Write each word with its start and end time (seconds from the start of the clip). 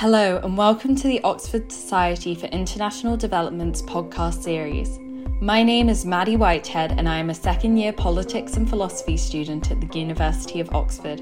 Hello, 0.00 0.38
and 0.44 0.56
welcome 0.56 0.94
to 0.94 1.08
the 1.08 1.20
Oxford 1.22 1.72
Society 1.72 2.36
for 2.36 2.46
International 2.46 3.16
Development's 3.16 3.82
podcast 3.82 4.44
series. 4.44 5.00
My 5.40 5.64
name 5.64 5.88
is 5.88 6.06
Maddie 6.06 6.36
Whitehead, 6.36 6.92
and 6.96 7.08
I 7.08 7.18
am 7.18 7.30
a 7.30 7.34
second 7.34 7.78
year 7.78 7.92
politics 7.92 8.56
and 8.56 8.70
philosophy 8.70 9.16
student 9.16 9.72
at 9.72 9.80
the 9.80 9.98
University 9.98 10.60
of 10.60 10.72
Oxford. 10.72 11.20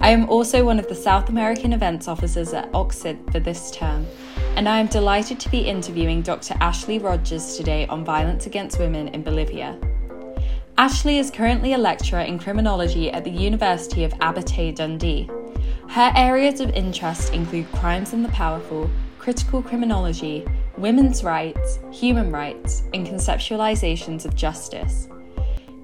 I 0.00 0.10
am 0.10 0.28
also 0.28 0.64
one 0.64 0.80
of 0.80 0.88
the 0.88 0.96
South 0.96 1.28
American 1.28 1.72
events 1.72 2.08
officers 2.08 2.52
at 2.52 2.68
Oxford 2.74 3.18
for 3.30 3.38
this 3.38 3.70
term, 3.70 4.04
and 4.56 4.68
I 4.68 4.80
am 4.80 4.88
delighted 4.88 5.38
to 5.38 5.48
be 5.48 5.60
interviewing 5.60 6.22
Dr. 6.22 6.54
Ashley 6.60 6.98
Rogers 6.98 7.56
today 7.56 7.86
on 7.86 8.04
violence 8.04 8.46
against 8.46 8.80
women 8.80 9.06
in 9.06 9.22
Bolivia. 9.22 9.78
Ashley 10.76 11.18
is 11.18 11.30
currently 11.30 11.74
a 11.74 11.78
lecturer 11.78 12.22
in 12.22 12.40
criminology 12.40 13.12
at 13.12 13.22
the 13.22 13.30
University 13.30 14.02
of 14.02 14.12
Abertay 14.14 14.74
Dundee. 14.74 15.30
Her 15.88 16.12
areas 16.14 16.60
of 16.60 16.68
interest 16.74 17.32
include 17.32 17.72
crimes 17.72 18.12
and 18.12 18.22
the 18.22 18.28
powerful, 18.28 18.90
critical 19.18 19.62
criminology, 19.62 20.46
women's 20.76 21.24
rights, 21.24 21.78
human 21.90 22.30
rights, 22.30 22.82
and 22.92 23.06
conceptualizations 23.06 24.26
of 24.26 24.36
justice. 24.36 25.08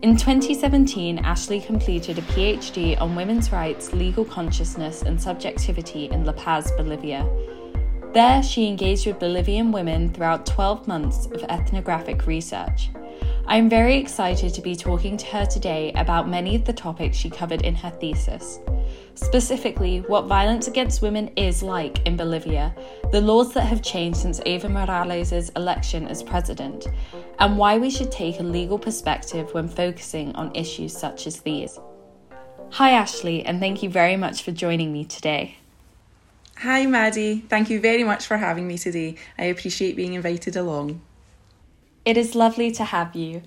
In 0.03 0.15
2017, 0.15 1.21
Ashley 1.21 1.59
completed 1.59 2.19
a 2.19 2.23
PhD 2.23 3.01
on 3.01 3.17
women's 3.17 3.51
rights, 3.51 3.95
legal 3.95 4.27
consciousness, 4.27 5.01
and 5.01 5.21
subjectivity 5.21 6.11
in 6.11 6.27
La 6.27 6.33
Paz, 6.33 6.71
Bolivia. 6.73 7.27
There, 8.13 8.43
she 8.43 8.69
engaged 8.69 9.07
with 9.07 9.19
Bolivian 9.19 9.73
women 9.73 10.13
throughout 10.13 10.45
12 10.45 10.87
months 10.87 11.27
of 11.27 11.43
ethnographic 11.45 12.27
research. 12.27 12.91
I 13.47 13.57
am 13.57 13.71
very 13.71 13.97
excited 13.97 14.53
to 14.53 14.61
be 14.61 14.77
talking 14.77 15.17
to 15.17 15.27
her 15.29 15.47
today 15.47 15.93
about 15.97 16.29
many 16.29 16.55
of 16.55 16.67
the 16.67 16.75
topics 16.75 17.17
she 17.17 17.31
covered 17.31 17.63
in 17.63 17.75
her 17.77 17.91
thesis 17.91 18.59
specifically 19.15 20.01
what 20.01 20.27
violence 20.27 20.67
against 20.67 21.03
women 21.03 21.29
is 21.37 21.63
like 21.63 22.05
in 22.07 22.17
Bolivia, 22.17 22.75
the 23.13 23.21
laws 23.21 23.53
that 23.55 23.63
have 23.63 23.83
changed 23.83 24.19
since 24.19 24.41
Evo 24.41 24.71
Morales' 24.71 25.51
election 25.51 26.07
as 26.09 26.23
president, 26.23 26.87
and 27.39 27.57
why 27.57 27.79
we 27.79 27.91
should 27.91 28.11
take 28.11 28.41
a 28.41 28.43
legal 28.43 28.79
perspective 28.79 29.53
when 29.55 29.69
focusing 29.69 30.35
on 30.37 30.55
issues 30.55 30.97
such 30.97 31.27
as 31.27 31.41
these. 31.41 31.79
Hi, 32.73 32.91
Ashley, 32.91 33.45
and 33.47 33.61
thank 33.61 33.83
you 33.83 33.91
very 33.91 34.17
much 34.17 34.43
for 34.43 34.51
joining 34.51 34.93
me 34.93 35.05
today. 35.05 35.59
Hi, 36.59 36.87
Maddie. 36.87 37.45
Thank 37.49 37.71
you 37.71 37.81
very 37.81 38.05
much 38.05 38.27
for 38.27 38.37
having 38.37 38.67
me 38.67 38.79
today. 38.79 39.17
I 39.39 39.45
appreciate 39.45 39.97
being 39.97 40.15
invited 40.15 40.57
along. 40.57 41.01
It 42.05 42.17
is 42.17 42.35
lovely 42.35 42.71
to 42.73 42.85
have 42.85 43.15
you. 43.15 43.43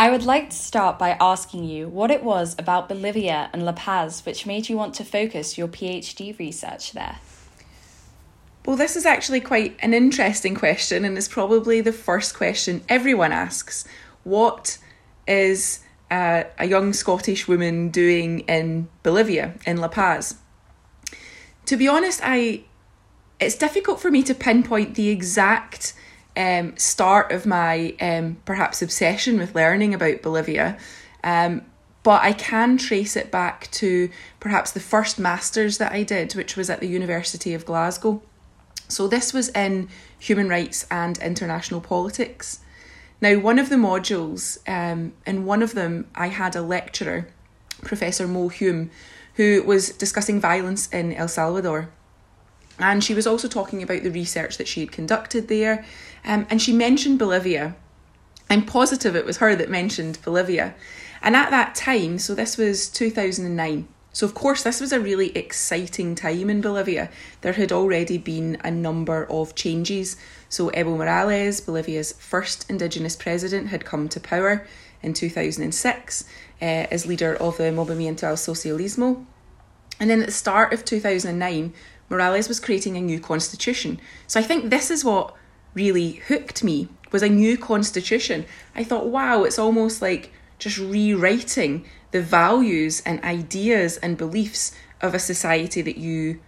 I 0.00 0.10
would 0.10 0.24
like 0.24 0.48
to 0.48 0.56
start 0.56 0.98
by 0.98 1.10
asking 1.20 1.64
you 1.64 1.86
what 1.86 2.10
it 2.10 2.24
was 2.24 2.56
about 2.58 2.88
Bolivia 2.88 3.50
and 3.52 3.66
La 3.66 3.72
Paz 3.72 4.24
which 4.24 4.46
made 4.46 4.66
you 4.66 4.74
want 4.74 4.94
to 4.94 5.04
focus 5.04 5.58
your 5.58 5.68
PhD 5.68 6.38
research 6.38 6.92
there. 6.92 7.18
Well, 8.64 8.76
this 8.76 8.96
is 8.96 9.04
actually 9.04 9.42
quite 9.42 9.76
an 9.80 9.92
interesting 9.92 10.54
question, 10.54 11.04
and 11.04 11.18
it's 11.18 11.28
probably 11.28 11.82
the 11.82 11.92
first 11.92 12.34
question 12.34 12.82
everyone 12.88 13.30
asks. 13.30 13.86
What 14.24 14.78
is 15.28 15.80
uh, 16.10 16.44
a 16.58 16.66
young 16.66 16.94
Scottish 16.94 17.46
woman 17.46 17.90
doing 17.90 18.40
in 18.40 18.88
Bolivia, 19.02 19.52
in 19.66 19.76
La 19.76 19.88
Paz? 19.88 20.36
To 21.66 21.76
be 21.76 21.88
honest, 21.88 22.22
I 22.24 22.64
it's 23.38 23.54
difficult 23.54 24.00
for 24.00 24.10
me 24.10 24.22
to 24.22 24.34
pinpoint 24.34 24.94
the 24.94 25.10
exact 25.10 25.92
um, 26.36 26.76
start 26.76 27.32
of 27.32 27.46
my 27.46 27.94
um, 28.00 28.36
perhaps 28.44 28.82
obsession 28.82 29.38
with 29.38 29.54
learning 29.54 29.94
about 29.94 30.22
Bolivia. 30.22 30.78
Um, 31.24 31.62
but 32.02 32.22
I 32.22 32.32
can 32.32 32.78
trace 32.78 33.16
it 33.16 33.30
back 33.30 33.70
to 33.72 34.08
perhaps 34.38 34.70
the 34.70 34.80
first 34.80 35.18
master's 35.18 35.78
that 35.78 35.92
I 35.92 36.02
did, 36.02 36.32
which 36.34 36.56
was 36.56 36.70
at 36.70 36.80
the 36.80 36.88
University 36.88 37.52
of 37.52 37.66
Glasgow. 37.66 38.22
So 38.88 39.06
this 39.06 39.32
was 39.32 39.50
in 39.50 39.88
human 40.18 40.48
rights 40.48 40.86
and 40.90 41.18
international 41.18 41.80
politics. 41.80 42.60
Now, 43.20 43.38
one 43.38 43.58
of 43.58 43.68
the 43.68 43.76
modules, 43.76 44.58
um, 44.66 45.12
in 45.26 45.44
one 45.44 45.62
of 45.62 45.74
them, 45.74 46.08
I 46.14 46.28
had 46.28 46.56
a 46.56 46.62
lecturer, 46.62 47.28
Professor 47.82 48.26
Mo 48.26 48.48
Hume, 48.48 48.90
who 49.34 49.62
was 49.62 49.90
discussing 49.90 50.40
violence 50.40 50.88
in 50.88 51.12
El 51.12 51.28
Salvador. 51.28 51.90
And 52.78 53.04
she 53.04 53.14
was 53.14 53.26
also 53.26 53.46
talking 53.46 53.82
about 53.82 54.02
the 54.02 54.10
research 54.10 54.56
that 54.56 54.66
she 54.66 54.80
had 54.80 54.90
conducted 54.90 55.48
there. 55.48 55.84
Um, 56.24 56.46
and 56.50 56.60
she 56.60 56.72
mentioned 56.72 57.18
Bolivia. 57.18 57.76
I'm 58.48 58.64
positive 58.64 59.16
it 59.16 59.26
was 59.26 59.38
her 59.38 59.54
that 59.56 59.70
mentioned 59.70 60.18
Bolivia. 60.24 60.74
And 61.22 61.36
at 61.36 61.50
that 61.50 61.74
time, 61.74 62.18
so 62.18 62.34
this 62.34 62.56
was 62.56 62.88
2009, 62.88 63.88
so, 64.12 64.26
of 64.26 64.34
course, 64.34 64.64
this 64.64 64.80
was 64.80 64.92
a 64.92 64.98
really 64.98 65.36
exciting 65.36 66.16
time 66.16 66.50
in 66.50 66.60
Bolivia. 66.60 67.10
There 67.42 67.52
had 67.52 67.70
already 67.70 68.18
been 68.18 68.58
a 68.64 68.70
number 68.70 69.24
of 69.30 69.54
changes. 69.54 70.16
So, 70.48 70.70
Evo 70.70 70.96
Morales, 70.96 71.60
Bolivia's 71.60 72.12
first 72.12 72.68
indigenous 72.68 73.14
president, 73.14 73.68
had 73.68 73.84
come 73.84 74.08
to 74.08 74.18
power 74.18 74.66
in 75.00 75.14
2006 75.14 76.24
uh, 76.60 76.64
as 76.64 77.06
leader 77.06 77.36
of 77.36 77.56
the 77.56 77.64
Movimiento 77.64 78.24
al 78.24 78.34
Socialismo. 78.34 79.24
And 80.00 80.10
then 80.10 80.20
at 80.20 80.26
the 80.26 80.32
start 80.32 80.72
of 80.72 80.84
2009, 80.84 81.72
Morales 82.08 82.48
was 82.48 82.58
creating 82.58 82.96
a 82.96 83.00
new 83.00 83.20
constitution. 83.20 84.00
So 84.26 84.40
I 84.40 84.42
think 84.42 84.70
this 84.70 84.90
is 84.90 85.04
what 85.04 85.36
really 85.74 86.12
hooked 86.28 86.62
me 86.64 86.88
was 87.12 87.22
a 87.22 87.28
new 87.28 87.56
constitution. 87.56 88.46
I 88.74 88.84
thought, 88.84 89.06
wow, 89.06 89.44
it's 89.44 89.58
almost 89.58 90.00
like 90.00 90.32
just 90.58 90.78
rewriting 90.78 91.84
the 92.12 92.22
values 92.22 93.02
and 93.04 93.22
ideas 93.24 93.96
and 93.98 94.16
beliefs 94.16 94.72
of 95.00 95.14
a 95.14 95.18
society 95.18 95.82
that 95.82 95.96
you 95.96 96.40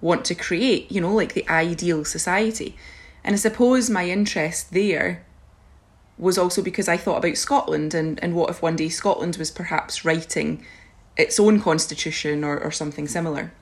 want 0.00 0.24
to 0.24 0.34
create, 0.34 0.90
you 0.90 1.00
know, 1.00 1.12
like 1.12 1.34
the 1.34 1.48
ideal 1.48 2.04
society. 2.04 2.76
And 3.24 3.34
I 3.34 3.36
suppose 3.36 3.90
my 3.90 4.08
interest 4.08 4.72
there 4.72 5.24
was 6.16 6.38
also 6.38 6.62
because 6.62 6.88
I 6.88 6.96
thought 6.96 7.18
about 7.18 7.36
Scotland 7.36 7.94
and, 7.94 8.22
and 8.22 8.34
what 8.34 8.50
if 8.50 8.62
one 8.62 8.76
day 8.76 8.88
Scotland 8.88 9.36
was 9.36 9.50
perhaps 9.50 10.04
writing 10.04 10.64
its 11.16 11.38
own 11.38 11.60
constitution 11.60 12.44
or, 12.44 12.58
or 12.58 12.70
something 12.70 13.06
similar. 13.06 13.52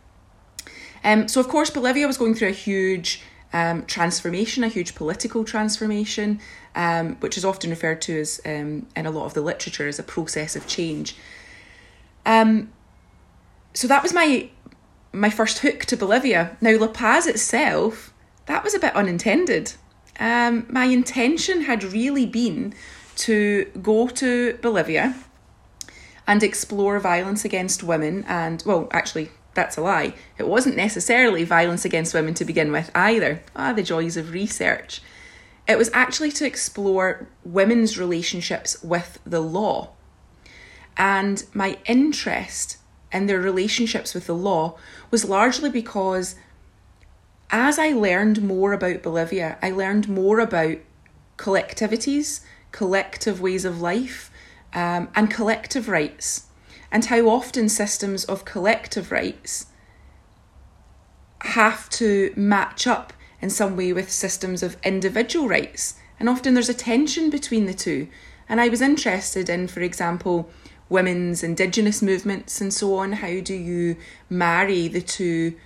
Um, 1.05 1.29
so, 1.29 1.41
of 1.41 1.49
course, 1.49 1.71
Bolivia 1.71 2.07
was 2.07 2.19
going 2.19 2.35
through 2.35 2.49
a 2.49 2.53
huge 2.53 3.23
um, 3.53 3.85
transformation, 3.87 4.65
a 4.65 4.69
huge 4.69 4.95
political 4.95 5.45
transformation, 5.45 6.41
um, 6.75 7.17
which 7.17 7.37
is 7.37 7.45
often 7.45 7.71
referred 7.71 8.03
to 8.03 8.21
as, 8.21 8.41
um, 8.45 8.87
in 8.97 9.07
a 9.07 9.11
lot 9.11 9.27
of 9.27 9.35
the 9.35 9.41
literature, 9.41 9.89
as 9.89 9.99
a 9.99 10.03
process 10.03 10.57
of 10.57 10.67
change. 10.67 11.17
Um, 12.25 12.73
so 13.75 13.87
that 13.89 14.03
was 14.03 14.13
my 14.13 14.51
my 15.13 15.31
first 15.31 15.61
hook 15.61 15.85
to 15.87 15.97
Bolivia. 15.97 16.57
Now, 16.61 16.77
La 16.77 16.89
Paz 16.89 17.27
itself, 17.27 18.13
that 18.47 18.63
was 18.63 18.75
a 18.75 18.79
bit 18.79 18.95
unintended. 18.95 19.73
Um, 20.21 20.67
my 20.69 20.85
intention 20.85 21.63
had 21.63 21.83
really 21.85 22.27
been 22.27 22.75
to 23.17 23.65
go 23.83 24.09
to 24.09 24.59
Bolivia 24.61 25.15
and 26.27 26.43
explore 26.43 26.99
violence 27.01 27.45
against 27.45 27.83
women 27.83 28.25
and, 28.29 28.63
well, 28.67 28.89
actually, 28.91 29.31
that's 29.57 29.77
a 29.77 29.81
lie. 29.81 30.15
It 30.39 30.47
wasn't 30.47 30.77
necessarily 30.77 31.43
violence 31.43 31.85
against 31.85 32.15
women 32.15 32.35
to 32.35 32.45
begin 32.45 32.71
with 32.71 32.91
either. 32.95 33.43
Ah, 33.57 33.73
the 33.73 33.83
joys 33.83 34.17
of 34.17 34.31
research. 34.33 35.03
It 35.67 35.79
was 35.79 35.91
actually 35.93 36.31
to 36.33 36.47
explore 36.47 37.27
women's 37.45 37.99
relationships 37.99 38.81
with 38.85 39.19
the 39.27 39.41
law. 39.41 39.91
And 40.97 41.43
my 41.53 41.79
interest 41.87 42.79
in 43.13 43.27
their 43.27 43.41
relationships 43.41 44.15
with 44.15 44.27
the 44.27 44.35
law 44.35 44.79
was 45.11 45.25
largely 45.25 45.71
because 45.71 46.37
as 47.51 47.79
I 47.79 47.89
learned 47.89 48.43
more 48.43 48.73
about 48.73 49.03
Bolivia, 49.03 49.59
I 49.63 49.71
learned 49.71 50.09
more 50.09 50.41
about 50.41 50.79
collectivities, 51.37 52.41
collective 52.73 53.41
ways 53.41 53.65
of 53.65 53.81
life, 53.81 54.31
um, 54.73 55.09
and 55.15 55.31
collective 55.31 55.89
rights 55.89 56.47
and 56.91 57.07
how 57.07 57.29
often 57.29 57.69
systems 57.69 58.25
of 58.25 58.45
collective 58.45 59.11
rights 59.13 59.67
have 61.43 61.89
to 61.91 62.33
match 62.37 62.87
up 62.87 63.13
in 63.41 63.51
some 63.51 63.77
way 63.77 63.93
with 63.93 64.11
systems 64.11 64.63
of 64.63 64.77
individual 64.83 65.49
rights. 65.49 65.95
And 66.19 66.29
often 66.29 66.55
there's 66.55 66.69
a 66.69 66.75
tension 66.75 67.31
between 67.31 67.67
the 67.67 67.75
two. 67.75 68.09
And 68.49 68.61
I 68.61 68.69
was 68.69 68.81
interested 68.81 69.49
in, 69.49 69.69
for 69.69 69.81
example, 69.81 70.49
women's 70.89 71.43
indigenous 71.43 72.01
movements 72.01 72.61
and 72.61 72.73
so 72.73 72.95
on. 72.97 73.13
How 73.13 73.41
do 73.41 73.55
you 73.55 73.97
marry 74.31 74.89
the 74.89 75.03
two 75.03 75.57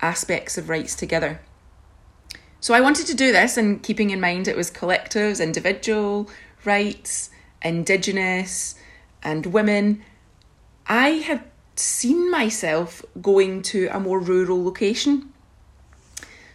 aspects 0.00 0.56
of 0.56 0.68
rights 0.68 0.94
together? 0.94 1.40
So 2.60 2.74
I 2.74 2.80
wanted 2.80 3.06
to 3.06 3.14
do 3.14 3.30
this, 3.30 3.56
and 3.56 3.82
keeping 3.82 4.10
in 4.10 4.20
mind 4.20 4.48
it 4.48 4.56
was 4.56 4.70
collectives, 4.70 5.42
individual 5.42 6.28
rights, 6.64 7.30
indigenous, 7.62 8.74
and 9.22 9.46
women. 9.46 10.02
I 10.88 11.10
had 11.10 11.44
seen 11.76 12.30
myself 12.30 13.04
going 13.20 13.62
to 13.62 13.88
a 13.92 14.00
more 14.00 14.18
rural 14.18 14.64
location. 14.64 15.32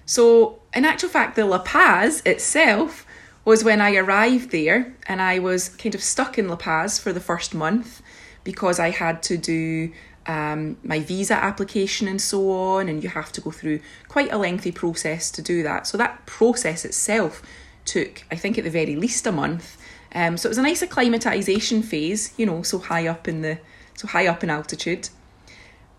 So, 0.06 0.60
in 0.76 0.84
actual 0.86 1.10
fact, 1.10 1.36
the 1.36 1.46
La 1.46 1.60
Paz 1.60 2.22
itself 2.26 3.06
was 3.46 3.64
when 3.64 3.80
I 3.80 3.96
arrived 3.96 4.52
there 4.52 4.96
and 5.08 5.22
I 5.22 5.40
was 5.40 5.70
kind 5.70 5.96
of 5.96 6.02
stuck 6.02 6.38
in 6.38 6.48
La 6.48 6.56
Paz 6.56 7.00
for 7.00 7.14
the 7.14 7.20
first 7.20 7.54
month 7.54 8.02
because 8.44 8.80
I 8.80 8.90
had 8.90 9.22
to 9.24 9.38
do 9.38 9.92
um, 10.26 10.78
my 10.84 11.00
visa 11.00 11.36
application 11.36 12.08
and 12.08 12.22
so 12.22 12.52
on, 12.52 12.88
and 12.88 13.04
you 13.04 13.10
have 13.10 13.32
to 13.34 13.42
go 13.42 13.52
through 13.52 13.82
quite 14.08 14.32
a 14.32 14.38
lengthy 14.38 14.72
process 14.72 15.30
to 15.32 15.42
do 15.42 15.64
that. 15.64 15.86
So 15.88 15.98
that 15.98 16.26
process 16.26 16.86
itself 16.86 17.42
took, 17.86 18.24
I 18.32 18.36
think, 18.36 18.58
at 18.58 18.64
the 18.64 18.70
very 18.70 18.96
least 18.96 19.28
a 19.28 19.32
month. 19.32 19.78
Um, 20.16 20.38
so 20.38 20.48
it 20.48 20.52
was 20.52 20.58
a 20.58 20.64
nice 20.64 20.82
acclimatization 20.82 21.84
phase, 21.84 22.34
you 22.38 22.46
know, 22.46 22.62
so 22.62 22.80
high 22.80 23.08
up 23.08 23.28
in 23.28 23.42
the 23.42 23.60
so 24.04 24.10
high 24.10 24.28
up 24.28 24.44
in 24.44 24.50
altitude. 24.50 25.10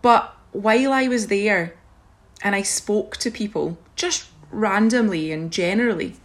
But 0.02 0.34
while 0.52 0.92
I 0.92 1.08
was 1.08 1.28
there, 1.28 1.74
and 2.42 2.54
I 2.54 2.62
spoke 2.62 3.16
to 3.18 3.30
people 3.30 3.78
just 3.96 4.28
randomly 4.50 5.32
and 5.32 5.50
generally, 5.50 6.16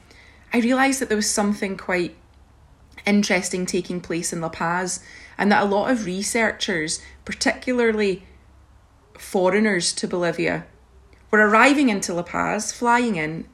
I 0.54 0.60
realised 0.60 1.00
that 1.00 1.08
there 1.08 1.16
was 1.16 1.30
something 1.30 1.78
quite 1.78 2.16
interesting 3.06 3.66
taking 3.66 4.02
place 4.02 4.34
in 4.34 4.42
La 4.42 4.50
Paz, 4.50 5.02
and 5.38 5.52
that 5.52 5.64
a 5.64 5.66
lot 5.66 5.90
of 5.90 6.06
researchers, 6.06 7.02
particularly 7.24 8.24
foreigners 9.14 9.94
to 9.94 10.08
Bolivia, 10.08 10.66
were 11.32 11.48
arriving 11.48 11.88
into 11.88 12.14
La 12.14 12.24
Paz, 12.24 12.74
flying 12.74 13.16
in, 13.16 13.46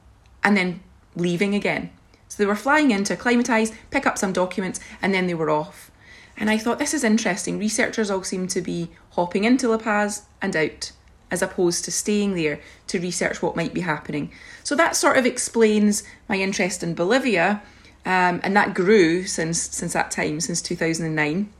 and 0.42 0.56
then 0.56 0.80
leaving 1.14 1.54
again. 1.54 1.90
So 2.28 2.42
they 2.42 2.46
were 2.46 2.56
flying 2.56 2.90
in 2.90 3.04
to 3.04 3.12
acclimatise, 3.12 3.72
pick 3.90 4.04
up 4.04 4.18
some 4.18 4.32
documents, 4.32 4.80
and 5.00 5.14
then 5.14 5.28
they 5.28 5.34
were 5.34 5.50
off. 5.50 5.92
And 6.36 6.50
I 6.50 6.58
thought 6.58 6.78
this 6.78 6.94
is 6.94 7.04
interesting. 7.04 7.58
Researchers 7.58 8.10
all 8.10 8.22
seem 8.22 8.46
to 8.48 8.60
be 8.60 8.90
hopping 9.12 9.44
into 9.44 9.68
La 9.68 9.78
Paz 9.78 10.26
and 10.42 10.54
out, 10.54 10.92
as 11.30 11.42
opposed 11.42 11.84
to 11.84 11.90
staying 11.90 12.34
there 12.34 12.60
to 12.88 13.00
research 13.00 13.40
what 13.40 13.56
might 13.56 13.72
be 13.72 13.80
happening. 13.80 14.30
So 14.62 14.74
that 14.76 14.96
sort 14.96 15.16
of 15.16 15.26
explains 15.26 16.02
my 16.28 16.36
interest 16.36 16.82
in 16.82 16.94
Bolivia 16.94 17.62
um, 18.04 18.40
and 18.44 18.54
that 18.54 18.74
grew 18.74 19.24
since 19.24 19.60
since 19.60 19.94
that 19.94 20.10
time, 20.10 20.40
since 20.40 20.62
two 20.62 20.76
thousand 20.76 21.06
and 21.06 21.16
nine. 21.16 21.52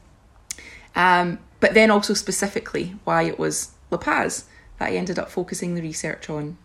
Um, 0.94 1.38
but 1.58 1.75
then 1.75 1.90
also 1.90 2.14
specifically 2.14 2.94
why 3.05 3.22
it 3.22 3.38
was 3.38 3.72
La 3.90 3.99
Paz 3.99 4.44
that 4.79 4.90
I 4.90 4.96
ended 4.96 5.19
up 5.19 5.31
focusing 5.31 5.75
the 5.75 5.82
research 5.82 6.29
on. 6.29 6.58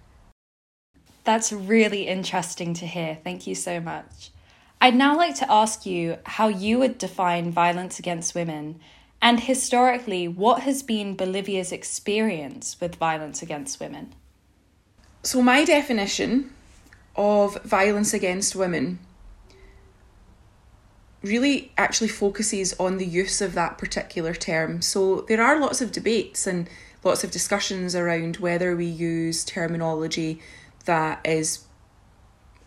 That's 1.23 1.53
really 1.53 2.07
interesting 2.07 2.73
to 2.75 2.85
hear. 2.85 3.17
Thank 3.23 3.47
you 3.47 3.55
so 3.55 3.79
much. 3.79 4.31
I'd 4.81 4.95
now 4.95 5.15
like 5.15 5.35
to 5.35 5.51
ask 5.51 5.85
you 5.85 6.17
how 6.25 6.47
you 6.47 6.79
would 6.79 6.97
define 6.97 7.51
violence 7.51 7.99
against 7.99 8.35
women 8.35 8.79
and 9.21 9.39
historically, 9.41 10.27
what 10.27 10.63
has 10.63 10.81
been 10.81 11.15
Bolivia's 11.15 11.71
experience 11.71 12.75
with 12.81 12.95
violence 12.95 13.43
against 13.43 13.79
women? 13.79 14.15
So, 15.21 15.43
my 15.43 15.63
definition 15.63 16.51
of 17.15 17.61
violence 17.63 18.15
against 18.15 18.55
women 18.55 18.97
really 21.21 21.71
actually 21.77 22.07
focuses 22.07 22.73
on 22.79 22.97
the 22.97 23.05
use 23.05 23.41
of 23.41 23.53
that 23.53 23.77
particular 23.77 24.33
term. 24.33 24.81
So 24.81 25.21
there 25.27 25.41
are 25.41 25.59
lots 25.59 25.81
of 25.81 25.91
debates 25.91 26.47
and 26.47 26.67
lots 27.03 27.23
of 27.23 27.31
discussions 27.31 27.95
around 27.95 28.37
whether 28.37 28.75
we 28.75 28.85
use 28.85 29.43
terminology 29.45 30.41
that 30.85 31.21
is, 31.23 31.65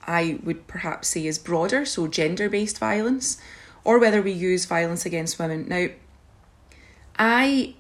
I 0.07 0.39
would 0.43 0.67
perhaps 0.67 1.09
say, 1.09 1.27
is 1.27 1.39
broader, 1.39 1.85
so 1.85 2.07
gender 2.07 2.49
based 2.49 2.79
violence, 2.79 3.39
or 3.85 3.99
whether 3.99 4.23
we 4.23 4.33
use 4.33 4.65
violence 4.65 5.05
against 5.05 5.39
women. 5.39 5.69
Now, 5.69 5.89
I 7.19 7.75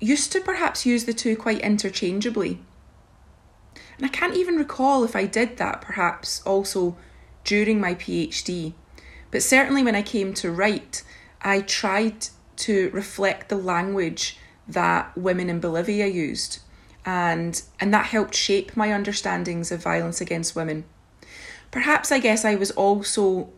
used 0.00 0.32
to 0.32 0.40
perhaps 0.40 0.84
use 0.84 1.04
the 1.04 1.14
two 1.14 1.36
quite 1.36 1.60
interchangeably. 1.60 2.58
And 3.96 4.06
I 4.06 4.08
can't 4.08 4.36
even 4.36 4.56
recall 4.56 5.04
if 5.04 5.14
I 5.14 5.26
did 5.26 5.56
that 5.58 5.80
perhaps 5.80 6.42
also 6.44 6.96
during 7.44 7.80
my 7.80 7.94
PhD. 7.94 8.74
But 9.30 9.42
certainly 9.42 9.82
when 9.82 9.94
I 9.94 10.02
came 10.02 10.34
to 10.34 10.50
write, 10.50 11.02
I 11.40 11.60
tried 11.60 12.26
to 12.56 12.90
reflect 12.90 13.48
the 13.48 13.56
language 13.56 14.38
that 14.68 15.16
women 15.16 15.48
in 15.48 15.60
Bolivia 15.60 16.06
used. 16.06 16.60
And, 17.04 17.60
and 17.80 17.92
that 17.92 18.06
helped 18.06 18.34
shape 18.34 18.76
my 18.76 18.92
understandings 18.92 19.72
of 19.72 19.82
violence 19.82 20.20
against 20.20 20.54
women. 20.54 20.84
Perhaps 21.70 22.12
I 22.12 22.18
guess 22.18 22.44
I 22.44 22.54
was 22.54 22.70
also 22.72 23.50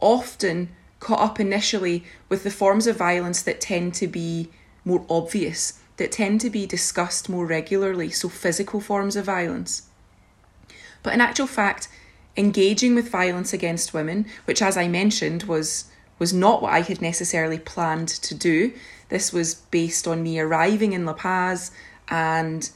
often 0.00 0.70
caught 0.98 1.20
up 1.20 1.40
initially 1.40 2.04
with 2.28 2.42
the 2.44 2.50
forms 2.50 2.86
of 2.86 2.96
violence 2.96 3.42
that 3.42 3.60
tend 3.60 3.94
to 3.94 4.06
be 4.06 4.50
more 4.84 5.04
obvious, 5.08 5.80
that 5.96 6.12
tend 6.12 6.40
to 6.40 6.50
be 6.50 6.66
discussed 6.66 7.28
more 7.28 7.46
regularly, 7.46 8.10
so 8.10 8.28
physical 8.28 8.80
forms 8.80 9.14
of 9.14 9.24
violence. 9.24 9.88
But 11.02 11.14
in 11.14 11.20
actual 11.20 11.46
fact, 11.46 11.88
engaging 12.36 12.94
with 12.94 13.10
violence 13.10 13.52
against 13.52 13.92
women, 13.92 14.26
which, 14.44 14.62
as 14.62 14.76
I 14.76 14.88
mentioned, 14.88 15.44
was 15.44 15.86
was 16.18 16.32
not 16.32 16.62
what 16.62 16.72
I 16.72 16.82
had 16.82 17.02
necessarily 17.02 17.58
planned 17.58 18.06
to 18.08 18.34
do. 18.34 18.72
This 19.08 19.32
was 19.32 19.56
based 19.56 20.06
on 20.06 20.22
me 20.22 20.38
arriving 20.38 20.92
in 20.92 21.04
La 21.04 21.14
Paz 21.14 21.72
and 22.08 22.70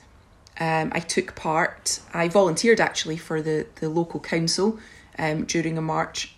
um, 0.58 0.90
I 0.92 1.00
took 1.00 1.34
part. 1.34 2.00
I 2.14 2.28
volunteered 2.28 2.80
actually 2.80 3.16
for 3.16 3.42
the, 3.42 3.66
the 3.80 3.88
local 3.88 4.20
council 4.20 4.78
um, 5.18 5.44
during 5.44 5.76
a 5.76 5.82
march 5.82 6.34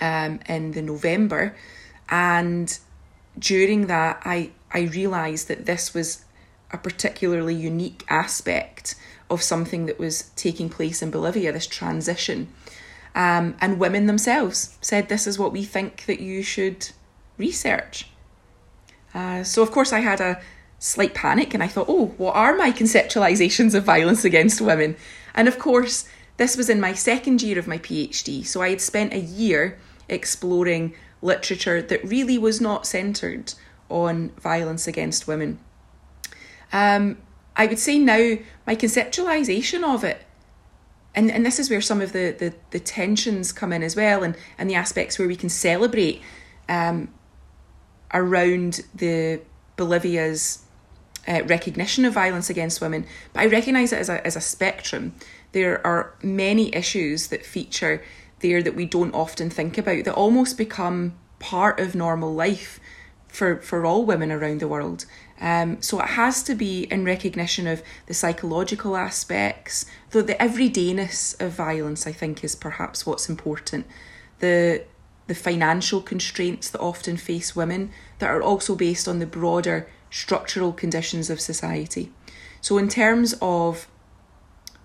um, 0.00 0.40
in 0.48 0.72
the 0.72 0.82
November, 0.82 1.54
and 2.08 2.78
during 3.38 3.86
that, 3.86 4.22
I 4.24 4.50
I 4.72 4.80
realised 4.80 5.48
that 5.48 5.66
this 5.66 5.94
was 5.94 6.24
a 6.70 6.78
particularly 6.78 7.54
unique 7.54 8.04
aspect 8.08 8.94
of 9.30 9.42
something 9.42 9.86
that 9.86 9.98
was 9.98 10.30
taking 10.36 10.68
place 10.68 11.02
in 11.02 11.10
Bolivia, 11.10 11.52
this 11.52 11.66
transition. 11.66 12.48
Um, 13.14 13.56
and 13.60 13.78
women 13.78 14.06
themselves 14.06 14.76
said, 14.80 15.08
This 15.08 15.26
is 15.26 15.38
what 15.38 15.52
we 15.52 15.64
think 15.64 16.04
that 16.06 16.20
you 16.20 16.42
should 16.42 16.90
research. 17.38 18.08
Uh, 19.14 19.42
so, 19.42 19.62
of 19.62 19.70
course, 19.70 19.92
I 19.92 20.00
had 20.00 20.20
a 20.20 20.40
slight 20.86 21.14
panic 21.14 21.52
and 21.52 21.62
I 21.62 21.68
thought, 21.68 21.88
Oh, 21.88 22.06
what 22.16 22.36
are 22.36 22.56
my 22.56 22.70
conceptualizations 22.70 23.74
of 23.74 23.84
violence 23.84 24.24
against 24.24 24.60
women? 24.60 24.96
And 25.34 25.48
of 25.48 25.58
course, 25.58 26.08
this 26.36 26.56
was 26.56 26.70
in 26.70 26.80
my 26.80 26.92
second 26.92 27.42
year 27.42 27.58
of 27.58 27.66
my 27.66 27.78
PhD. 27.78 28.46
So, 28.46 28.62
I 28.62 28.70
had 28.70 28.80
spent 28.80 29.12
a 29.12 29.18
year 29.20 29.78
exploring 30.08 30.94
literature 31.22 31.82
that 31.82 32.04
really 32.04 32.38
was 32.38 32.60
not 32.60 32.86
centred 32.86 33.54
on 33.88 34.30
violence 34.40 34.86
against 34.86 35.26
women. 35.26 35.58
Um, 36.72 37.18
I 37.56 37.66
would 37.66 37.78
say 37.78 37.98
now 37.98 38.36
my 38.66 38.76
conceptualization 38.76 39.82
of 39.82 40.04
it, 40.04 40.22
and, 41.14 41.30
and 41.30 41.46
this 41.46 41.58
is 41.58 41.70
where 41.70 41.80
some 41.80 42.02
of 42.02 42.12
the, 42.12 42.34
the, 42.38 42.54
the 42.70 42.80
tensions 42.80 43.52
come 43.52 43.72
in 43.72 43.82
as 43.82 43.96
well, 43.96 44.22
and, 44.22 44.36
and 44.58 44.68
the 44.68 44.74
aspects 44.74 45.18
where 45.18 45.28
we 45.28 45.36
can 45.36 45.48
celebrate 45.48 46.20
um, 46.68 47.08
around 48.12 48.82
the 48.94 49.40
Bolivia's 49.76 50.65
uh, 51.28 51.42
recognition 51.46 52.04
of 52.04 52.14
violence 52.14 52.50
against 52.50 52.80
women. 52.80 53.06
But 53.32 53.40
I 53.40 53.46
recognise 53.46 53.92
it 53.92 53.98
as 53.98 54.08
a, 54.08 54.24
as 54.26 54.36
a 54.36 54.40
spectrum. 54.40 55.14
There 55.52 55.84
are 55.86 56.14
many 56.22 56.74
issues 56.74 57.28
that 57.28 57.44
feature 57.44 58.02
there 58.40 58.62
that 58.62 58.74
we 58.74 58.84
don't 58.84 59.14
often 59.14 59.50
think 59.50 59.78
about 59.78 60.04
that 60.04 60.14
almost 60.14 60.58
become 60.58 61.14
part 61.38 61.80
of 61.80 61.94
normal 61.94 62.34
life 62.34 62.80
for, 63.28 63.60
for 63.60 63.84
all 63.84 64.04
women 64.04 64.32
around 64.32 64.60
the 64.60 64.68
world. 64.68 65.04
Um, 65.40 65.82
so 65.82 66.00
it 66.00 66.10
has 66.10 66.42
to 66.44 66.54
be 66.54 66.84
in 66.84 67.04
recognition 67.04 67.66
of 67.66 67.82
the 68.06 68.14
psychological 68.14 68.96
aspects, 68.96 69.84
though 70.10 70.22
the 70.22 70.34
everydayness 70.34 71.38
of 71.40 71.52
violence, 71.52 72.06
I 72.06 72.12
think, 72.12 72.42
is 72.42 72.54
perhaps 72.54 73.04
what's 73.04 73.28
important. 73.28 73.86
The 74.38 74.84
the 75.26 75.34
financial 75.34 76.00
constraints 76.00 76.70
that 76.70 76.80
often 76.80 77.16
face 77.16 77.56
women 77.56 77.90
that 78.20 78.30
are 78.30 78.42
also 78.42 78.76
based 78.76 79.08
on 79.08 79.18
the 79.18 79.26
broader 79.26 79.88
structural 80.10 80.72
conditions 80.72 81.30
of 81.30 81.40
society. 81.40 82.12
So, 82.60 82.78
in 82.78 82.88
terms 82.88 83.34
of 83.40 83.86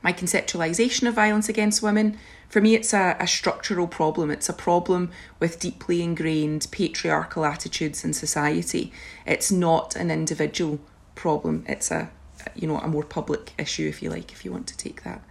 my 0.01 0.13
conceptualization 0.13 1.07
of 1.07 1.13
violence 1.13 1.47
against 1.47 1.81
women, 1.81 2.17
for 2.49 2.59
me, 2.59 2.75
it's 2.75 2.93
a, 2.93 3.15
a 3.19 3.27
structural 3.27 3.87
problem. 3.87 4.29
It's 4.29 4.49
a 4.49 4.53
problem 4.53 5.11
with 5.39 5.59
deeply 5.59 6.01
ingrained 6.01 6.67
patriarchal 6.71 7.45
attitudes 7.45 8.03
in 8.03 8.13
society. 8.13 8.91
It's 9.25 9.51
not 9.51 9.95
an 9.95 10.11
individual 10.11 10.79
problem. 11.15 11.63
It's 11.67 11.91
a 11.91 12.09
you 12.55 12.67
know 12.67 12.79
a 12.79 12.87
more 12.87 13.03
public 13.03 13.53
issue, 13.57 13.87
if 13.87 14.01
you 14.01 14.09
like, 14.09 14.31
if 14.31 14.43
you 14.43 14.51
want 14.51 14.67
to 14.67 14.77
take 14.77 15.03
that. 15.03 15.21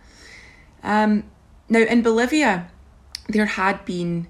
Um, 0.83 1.25
now, 1.69 1.81
in 1.81 2.03
Bolivia, 2.03 2.71
there 3.29 3.47
had 3.47 3.85
been 3.85 4.27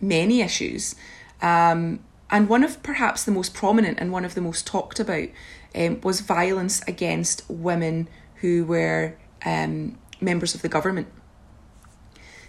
many 0.00 0.40
issues, 0.40 0.94
um, 1.42 2.00
and 2.30 2.48
one 2.48 2.62
of 2.62 2.82
perhaps 2.82 3.24
the 3.24 3.32
most 3.32 3.54
prominent 3.54 3.98
and 3.98 4.12
one 4.12 4.24
of 4.24 4.34
the 4.34 4.40
most 4.40 4.66
talked 4.66 5.00
about 5.00 5.28
um, 5.74 6.00
was 6.02 6.20
violence 6.20 6.82
against 6.86 7.48
women 7.48 8.08
who 8.36 8.64
were 8.64 9.16
um, 9.44 9.98
members 10.20 10.54
of 10.54 10.62
the 10.62 10.68
government. 10.68 11.08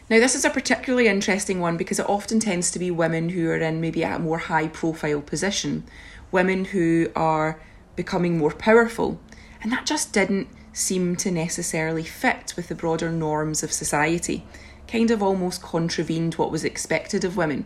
Now, 0.09 0.19
this 0.19 0.35
is 0.35 0.43
a 0.43 0.49
particularly 0.49 1.07
interesting 1.07 1.61
one 1.61 1.77
because 1.77 1.99
it 1.99 2.09
often 2.09 2.39
tends 2.39 2.69
to 2.71 2.79
be 2.79 2.91
women 2.91 3.29
who 3.29 3.49
are 3.49 3.57
in 3.57 3.79
maybe 3.79 4.03
a 4.03 4.19
more 4.19 4.39
high 4.39 4.67
profile 4.67 5.21
position, 5.21 5.85
women 6.31 6.65
who 6.65 7.09
are 7.15 7.61
becoming 7.95 8.37
more 8.37 8.51
powerful, 8.51 9.21
and 9.61 9.71
that 9.71 9.85
just 9.85 10.11
didn't 10.11 10.49
seem 10.73 11.15
to 11.15 11.31
necessarily 11.31 12.03
fit 12.03 12.53
with 12.55 12.67
the 12.67 12.75
broader 12.75 13.09
norms 13.09 13.63
of 13.63 13.71
society, 13.71 14.45
kind 14.87 15.11
of 15.11 15.23
almost 15.23 15.61
contravened 15.61 16.35
what 16.35 16.51
was 16.51 16.65
expected 16.65 17.23
of 17.23 17.37
women. 17.37 17.65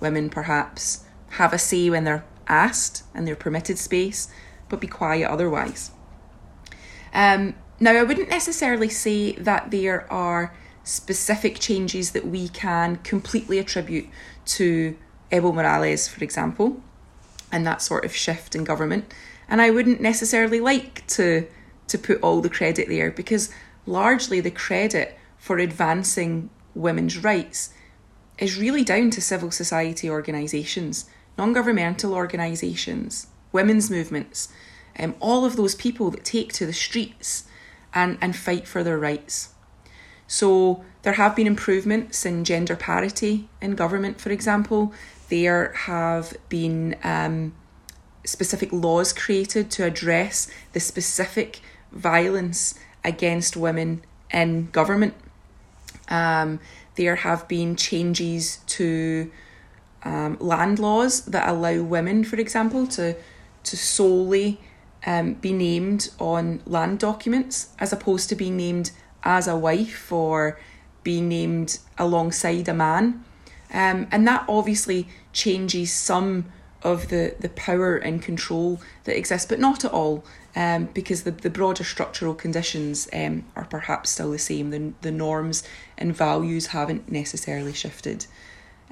Women 0.00 0.30
perhaps 0.30 1.04
have 1.34 1.52
a 1.52 1.58
say 1.58 1.90
when 1.90 2.04
they're 2.04 2.24
asked 2.46 3.04
and 3.14 3.26
they're 3.26 3.36
permitted 3.36 3.78
space, 3.78 4.28
but 4.68 4.80
be 4.80 4.86
quiet 4.86 5.28
otherwise. 5.28 5.90
Um, 7.12 7.54
now, 7.80 7.92
I 7.92 8.02
wouldn't 8.02 8.28
necessarily 8.28 8.88
say 8.88 9.32
that 9.32 9.70
there 9.70 10.10
are 10.12 10.54
specific 10.84 11.58
changes 11.58 12.12
that 12.12 12.26
we 12.26 12.48
can 12.48 12.96
completely 12.96 13.58
attribute 13.58 14.08
to 14.46 14.96
Evo 15.32 15.52
Morales, 15.52 16.06
for 16.06 16.22
example, 16.22 16.82
and 17.50 17.66
that 17.66 17.82
sort 17.82 18.04
of 18.04 18.14
shift 18.14 18.54
in 18.54 18.64
government. 18.64 19.12
And 19.48 19.60
I 19.60 19.70
wouldn't 19.70 20.00
necessarily 20.00 20.60
like 20.60 21.06
to 21.08 21.46
to 21.86 21.98
put 21.98 22.20
all 22.22 22.40
the 22.40 22.48
credit 22.48 22.88
there 22.88 23.10
because 23.10 23.50
largely 23.84 24.40
the 24.40 24.50
credit 24.50 25.18
for 25.36 25.58
advancing 25.58 26.48
women's 26.74 27.22
rights 27.22 27.74
is 28.38 28.58
really 28.58 28.82
down 28.82 29.10
to 29.10 29.20
civil 29.20 29.50
society 29.50 30.08
organisations, 30.08 31.08
non 31.36 31.52
governmental 31.52 32.14
organisations, 32.14 33.26
women's 33.52 33.90
movements, 33.90 34.48
um, 34.98 35.14
all 35.20 35.44
of 35.44 35.56
those 35.56 35.74
people 35.74 36.10
that 36.10 36.24
take 36.24 36.52
to 36.54 36.66
the 36.66 36.72
streets 36.72 37.44
and, 37.92 38.18
and 38.20 38.36
fight 38.36 38.66
for 38.66 38.82
their 38.82 38.98
rights. 38.98 39.50
So 40.26 40.84
there 41.02 41.14
have 41.14 41.36
been 41.36 41.46
improvements 41.46 42.24
in 42.24 42.44
gender 42.44 42.76
parity 42.76 43.48
in 43.60 43.74
government, 43.74 44.20
for 44.20 44.30
example. 44.30 44.92
There 45.28 45.72
have 45.72 46.34
been 46.48 46.96
um, 47.02 47.54
specific 48.24 48.72
laws 48.72 49.12
created 49.12 49.70
to 49.72 49.84
address 49.84 50.50
the 50.72 50.80
specific 50.80 51.60
violence 51.92 52.74
against 53.04 53.56
women 53.56 54.02
in 54.32 54.70
government. 54.70 55.14
Um, 56.08 56.60
there 56.96 57.16
have 57.16 57.46
been 57.48 57.76
changes 57.76 58.58
to 58.66 59.30
um, 60.04 60.36
land 60.40 60.78
laws 60.78 61.24
that 61.26 61.48
allow 61.48 61.82
women, 61.82 62.24
for 62.24 62.36
example, 62.36 62.86
to 62.88 63.16
to 63.64 63.76
solely 63.76 64.60
um, 65.06 65.34
be 65.34 65.52
named 65.52 66.10
on 66.18 66.60
land 66.66 66.98
documents 66.98 67.68
as 67.78 67.92
opposed 67.92 68.28
to 68.28 68.34
being 68.34 68.56
named 68.56 68.90
as 69.22 69.48
a 69.48 69.56
wife 69.56 70.12
or 70.12 70.58
being 71.02 71.28
named 71.28 71.78
alongside 71.98 72.68
a 72.68 72.74
man. 72.74 73.24
Um, 73.72 74.06
and 74.12 74.26
that 74.28 74.44
obviously 74.48 75.08
changes 75.32 75.92
some 75.92 76.46
of 76.82 77.08
the, 77.08 77.34
the 77.40 77.48
power 77.48 77.96
and 77.96 78.22
control 78.22 78.80
that 79.04 79.16
exists, 79.16 79.48
but 79.48 79.58
not 79.58 79.84
at 79.84 79.92
all, 79.92 80.24
um, 80.54 80.90
because 80.92 81.22
the, 81.22 81.30
the 81.30 81.50
broader 81.50 81.82
structural 81.82 82.34
conditions 82.34 83.08
um, 83.12 83.44
are 83.56 83.64
perhaps 83.64 84.10
still 84.10 84.30
the 84.30 84.38
same. 84.38 84.70
The, 84.70 84.92
the 85.00 85.10
norms 85.10 85.64
and 85.96 86.14
values 86.14 86.68
haven't 86.68 87.10
necessarily 87.10 87.72
shifted. 87.72 88.26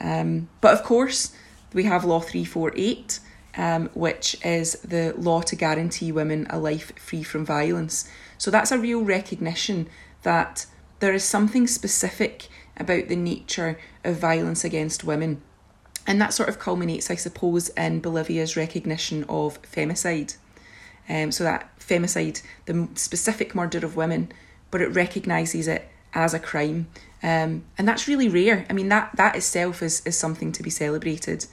Um, 0.03 0.49
but 0.61 0.75
of 0.75 0.83
course, 0.83 1.33
we 1.73 1.85
have 1.85 2.05
Law 2.05 2.21
348, 2.21 3.21
um, 3.57 3.89
which 3.95 4.37
is 4.45 4.73
the 4.83 5.15
law 5.17 5.41
to 5.43 5.57
guarantee 5.57 6.13
women 6.13 6.47
a 6.51 6.59
life 6.59 6.93
free 6.99 7.23
from 7.23 7.47
violence. 7.47 8.09
So 8.37 8.51
that's 8.51 8.73
a 8.73 8.79
real 8.79 9.03
recognition 9.03 9.89
that 10.23 10.67
there 11.01 11.15
is 11.15 11.25
something 11.25 11.67
specific 11.67 12.49
about 12.77 13.09
the 13.09 13.17
nature 13.17 13.79
of 14.05 14.17
violence 14.17 14.65
against 14.65 15.05
women 15.05 15.43
and 16.07 16.21
that 16.21 16.33
sort 16.33 16.49
of 16.49 16.59
culminates, 16.59 17.11
I 17.11 17.15
suppose, 17.15 17.69
in 17.71 18.01
Bolivia's 18.01 18.57
recognition 18.57 19.25
of 19.29 19.61
femicide. 19.63 20.37
Um, 21.09 21.33
so 21.33 21.45
that 21.45 21.79
femicide, 21.79 22.43
the 22.67 22.89
specific 22.95 23.55
murder 23.55 23.85
of 23.85 23.97
women, 23.97 24.33
but 24.71 24.81
it 24.81 24.89
recognises 24.89 25.69
it 25.69 25.89
as 26.15 26.35
a 26.35 26.39
crime. 26.39 26.89
Um, 27.23 27.65
and 27.79 27.87
that's 27.87 28.09
really 28.09 28.29
rare. 28.29 28.67
I 28.69 28.73
mean, 28.73 28.89
that, 28.89 29.11
that 29.17 29.37
itself 29.37 29.83
is, 29.83 30.05
is 30.05 30.19
something 30.19 30.51
to 30.53 30.63
be 30.63 30.71
celebrated. 30.71 31.47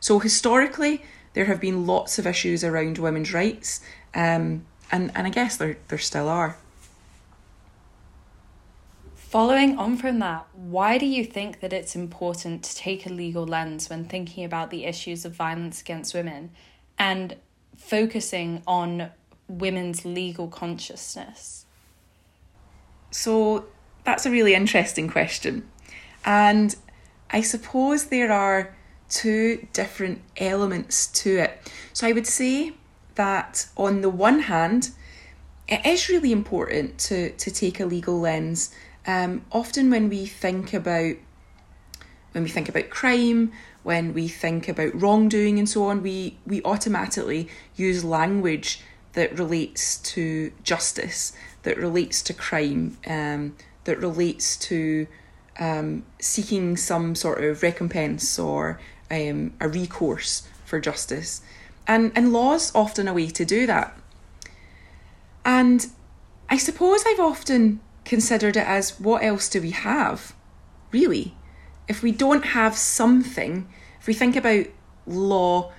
So 0.00 0.18
historically, 0.18 1.02
there 1.34 1.44
have 1.44 1.60
been 1.60 1.86
lots 1.86 2.18
of 2.18 2.26
issues 2.26 2.64
around 2.64 2.98
women's 2.98 3.32
rights, 3.32 3.80
um, 4.14 4.66
and, 4.90 5.12
and 5.14 5.26
I 5.26 5.30
guess 5.30 5.56
there, 5.56 5.78
there 5.88 5.98
still 5.98 6.28
are. 6.28 6.56
Following 9.14 9.78
on 9.78 9.96
from 9.96 10.18
that, 10.18 10.46
why 10.52 10.98
do 10.98 11.06
you 11.06 11.24
think 11.24 11.60
that 11.60 11.72
it's 11.72 11.96
important 11.96 12.62
to 12.64 12.76
take 12.76 13.06
a 13.06 13.08
legal 13.08 13.46
lens 13.46 13.88
when 13.88 14.04
thinking 14.04 14.44
about 14.44 14.70
the 14.70 14.84
issues 14.84 15.24
of 15.24 15.32
violence 15.32 15.80
against 15.80 16.12
women 16.12 16.50
and 16.98 17.36
focusing 17.74 18.62
on 18.66 19.10
women's 19.48 20.04
legal 20.04 20.48
consciousness? 20.48 21.64
So, 23.10 23.64
that's 24.04 24.26
a 24.26 24.30
really 24.30 24.54
interesting 24.54 25.08
question. 25.08 25.68
And 26.24 26.74
I 27.30 27.40
suppose 27.40 28.06
there 28.06 28.32
are 28.32 28.74
two 29.08 29.66
different 29.72 30.22
elements 30.36 31.06
to 31.08 31.38
it. 31.38 31.70
So, 31.92 32.06
I 32.06 32.12
would 32.12 32.26
say 32.26 32.72
that 33.14 33.66
on 33.76 34.00
the 34.00 34.08
one 34.08 34.40
hand, 34.40 34.90
it 35.68 35.84
is 35.84 36.08
really 36.08 36.32
important 36.32 36.98
to, 36.98 37.30
to 37.30 37.50
take 37.50 37.80
a 37.80 37.86
legal 37.86 38.18
lens 38.18 38.74
um, 39.06 39.44
often 39.50 39.90
when 39.90 40.08
we 40.08 40.26
think 40.26 40.72
about 40.72 41.16
when 42.32 42.44
we 42.44 42.48
think 42.48 42.68
about 42.70 42.88
crime, 42.88 43.52
when 43.82 44.14
we 44.14 44.26
think 44.26 44.66
about 44.66 44.98
wrongdoing 44.98 45.58
and 45.58 45.68
so 45.68 45.84
on, 45.84 46.02
we, 46.02 46.38
we 46.46 46.62
automatically 46.62 47.46
use 47.76 48.02
language 48.02 48.80
that 49.12 49.38
relates 49.38 49.98
to 49.98 50.50
justice, 50.62 51.34
that 51.64 51.76
relates 51.76 52.22
to 52.22 52.32
crime, 52.32 52.96
um, 53.06 53.54
that 53.84 53.98
relates 53.98 54.56
to 54.56 55.06
um, 55.58 56.04
seeking 56.18 56.76
some 56.76 57.14
sort 57.14 57.42
of 57.44 57.62
recompense 57.62 58.38
or 58.38 58.80
um, 59.10 59.52
a 59.60 59.68
recourse 59.68 60.48
for 60.64 60.80
justice. 60.80 61.42
And, 61.86 62.12
and 62.14 62.32
law's 62.32 62.74
often 62.74 63.08
a 63.08 63.14
way 63.14 63.28
to 63.28 63.44
do 63.44 63.66
that. 63.66 63.96
And 65.44 65.86
I 66.48 66.56
suppose 66.56 67.04
I've 67.06 67.20
often 67.20 67.80
considered 68.04 68.56
it 68.56 68.66
as 68.66 68.98
what 69.00 69.22
else 69.22 69.48
do 69.48 69.60
we 69.60 69.70
have? 69.70 70.34
Really? 70.90 71.34
If 71.88 72.02
we 72.02 72.12
don't 72.12 72.46
have 72.46 72.76
something, 72.76 73.68
if 74.00 74.06
we 74.06 74.14
think 74.14 74.36
about 74.36 74.66
law 75.06 75.72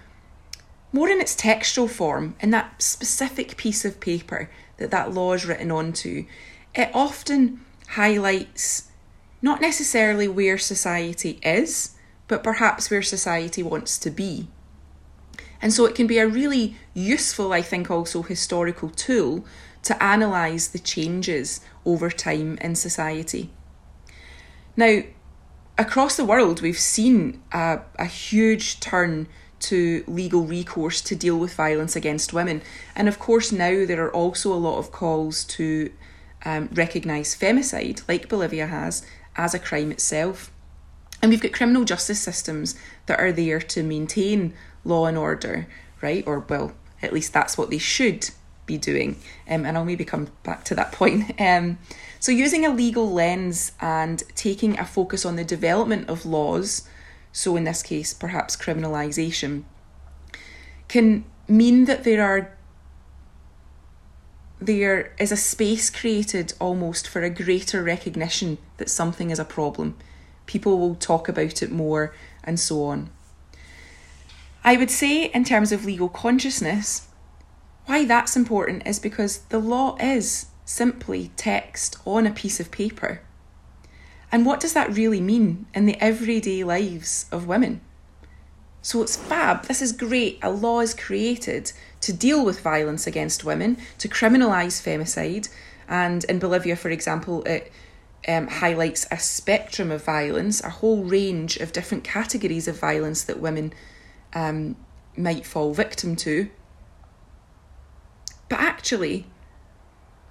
more 0.91 1.09
in 1.09 1.19
its 1.19 1.35
textual 1.35 1.87
form, 1.87 2.35
in 2.39 2.51
that 2.51 2.81
specific 2.81 3.57
piece 3.57 3.83
of 3.83 3.99
paper 3.99 4.49
that 4.77 4.91
that 4.91 5.11
law 5.11 5.33
is 5.33 5.45
written 5.45 5.71
onto, 5.71 6.25
it 6.75 6.91
often 6.93 7.61
highlights 7.89 8.89
not 9.41 9.61
necessarily 9.61 10.27
where 10.27 10.57
society 10.57 11.39
is, 11.43 11.95
but 12.27 12.43
perhaps 12.43 12.89
where 12.89 13.01
society 13.01 13.61
wants 13.61 13.97
to 13.99 14.09
be. 14.09 14.47
And 15.61 15.73
so 15.73 15.85
it 15.85 15.95
can 15.95 16.07
be 16.07 16.17
a 16.17 16.27
really 16.27 16.77
useful, 16.93 17.53
I 17.53 17.61
think, 17.61 17.91
also 17.91 18.21
historical 18.21 18.89
tool 18.89 19.45
to 19.83 19.97
analyse 20.01 20.67
the 20.67 20.79
changes 20.79 21.61
over 21.85 22.09
time 22.09 22.57
in 22.59 22.75
society. 22.75 23.49
Now, 24.75 25.03
across 25.77 26.15
the 26.15 26.25
world, 26.25 26.61
we've 26.61 26.79
seen 26.79 27.41
a, 27.51 27.79
a 27.99 28.05
huge 28.05 28.79
turn 28.79 29.27
to 29.59 30.03
legal 30.07 30.45
recourse 30.45 31.01
to 31.01 31.15
deal 31.15 31.37
with 31.37 31.53
violence 31.53 31.95
against 31.95 32.33
women. 32.33 32.61
And 32.95 33.07
of 33.07 33.19
course, 33.19 33.51
now 33.51 33.85
there 33.85 34.03
are 34.05 34.13
also 34.13 34.53
a 34.53 34.55
lot 34.55 34.79
of 34.79 34.91
calls 34.91 35.45
to 35.45 35.91
um, 36.45 36.69
recognise 36.73 37.35
femicide, 37.35 38.07
like 38.07 38.29
Bolivia 38.29 38.67
has, 38.67 39.05
as 39.35 39.53
a 39.53 39.59
crime 39.59 39.91
itself. 39.91 40.51
And 41.21 41.29
we've 41.29 41.41
got 41.41 41.53
criminal 41.53 41.85
justice 41.85 42.21
systems 42.21 42.75
that 43.05 43.19
are 43.19 43.31
there 43.31 43.59
to 43.59 43.83
maintain 43.83 44.53
law 44.83 45.05
and 45.05 45.17
order, 45.17 45.67
right? 46.01 46.23
Or, 46.27 46.39
well, 46.39 46.73
at 47.01 47.13
least 47.13 47.33
that's 47.33 47.57
what 47.57 47.69
they 47.69 47.77
should 47.77 48.29
be 48.65 48.77
doing. 48.77 49.17
Um, 49.49 49.65
and 49.65 49.77
I'll 49.77 49.85
maybe 49.85 50.05
come 50.05 50.29
back 50.43 50.63
to 50.65 50.75
that 50.75 50.91
point. 50.93 51.39
Um, 51.39 51.77
so, 52.19 52.31
using 52.31 52.65
a 52.65 52.69
legal 52.69 53.11
lens 53.11 53.73
and 53.81 54.23
taking 54.35 54.79
a 54.79 54.85
focus 54.85 55.25
on 55.25 55.35
the 55.35 55.43
development 55.43 56.09
of 56.09 56.25
laws, 56.25 56.87
so 57.31 57.55
in 57.55 57.63
this 57.63 57.83
case, 57.83 58.13
perhaps 58.13 58.55
criminalisation, 58.55 59.63
can 60.87 61.25
mean 61.47 61.85
that 61.85 62.03
there 62.03 62.23
are 62.23 62.57
there 64.59 65.13
is 65.19 65.31
a 65.31 65.37
space 65.37 65.89
created 65.89 66.53
almost 66.59 67.07
for 67.07 67.21
a 67.21 67.29
greater 67.29 67.83
recognition 67.83 68.57
that 68.77 68.89
something 68.89 69.29
is 69.29 69.39
a 69.39 69.45
problem. 69.45 69.97
People 70.45 70.79
will 70.79 70.95
talk 70.95 71.27
about 71.27 71.61
it 71.61 71.71
more 71.71 72.13
and 72.43 72.59
so 72.59 72.83
on. 72.85 73.09
I 74.63 74.77
would 74.77 74.91
say, 74.91 75.25
in 75.25 75.43
terms 75.43 75.71
of 75.71 75.85
legal 75.85 76.07
consciousness, 76.07 77.07
why 77.85 78.05
that's 78.05 78.37
important 78.37 78.87
is 78.87 78.99
because 78.99 79.39
the 79.49 79.59
law 79.59 79.97
is 79.99 80.45
simply 80.63 81.31
text 81.35 81.97
on 82.05 82.25
a 82.25 82.31
piece 82.31 82.59
of 82.59 82.71
paper. 82.71 83.21
And 84.31 84.45
what 84.45 84.61
does 84.61 84.73
that 84.73 84.95
really 84.95 85.19
mean 85.19 85.65
in 85.73 85.85
the 85.85 85.99
everyday 86.01 86.63
lives 86.63 87.25
of 87.31 87.45
women? 87.45 87.81
So 88.83 89.01
it's 89.01 89.15
fab, 89.15 89.63
this 89.67 89.81
is 89.81 89.93
great. 89.93 90.39
A 90.43 90.51
law 90.51 90.81
is 90.81 90.93
created 90.93 91.71
to 92.01 92.11
deal 92.11 92.43
with 92.43 92.59
violence 92.59 93.07
against 93.07 93.45
women, 93.45 93.77
to 93.97 94.09
criminalise 94.09 94.83
femicide. 94.83 95.47
And 95.87 96.25
in 96.25 96.37
Bolivia, 96.37 96.75
for 96.75 96.89
example, 96.89 97.43
it 97.43 97.71
um, 98.27 98.47
highlights 98.47 99.07
a 99.09 99.17
spectrum 99.17 99.89
of 99.89 100.03
violence, 100.03 100.61
a 100.61 100.69
whole 100.69 101.05
range 101.05 101.55
of 101.57 101.71
different 101.71 102.03
categories 102.03 102.67
of 102.67 102.77
violence 102.77 103.23
that 103.23 103.39
women 103.39 103.73
um, 104.33 104.75
might 105.15 105.45
fall 105.45 105.73
victim 105.73 106.17
to. 106.17 106.49
But 108.49 108.59
actually, 108.59 109.27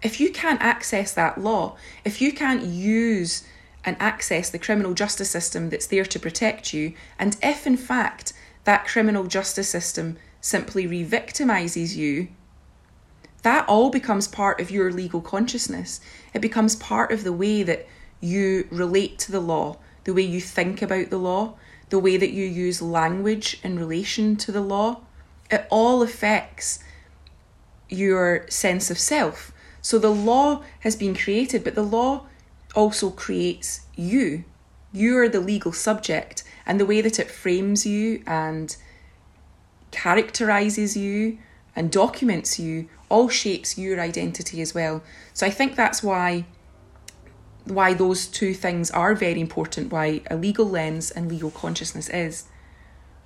if 0.02 0.20
you 0.20 0.30
can't 0.30 0.60
access 0.60 1.14
that 1.14 1.40
law, 1.40 1.76
if 2.04 2.20
you 2.20 2.32
can't 2.32 2.64
use 2.64 3.46
and 3.82 3.96
access 3.98 4.50
the 4.50 4.58
criminal 4.58 4.92
justice 4.92 5.30
system 5.30 5.70
that's 5.70 5.86
there 5.86 6.04
to 6.04 6.20
protect 6.20 6.74
you, 6.74 6.92
and 7.18 7.38
if 7.42 7.66
in 7.66 7.78
fact 7.78 8.34
that 8.64 8.86
criminal 8.86 9.24
justice 9.24 9.68
system 9.68 10.16
simply 10.40 10.86
re 10.86 11.04
victimises 11.04 11.96
you, 11.96 12.28
that 13.42 13.68
all 13.68 13.90
becomes 13.90 14.28
part 14.28 14.60
of 14.60 14.70
your 14.70 14.92
legal 14.92 15.20
consciousness. 15.20 16.00
It 16.32 16.40
becomes 16.40 16.76
part 16.76 17.10
of 17.10 17.24
the 17.24 17.32
way 17.32 17.62
that 17.62 17.86
you 18.20 18.68
relate 18.70 19.18
to 19.20 19.32
the 19.32 19.40
law, 19.40 19.78
the 20.04 20.14
way 20.14 20.22
you 20.22 20.40
think 20.40 20.80
about 20.80 21.10
the 21.10 21.18
law, 21.18 21.54
the 21.90 21.98
way 21.98 22.16
that 22.16 22.30
you 22.30 22.44
use 22.44 22.80
language 22.80 23.60
in 23.62 23.78
relation 23.78 24.36
to 24.36 24.52
the 24.52 24.60
law. 24.60 25.00
It 25.50 25.66
all 25.70 26.02
affects 26.02 26.78
your 27.88 28.46
sense 28.48 28.90
of 28.90 28.98
self. 28.98 29.52
So 29.82 29.98
the 29.98 30.10
law 30.10 30.62
has 30.80 30.96
been 30.96 31.14
created, 31.14 31.64
but 31.64 31.74
the 31.74 31.82
law 31.82 32.26
also 32.74 33.10
creates 33.10 33.80
you. 33.96 34.44
You 34.92 35.18
are 35.18 35.28
the 35.28 35.40
legal 35.40 35.72
subject, 35.72 36.44
and 36.66 36.78
the 36.78 36.86
way 36.86 37.00
that 37.00 37.18
it 37.18 37.30
frames 37.30 37.84
you 37.86 38.22
and 38.26 38.76
characterizes 39.90 40.96
you 40.96 41.38
and 41.74 41.90
documents 41.90 42.58
you 42.58 42.88
all 43.08 43.28
shapes 43.28 43.76
your 43.78 44.00
identity 44.00 44.60
as 44.60 44.74
well. 44.74 45.02
So 45.32 45.46
I 45.46 45.50
think 45.50 45.76
that's 45.76 46.02
why 46.02 46.46
why 47.64 47.94
those 47.94 48.26
two 48.26 48.54
things 48.54 48.90
are 48.90 49.14
very 49.14 49.40
important, 49.40 49.92
why 49.92 50.20
a 50.28 50.36
legal 50.36 50.68
lens 50.68 51.12
and 51.12 51.28
legal 51.28 51.50
consciousness 51.50 52.08
is. 52.08 52.46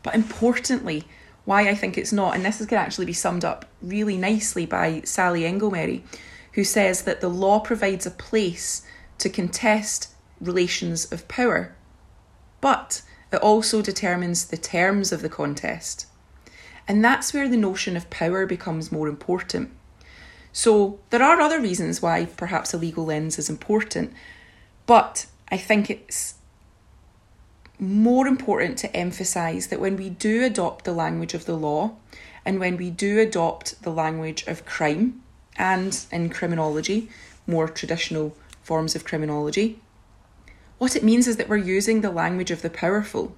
But 0.02 0.14
importantly, 0.14 1.04
why 1.46 1.68
I 1.68 1.74
think 1.74 1.96
it's 1.96 2.12
not, 2.12 2.34
and 2.34 2.44
this 2.44 2.60
is 2.60 2.66
can 2.66 2.76
actually 2.76 3.06
be 3.06 3.12
summed 3.12 3.44
up 3.44 3.64
really 3.80 4.16
nicely 4.16 4.66
by 4.66 5.00
Sally 5.04 5.46
Engle 5.46 5.70
Merry, 5.70 6.04
who 6.52 6.64
says 6.64 7.02
that 7.02 7.20
the 7.20 7.30
law 7.30 7.60
provides 7.60 8.04
a 8.04 8.10
place 8.10 8.82
to 9.18 9.30
contest 9.30 10.10
relations 10.40 11.10
of 11.10 11.28
power, 11.28 11.74
but 12.60 13.00
it 13.32 13.36
also 13.36 13.82
determines 13.82 14.46
the 14.46 14.56
terms 14.56 15.12
of 15.12 15.22
the 15.22 15.28
contest. 15.28 16.06
And 16.88 17.04
that's 17.04 17.34
where 17.34 17.48
the 17.48 17.56
notion 17.56 17.96
of 17.96 18.10
power 18.10 18.46
becomes 18.46 18.92
more 18.92 19.08
important. 19.08 19.70
So 20.52 21.00
there 21.10 21.22
are 21.22 21.40
other 21.40 21.60
reasons 21.60 22.00
why 22.00 22.26
perhaps 22.26 22.72
a 22.72 22.78
legal 22.78 23.04
lens 23.04 23.38
is 23.38 23.50
important, 23.50 24.12
but 24.86 25.26
I 25.50 25.56
think 25.56 25.90
it's 25.90 26.34
more 27.78 28.26
important 28.26 28.78
to 28.78 28.96
emphasise 28.96 29.66
that 29.66 29.80
when 29.80 29.96
we 29.96 30.08
do 30.08 30.44
adopt 30.44 30.84
the 30.84 30.92
language 30.92 31.34
of 31.34 31.44
the 31.44 31.56
law 31.56 31.96
and 32.44 32.58
when 32.58 32.76
we 32.76 32.90
do 32.90 33.18
adopt 33.18 33.82
the 33.82 33.90
language 33.90 34.46
of 34.46 34.64
crime 34.64 35.22
and 35.58 36.06
in 36.10 36.30
criminology, 36.30 37.10
more 37.46 37.68
traditional 37.68 38.34
forms 38.62 38.94
of 38.94 39.04
criminology, 39.04 39.78
what 40.78 40.96
it 40.96 41.04
means 41.04 41.26
is 41.26 41.36
that 41.36 41.48
we're 41.48 41.56
using 41.56 42.00
the 42.00 42.10
language 42.10 42.50
of 42.50 42.62
the 42.62 42.70
powerful. 42.70 43.34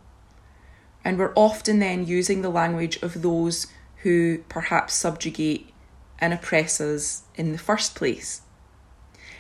And 1.05 1.19
we're 1.19 1.35
often 1.35 1.79
then 1.79 2.07
using 2.07 2.43
the 2.43 2.51
language 2.51 3.01
of 3.03 3.23
those 3.23 3.69
who 3.99 4.39
perhaps 4.49 4.95
subjugate 4.95 5.73
and 6.19 6.33
oppress 6.33 6.81
us 6.81 7.23
in 7.37 7.53
the 7.53 7.59
first 7.59 7.95
place. 7.95 8.43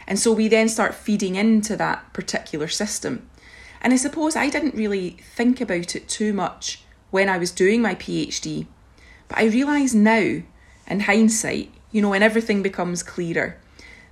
And 0.06 0.18
so 0.18 0.32
we 0.32 0.48
then 0.48 0.68
start 0.68 0.94
feeding 0.94 1.34
into 1.34 1.76
that 1.76 2.12
particular 2.12 2.68
system. 2.68 3.28
And 3.80 3.92
I 3.92 3.96
suppose 3.96 4.36
I 4.36 4.48
didn't 4.48 4.74
really 4.74 5.18
think 5.34 5.60
about 5.60 5.94
it 5.94 6.08
too 6.08 6.32
much 6.32 6.82
when 7.10 7.28
I 7.28 7.38
was 7.38 7.50
doing 7.50 7.82
my 7.82 7.94
PhD, 7.94 8.66
but 9.28 9.38
I 9.38 9.44
realise 9.46 9.94
now, 9.94 10.42
in 10.86 11.00
hindsight, 11.00 11.70
you 11.90 12.02
know, 12.02 12.10
when 12.10 12.22
everything 12.22 12.62
becomes 12.62 13.02
clearer, 13.02 13.58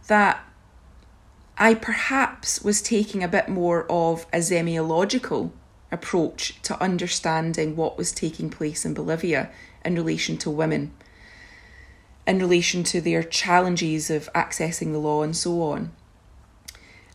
that 0.08 0.45
I 1.58 1.75
perhaps 1.75 2.62
was 2.62 2.82
taking 2.82 3.22
a 3.22 3.28
bit 3.28 3.48
more 3.48 3.90
of 3.90 4.26
a 4.30 4.38
zemiological 4.38 5.52
approach 5.90 6.60
to 6.62 6.80
understanding 6.82 7.76
what 7.76 7.97
was 7.97 8.12
taking 8.12 8.50
place 8.50 8.84
in 8.84 8.92
Bolivia 8.92 9.50
in 9.82 9.95
relation 9.95 10.36
to 10.38 10.50
women, 10.50 10.92
in 12.26 12.38
relation 12.38 12.82
to 12.84 13.00
their 13.00 13.23
challenges 13.23 14.10
of 14.10 14.28
accessing 14.34 14.92
the 14.92 14.99
law 14.99 15.23
and 15.23 15.34
so 15.34 15.62
on. 15.62 15.92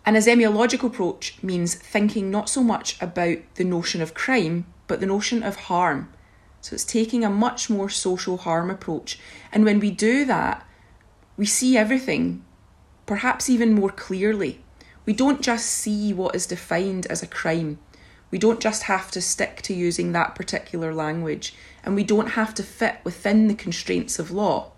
And 0.07 0.17
a 0.17 0.21
zemiological 0.21 0.85
approach 0.85 1.37
means 1.43 1.75
thinking 1.75 2.31
not 2.31 2.49
so 2.49 2.63
much 2.63 2.99
about 2.99 3.37
the 3.55 3.63
notion 3.63 4.01
of 4.01 4.15
crime, 4.15 4.65
but 4.87 4.99
the 4.99 5.05
notion 5.05 5.43
of 5.43 5.55
harm. 5.55 6.11
So 6.61 6.73
it's 6.73 6.83
taking 6.83 7.23
a 7.23 7.29
much 7.29 7.69
more 7.69 7.89
social 7.89 8.37
harm 8.37 8.71
approach. 8.71 9.19
And 9.51 9.65
when 9.65 9.79
we 9.79 9.91
do 9.91 10.25
that, 10.25 10.65
we 11.37 11.45
see 11.45 11.77
everything 11.77 12.43
perhaps 13.05 13.49
even 13.49 13.73
more 13.73 13.89
clearly. 13.89 14.61
We 15.05 15.13
don't 15.13 15.41
just 15.41 15.65
see 15.65 16.13
what 16.13 16.35
is 16.35 16.45
defined 16.47 17.05
as 17.07 17.23
a 17.23 17.27
crime. 17.27 17.79
We 18.29 18.37
don't 18.37 18.59
just 18.59 18.83
have 18.83 19.11
to 19.11 19.21
stick 19.21 19.61
to 19.63 19.73
using 19.73 20.11
that 20.11 20.35
particular 20.35 20.93
language, 20.93 21.53
and 21.83 21.95
we 21.95 22.03
don't 22.03 22.31
have 22.31 22.53
to 22.55 22.63
fit 22.63 22.97
within 23.03 23.47
the 23.47 23.55
constraints 23.55 24.19
of 24.19 24.31
law. 24.31 24.71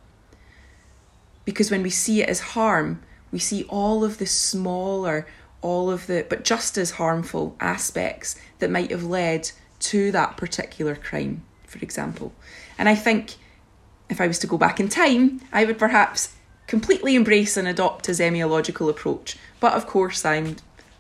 Because 1.46 1.70
when 1.70 1.84
we 1.84 1.90
see 1.90 2.22
it 2.22 2.30
as 2.30 2.40
harm, 2.40 3.04
we 3.32 3.40
see 3.40 3.64
all 3.66 4.04
of 4.04 4.18
the 4.18 4.26
smaller, 4.26 5.28
all 5.62 5.90
of 5.90 6.08
the, 6.08 6.26
but 6.30 6.44
just 6.44 6.78
as 6.78 6.92
harmful 6.92 7.56
aspects 7.60 8.40
that 8.60 8.72
might 8.72 8.92
have 8.92 9.04
led 9.04 9.52
to 9.80 10.12
that 10.12 10.38
particular 10.38 10.96
crime, 10.96 11.44
for 11.68 11.80
example. 11.80 12.34
And 12.78 12.88
I 12.88 12.96
think 12.96 13.36
if 14.10 14.22
I 14.22 14.28
was 14.28 14.40
to 14.40 14.48
go 14.48 14.58
back 14.58 14.80
in 14.80 14.90
time, 14.90 15.42
I 15.52 15.66
would 15.66 15.78
perhaps 15.78 16.34
completely 16.74 17.14
embrace 17.14 17.56
and 17.56 17.68
adopt 17.68 18.10
a 18.10 18.14
zemiological 18.14 18.90
approach. 18.90 19.38
But 19.60 19.74
of 19.74 19.86
course, 19.86 20.26
I'm 20.26 20.56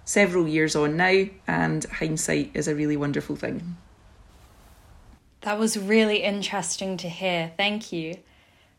several 0.05 0.47
years 0.47 0.75
on 0.75 0.95
now, 0.95 1.25
and 1.47 1.83
hindsight 1.85 2.51
is 2.53 2.67
a 2.67 2.75
really 2.75 2.95
wonderful 2.95 3.35
thing. 3.35 3.75
That 5.41 5.57
was 5.57 5.75
really 5.75 6.17
interesting 6.17 6.95
to 6.97 7.09
hear. 7.09 7.53
Thank 7.57 7.91
you. 7.91 8.17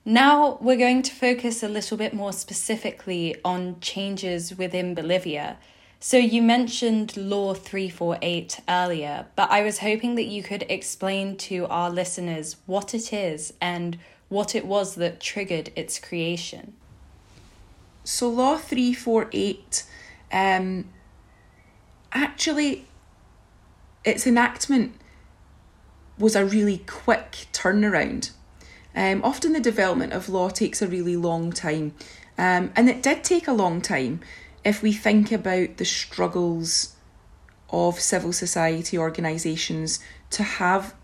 Now 0.04 0.56
we're 0.60 0.76
going 0.76 1.02
to 1.02 1.12
focus 1.12 1.64
a 1.64 1.68
little 1.68 1.96
bit 1.96 2.14
more 2.14 2.32
specifically 2.32 3.34
on 3.44 3.80
changes 3.80 4.56
within 4.56 4.94
Bolivia. 4.94 5.56
So 5.98 6.16
you 6.16 6.42
mentioned 6.42 7.16
Law 7.16 7.54
348 7.54 8.60
earlier, 8.68 9.26
but 9.34 9.50
I 9.50 9.64
was 9.64 9.80
hoping 9.80 10.14
that 10.14 10.26
you 10.26 10.44
could 10.44 10.64
explain 10.68 11.36
to 11.38 11.66
our 11.66 11.90
listeners 11.90 12.54
what 12.66 12.94
it 12.94 13.12
is 13.12 13.52
and 13.60 13.98
what 14.28 14.54
it 14.54 14.64
was 14.64 14.94
that 14.94 15.18
triggered 15.18 15.72
its 15.74 15.98
creation. 15.98 16.74
So, 18.04 18.28
Law 18.28 18.58
348, 18.58 19.84
um, 20.30 20.84
actually, 22.12 22.86
its 24.04 24.26
enactment 24.26 24.94
was 26.18 26.36
a 26.36 26.44
really 26.44 26.78
quick 26.86 27.46
turnaround. 27.52 28.30
Um, 28.94 29.22
often 29.24 29.52
the 29.52 29.60
development 29.60 30.12
of 30.12 30.28
law 30.28 30.50
takes 30.50 30.80
a 30.80 30.86
really 30.86 31.16
long 31.16 31.50
time, 31.50 31.94
um, 32.38 32.70
and 32.76 32.88
it 32.88 33.02
did 33.02 33.24
take 33.24 33.48
a 33.48 33.52
long 33.52 33.80
time 33.80 34.20
if 34.64 34.82
we 34.82 34.92
think 34.92 35.32
about 35.32 35.78
the 35.78 35.84
struggles 35.84 36.94
of 37.70 37.98
civil 37.98 38.32
society 38.32 38.96
organisations 38.96 39.98
to 40.30 40.42
have 40.42 40.94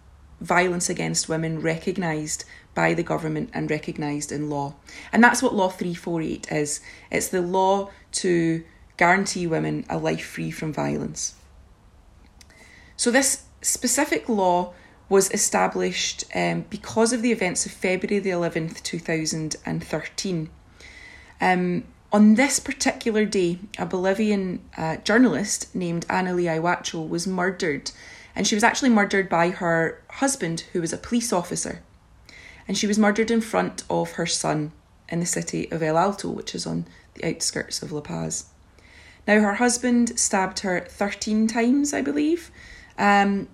violence 0.40 0.88
against 0.88 1.28
women 1.28 1.60
recognised 1.60 2.44
by 2.80 2.94
the 2.94 3.02
government 3.02 3.50
and 3.52 3.70
recognised 3.70 4.32
in 4.32 4.48
law. 4.48 4.74
And 5.12 5.22
that's 5.22 5.42
what 5.42 5.54
Law 5.54 5.68
348 5.68 6.50
is 6.50 6.80
it's 7.10 7.28
the 7.28 7.42
law 7.42 7.90
to 8.12 8.64
guarantee 8.96 9.46
women 9.46 9.84
a 9.90 9.98
life 9.98 10.24
free 10.24 10.50
from 10.50 10.72
violence. 10.72 11.34
So, 12.96 13.10
this 13.10 13.44
specific 13.60 14.30
law 14.30 14.72
was 15.10 15.30
established 15.30 16.24
um, 16.34 16.64
because 16.70 17.12
of 17.12 17.20
the 17.20 17.32
events 17.32 17.66
of 17.66 17.72
February 17.72 18.18
the 18.18 18.30
11th, 18.30 18.82
2013. 18.82 20.48
Um, 21.42 21.84
on 22.10 22.34
this 22.36 22.60
particular 22.60 23.26
day, 23.26 23.58
a 23.78 23.84
Bolivian 23.84 24.60
uh, 24.78 24.96
journalist 25.08 25.74
named 25.74 26.06
Hanalí 26.08 26.46
Huaycho 26.48 27.06
was 27.06 27.26
murdered 27.26 27.90
and 28.34 28.46
she 28.46 28.54
was 28.54 28.64
actually 28.64 28.90
murdered 28.90 29.28
by 29.28 29.50
her 29.50 30.00
husband, 30.22 30.64
who 30.72 30.80
was 30.80 30.92
a 30.92 31.04
police 31.08 31.32
officer. 31.32 31.82
And 32.66 32.76
she 32.76 32.86
was 32.86 32.98
murdered 32.98 33.30
in 33.30 33.40
front 33.40 33.84
of 33.90 34.12
her 34.12 34.26
son 34.26 34.72
in 35.08 35.20
the 35.20 35.26
city 35.26 35.70
of 35.70 35.82
El 35.82 35.98
Alto, 35.98 36.30
which 36.30 36.54
is 36.54 36.66
on 36.66 36.86
the 37.14 37.28
outskirts 37.28 37.82
of 37.82 37.92
La 37.92 38.00
Paz. 38.00 38.46
Now, 39.26 39.40
her 39.40 39.54
husband 39.54 40.18
stabbed 40.18 40.60
her 40.60 40.80
13 40.80 41.46
times, 41.46 41.92
I 41.92 42.00
believe. 42.00 42.50
Um, 42.98 43.48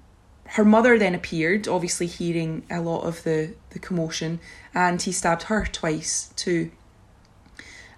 her 0.50 0.64
mother 0.64 0.98
then 0.98 1.14
appeared, 1.14 1.66
obviously 1.66 2.06
hearing 2.06 2.64
a 2.70 2.80
lot 2.80 3.02
of 3.02 3.24
the, 3.24 3.54
the 3.70 3.78
commotion, 3.78 4.38
and 4.74 5.00
he 5.00 5.12
stabbed 5.12 5.44
her 5.44 5.66
twice 5.66 6.30
too. 6.36 6.70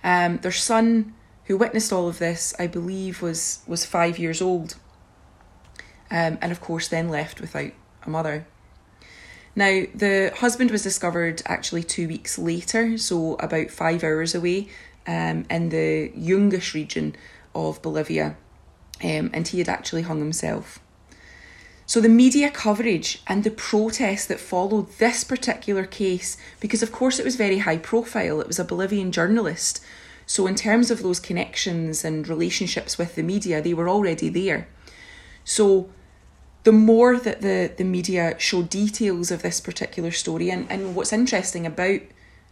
Um, 0.03 0.39
their 0.39 0.53
son, 0.53 1.15
who 1.45 1.57
witnessed 1.57 1.93
all 1.93 2.09
of 2.09 2.19
this, 2.19 2.55
I 2.59 2.67
believe 2.67 3.21
was 3.21 3.61
was 3.67 3.85
five 3.85 4.19
years 4.19 4.41
old 4.41 4.77
um, 6.11 6.39
and 6.41 6.53
of 6.53 6.61
course 6.61 6.89
then 6.89 7.09
left 7.09 7.41
without 7.41 7.73
a 8.05 8.11
mother. 8.11 8.47
Now, 9.59 9.83
the 9.93 10.33
husband 10.37 10.71
was 10.71 10.85
discovered 10.85 11.43
actually 11.47 11.83
two 11.83 12.07
weeks 12.07 12.39
later, 12.39 12.97
so 12.97 13.35
about 13.41 13.73
five 13.73 14.05
hours 14.05 14.33
away, 14.33 14.69
um, 15.05 15.47
in 15.51 15.71
the 15.71 16.13
Yungas 16.17 16.75
region 16.75 17.17
of 17.57 17.83
Bolivia, 17.83 18.37
um, 19.03 19.31
and 19.35 19.49
he 19.49 19.59
had 19.59 19.69
actually 19.69 20.03
hung 20.03 20.21
himself. 20.21 20.79
So, 21.87 22.01
the 22.01 22.09
media 22.09 22.51
coverage 22.51 23.21
and 23.27 23.43
the 23.43 23.51
protest 23.51 24.29
that 24.29 24.39
followed 24.39 24.93
this 24.99 25.25
particular 25.25 25.87
case, 25.87 26.37
because 26.61 26.85
of 26.85 26.93
course 26.93 27.19
it 27.19 27.25
was 27.25 27.35
very 27.35 27.59
high 27.59 27.79
profile, 27.79 28.41
it 28.41 28.47
was 28.47 28.61
a 28.61 28.65
Bolivian 28.65 29.11
journalist. 29.11 29.81
So, 30.25 30.47
in 30.47 30.55
terms 30.55 30.89
of 30.89 31.03
those 31.03 31.19
connections 31.19 32.05
and 32.05 32.29
relationships 32.29 32.97
with 32.97 33.17
the 33.17 33.25
media, 33.25 33.61
they 33.61 33.75
were 33.75 33.89
already 33.89 34.29
there. 34.29 34.69
So, 35.43 35.89
the 36.65 36.73
more 36.73 37.19
that 37.19 37.41
the, 37.41 37.73
the 37.77 37.85
media 37.85 38.35
show 38.39 38.63
details 38.63 39.31
of 39.31 39.43
this 39.43 39.61
particular 39.61 40.11
story, 40.11 40.51
and, 40.51 40.71
and 40.71 40.95
what's 40.95 41.13
interesting 41.13 41.67
about 41.67 42.01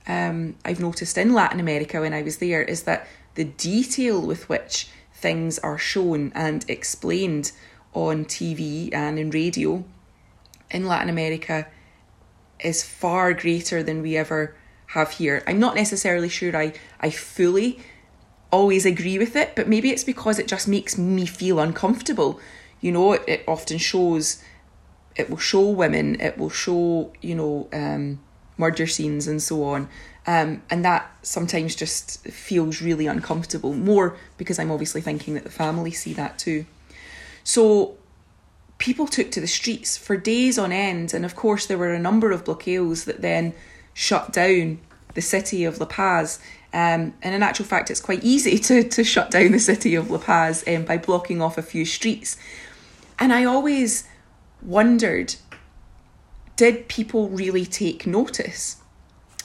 um, 0.06 0.54
I've 0.64 0.80
noticed 0.80 1.18
in 1.18 1.34
Latin 1.34 1.60
America 1.60 2.00
when 2.00 2.14
I 2.14 2.22
was 2.22 2.38
there 2.38 2.62
is 2.62 2.84
that 2.84 3.06
the 3.34 3.44
detail 3.44 4.20
with 4.20 4.48
which 4.48 4.88
things 5.12 5.58
are 5.58 5.78
shown 5.78 6.32
and 6.34 6.64
explained 6.68 7.52
on 7.92 8.24
TV 8.24 8.92
and 8.94 9.18
in 9.18 9.30
radio 9.30 9.84
in 10.70 10.86
Latin 10.86 11.08
America 11.08 11.66
is 12.60 12.82
far 12.82 13.32
greater 13.32 13.82
than 13.82 14.02
we 14.02 14.16
ever 14.16 14.54
have 14.88 15.12
here. 15.12 15.42
I'm 15.46 15.58
not 15.58 15.74
necessarily 15.74 16.28
sure 16.28 16.56
I, 16.56 16.72
I 17.00 17.10
fully 17.10 17.80
always 18.50 18.86
agree 18.86 19.18
with 19.18 19.36
it, 19.36 19.54
but 19.56 19.68
maybe 19.68 19.90
it's 19.90 20.04
because 20.04 20.38
it 20.38 20.48
just 20.48 20.68
makes 20.68 20.96
me 20.96 21.26
feel 21.26 21.58
uncomfortable. 21.58 22.40
You 22.80 22.92
know, 22.92 23.12
it, 23.12 23.24
it 23.26 23.44
often 23.48 23.78
shows, 23.78 24.42
it 25.16 25.30
will 25.30 25.38
show 25.38 25.68
women, 25.68 26.20
it 26.20 26.38
will 26.38 26.50
show, 26.50 27.12
you 27.22 27.34
know, 27.34 27.68
um, 27.72 28.20
murder 28.58 28.86
scenes 28.86 29.26
and 29.26 29.42
so 29.42 29.64
on. 29.64 29.88
Um, 30.26 30.62
and 30.70 30.84
that 30.84 31.10
sometimes 31.22 31.76
just 31.76 32.26
feels 32.26 32.82
really 32.82 33.06
uncomfortable, 33.06 33.74
more 33.74 34.16
because 34.38 34.58
I'm 34.58 34.72
obviously 34.72 35.00
thinking 35.00 35.34
that 35.34 35.44
the 35.44 35.50
family 35.50 35.92
see 35.92 36.12
that 36.14 36.38
too. 36.38 36.66
So 37.44 37.96
people 38.78 39.06
took 39.06 39.30
to 39.32 39.40
the 39.40 39.46
streets 39.46 39.96
for 39.96 40.16
days 40.16 40.58
on 40.58 40.72
end, 40.72 41.14
and 41.14 41.24
of 41.24 41.36
course, 41.36 41.66
there 41.66 41.78
were 41.78 41.94
a 41.94 41.98
number 41.98 42.32
of 42.32 42.44
blockades 42.44 43.04
that 43.04 43.22
then 43.22 43.54
shut 43.94 44.32
down 44.32 44.80
the 45.14 45.22
city 45.22 45.64
of 45.64 45.78
La 45.78 45.86
Paz. 45.86 46.40
Um, 46.72 47.14
and 47.22 47.34
in 47.34 47.42
actual 47.42 47.64
fact, 47.64 47.90
it's 47.90 48.00
quite 48.00 48.22
easy 48.24 48.58
to, 48.68 48.82
to 48.88 49.04
shut 49.04 49.30
down 49.30 49.52
the 49.52 49.58
city 49.58 49.94
of 49.94 50.10
La 50.10 50.18
Paz 50.18 50.64
um, 50.66 50.84
by 50.84 50.98
blocking 50.98 51.40
off 51.40 51.56
a 51.56 51.62
few 51.62 51.84
streets. 51.84 52.36
And 53.18 53.32
I 53.32 53.44
always 53.44 54.06
wondered 54.62 55.36
did 56.56 56.88
people 56.88 57.28
really 57.28 57.66
take 57.66 58.06
notice? 58.06 58.78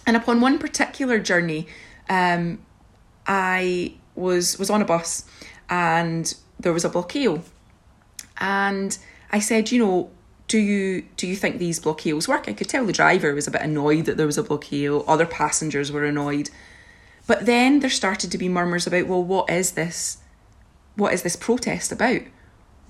And 0.07 0.15
upon 0.15 0.41
one 0.41 0.57
particular 0.57 1.19
journey, 1.19 1.67
um, 2.09 2.59
I 3.27 3.95
was 4.15 4.57
was 4.57 4.69
on 4.69 4.81
a 4.81 4.85
bus 4.85 5.25
and 5.69 6.33
there 6.59 6.73
was 6.73 6.85
a 6.85 6.89
blockade. 6.89 7.41
And 8.37 8.97
I 9.31 9.39
said, 9.39 9.71
you 9.71 9.79
know, 9.79 10.09
do 10.47 10.57
you 10.57 11.03
do 11.17 11.27
you 11.27 11.35
think 11.35 11.59
these 11.59 11.79
blockades 11.79 12.27
work? 12.27 12.45
I 12.47 12.53
could 12.53 12.69
tell 12.69 12.85
the 12.85 12.93
driver 12.93 13.33
was 13.33 13.47
a 13.47 13.51
bit 13.51 13.61
annoyed 13.61 14.05
that 14.05 14.17
there 14.17 14.25
was 14.25 14.37
a 14.37 14.43
blockade. 14.43 15.03
Other 15.07 15.25
passengers 15.25 15.91
were 15.91 16.05
annoyed. 16.05 16.49
But 17.27 17.45
then 17.45 17.79
there 17.79 17.89
started 17.89 18.31
to 18.31 18.37
be 18.37 18.49
murmurs 18.49 18.87
about, 18.87 19.07
well, 19.07 19.23
what 19.23 19.49
is 19.49 19.73
this? 19.73 20.17
What 20.95 21.13
is 21.13 21.23
this 21.23 21.35
protest 21.35 21.91
about? 21.91 22.21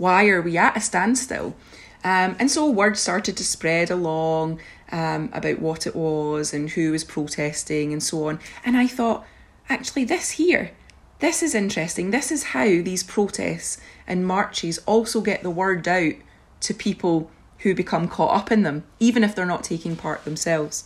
Why 0.02 0.30
are 0.30 0.42
we 0.42 0.58
at 0.58 0.76
a 0.76 0.82
standstill? 0.82 1.56
Um, 2.04 2.36
and 2.40 2.50
so 2.50 2.68
word 2.68 2.98
started 2.98 3.38
to 3.38 3.44
spread 3.44 3.92
along 3.92 4.60
um, 4.92 5.30
about 5.32 5.60
what 5.60 5.86
it 5.86 5.96
was 5.96 6.56
and 6.56 6.72
who 6.72 6.92
was 6.92 7.04
protesting 7.04 7.94
and 7.94 8.02
so 8.02 8.28
on. 8.28 8.40
And 8.66 8.76
I 8.76 8.88
thought, 8.88 9.24
actually, 9.70 10.06
this 10.06 10.32
here, 10.32 10.72
this 11.20 11.44
is 11.44 11.54
interesting. 11.54 12.10
This 12.10 12.32
is 12.32 12.46
how 12.46 12.66
these 12.66 13.04
protests 13.04 13.80
and 14.08 14.26
marches 14.26 14.80
also 14.88 15.22
get 15.22 15.44
the 15.44 15.52
word 15.52 15.88
out 15.88 16.16
to 16.62 16.74
people 16.74 17.30
who 17.60 17.76
become 17.76 18.08
caught 18.08 18.36
up 18.36 18.52
in 18.52 18.64
them, 18.64 18.86
even 19.00 19.24
if 19.24 19.36
they're 19.36 19.46
not 19.46 19.64
taking 19.64 19.96
part 19.96 20.26
themselves. 20.26 20.86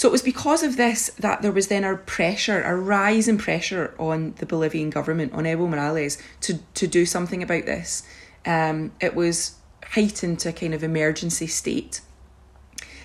So 0.00 0.08
it 0.08 0.12
was 0.12 0.22
because 0.22 0.62
of 0.62 0.78
this 0.78 1.10
that 1.18 1.42
there 1.42 1.52
was 1.52 1.66
then 1.66 1.84
a 1.84 1.94
pressure, 1.94 2.62
a 2.62 2.74
rise 2.74 3.28
in 3.28 3.36
pressure 3.36 3.94
on 3.98 4.32
the 4.38 4.46
Bolivian 4.46 4.88
government, 4.88 5.34
on 5.34 5.44
Evo 5.44 5.68
Morales, 5.68 6.16
to, 6.40 6.58
to 6.72 6.86
do 6.86 7.04
something 7.04 7.42
about 7.42 7.66
this. 7.66 8.02
Um, 8.46 8.92
it 8.98 9.14
was 9.14 9.56
heightened 9.84 10.38
to 10.38 10.48
a 10.48 10.52
kind 10.54 10.72
of 10.72 10.82
emergency 10.82 11.46
state. 11.46 12.00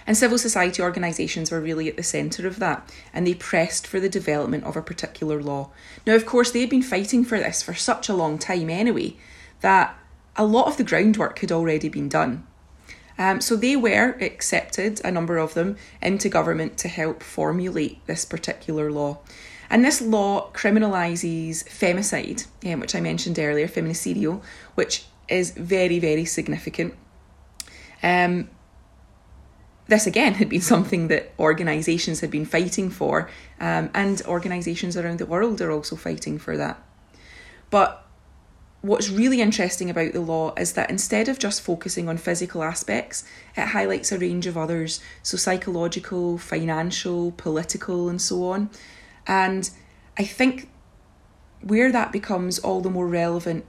And 0.08 0.16
civil 0.16 0.38
society 0.38 0.82
organisations 0.82 1.52
were 1.52 1.60
really 1.60 1.90
at 1.90 1.98
the 1.98 2.02
centre 2.02 2.48
of 2.48 2.60
that, 2.60 2.90
and 3.14 3.28
they 3.28 3.34
pressed 3.34 3.86
for 3.86 4.00
the 4.00 4.08
development 4.08 4.64
of 4.64 4.78
a 4.78 4.82
particular 4.82 5.44
law. 5.44 5.72
Now, 6.08 6.16
of 6.16 6.26
course, 6.26 6.52
they 6.52 6.62
had 6.62 6.70
been 6.70 6.82
fighting 6.82 7.26
for 7.26 7.38
this 7.38 7.62
for 7.62 7.74
such 7.74 8.08
a 8.08 8.16
long 8.16 8.38
time 8.38 8.70
anyway, 8.70 9.18
that 9.60 10.00
a 10.38 10.46
lot 10.46 10.68
of 10.68 10.78
the 10.78 10.86
groundwork 10.86 11.40
had 11.40 11.52
already 11.52 11.90
been 11.90 12.08
done. 12.08 12.48
Um, 13.18 13.42
so 13.42 13.56
they 13.56 13.76
were 13.76 14.18
accepted, 14.20 15.02
a 15.06 15.12
number 15.12 15.38
of 15.38 15.54
them, 15.54 15.78
into 16.02 16.30
government 16.30 16.78
to 16.80 16.88
help 16.88 17.24
formulate 17.24 18.06
this 18.08 18.26
particular 18.26 18.92
law. 18.92 19.20
And 19.70 19.84
this 19.84 20.02
law 20.02 20.52
criminalises 20.52 21.64
femicide, 21.66 22.46
um, 22.66 22.80
which 22.80 22.94
I 22.94 23.00
mentioned 23.00 23.40
earlier, 23.40 23.68
feminicidio, 23.68 24.42
which 24.76 25.06
is 25.28 25.52
very, 25.52 26.00
very 26.00 26.26
significant. 26.26 26.94
Um, 28.04 28.50
this 29.88 30.08
again 30.08 30.36
had 30.36 30.50
been 30.50 30.62
something 30.62 31.08
that 31.08 31.32
organisations 31.40 32.20
had 32.20 32.32
been 32.32 32.46
fighting 32.46 32.90
for, 32.90 33.30
um, 33.60 33.90
and 33.94 34.22
organisations 34.26 34.98
around 34.98 35.20
the 35.20 35.26
world 35.26 35.62
are 35.62 35.72
also 35.72 35.96
fighting 35.96 36.38
for 36.38 36.58
that. 36.58 36.82
But 37.70 38.05
what's 38.86 39.10
really 39.10 39.42
interesting 39.42 39.90
about 39.90 40.14
the 40.14 40.22
law 40.22 40.54
is 40.56 40.74
that 40.74 40.92
instead 40.92 41.28
of 41.28 41.40
just 41.40 41.62
focusing 41.62 42.08
on 42.08 42.18
physical 42.18 42.62
aspects, 42.62 43.24
it 43.58 43.68
highlights 43.68 44.12
a 44.12 44.20
range 44.20 44.46
of 44.46 44.58
others 44.58 45.00
so 45.24 45.38
psychological, 45.38 46.38
financial, 46.38 47.32
political, 47.32 48.10
and 48.10 48.22
so 48.22 48.48
on. 48.48 48.70
And 49.26 49.70
I 50.18 50.24
think 50.24 50.70
where 51.62 51.92
that 51.92 52.12
becomes 52.12 52.60
all 52.60 52.82
the 52.82 52.92
more 52.92 53.08
relevant 53.08 53.66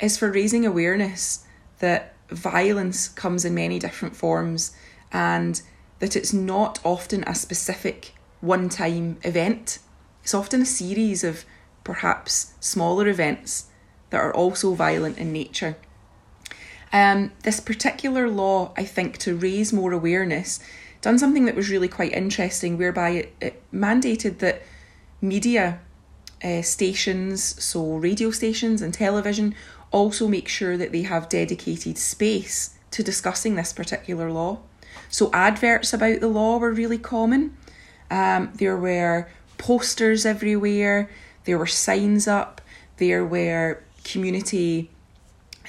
is 0.00 0.18
for 0.18 0.30
raising 0.30 0.66
awareness 0.66 1.44
that 1.78 2.14
violence 2.30 3.08
comes 3.08 3.44
in 3.44 3.54
many 3.54 3.78
different 3.78 4.16
forms 4.16 4.74
and 5.12 5.62
that 6.00 6.16
it's 6.16 6.32
not 6.32 6.80
often 6.84 7.22
a 7.28 7.34
specific 7.34 8.14
one 8.40 8.68
time 8.68 9.18
event. 9.22 9.78
It's 10.24 10.34
often 10.34 10.62
a 10.62 10.66
series 10.66 11.22
of 11.22 11.44
perhaps 11.84 12.54
smaller 12.58 13.06
events 13.06 13.66
that 14.10 14.20
are 14.20 14.34
also 14.34 14.74
violent 14.74 15.18
in 15.18 15.32
nature. 15.32 15.76
Um, 16.92 17.32
this 17.42 17.58
particular 17.58 18.28
law, 18.28 18.72
I 18.76 18.84
think, 18.84 19.18
to 19.18 19.36
raise 19.36 19.72
more 19.72 19.92
awareness, 19.92 20.60
done 21.00 21.18
something 21.18 21.44
that 21.46 21.56
was 21.56 21.68
really 21.68 21.88
quite 21.88 22.12
interesting, 22.12 22.78
whereby 22.78 23.10
it, 23.10 23.34
it 23.40 23.62
mandated 23.72 24.38
that 24.38 24.62
media 25.20 25.80
uh, 26.42 26.62
stations, 26.62 27.62
so 27.62 27.96
radio 27.96 28.30
stations 28.30 28.80
and 28.80 28.94
television, 28.94 29.54
also 29.90 30.28
make 30.28 30.48
sure 30.48 30.76
that 30.76 30.92
they 30.92 31.02
have 31.02 31.28
dedicated 31.28 31.98
space 31.98 32.76
to 32.90 33.02
discussing 33.02 33.56
this 33.56 33.72
particular 33.72 34.30
law. 34.30 34.58
So, 35.08 35.30
adverts 35.32 35.92
about 35.92 36.20
the 36.20 36.28
law 36.28 36.58
were 36.58 36.72
really 36.72 36.98
common. 36.98 37.56
Um, 38.10 38.52
there 38.54 38.76
were 38.76 39.28
posters 39.58 40.24
everywhere, 40.24 41.10
there 41.44 41.58
were 41.58 41.66
signs 41.66 42.28
up, 42.28 42.60
there 42.98 43.24
were 43.24 43.82
community 44.04 44.90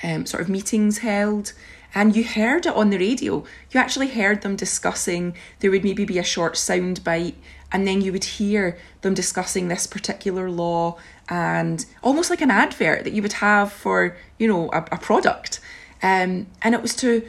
um, 0.03 0.25
sort 0.25 0.41
of 0.41 0.49
meetings 0.49 0.99
held. 0.99 1.53
And 1.93 2.15
you 2.15 2.25
heard 2.25 2.65
it 2.65 2.75
on 2.75 2.89
the 2.89 2.97
radio. 2.97 3.45
You 3.71 3.79
actually 3.79 4.09
heard 4.09 4.41
them 4.41 4.57
discussing, 4.57 5.33
there 5.59 5.71
would 5.71 5.83
maybe 5.83 6.03
be 6.03 6.19
a 6.19 6.23
short 6.23 6.57
sound 6.57 7.03
bite, 7.05 7.37
and 7.71 7.87
then 7.87 8.01
you 8.01 8.11
would 8.11 8.25
hear 8.25 8.77
them 9.01 9.13
discussing 9.13 9.69
this 9.69 9.87
particular 9.87 10.49
law 10.49 10.97
and 11.29 11.85
almost 12.03 12.29
like 12.29 12.41
an 12.41 12.51
advert 12.51 13.05
that 13.05 13.13
you 13.13 13.21
would 13.21 13.33
have 13.33 13.71
for, 13.71 14.15
you 14.37 14.47
know, 14.47 14.69
a, 14.71 14.79
a 14.91 14.97
product. 14.97 15.61
Um, 16.03 16.47
and 16.61 16.75
it 16.75 16.81
was 16.81 16.95
to 16.97 17.27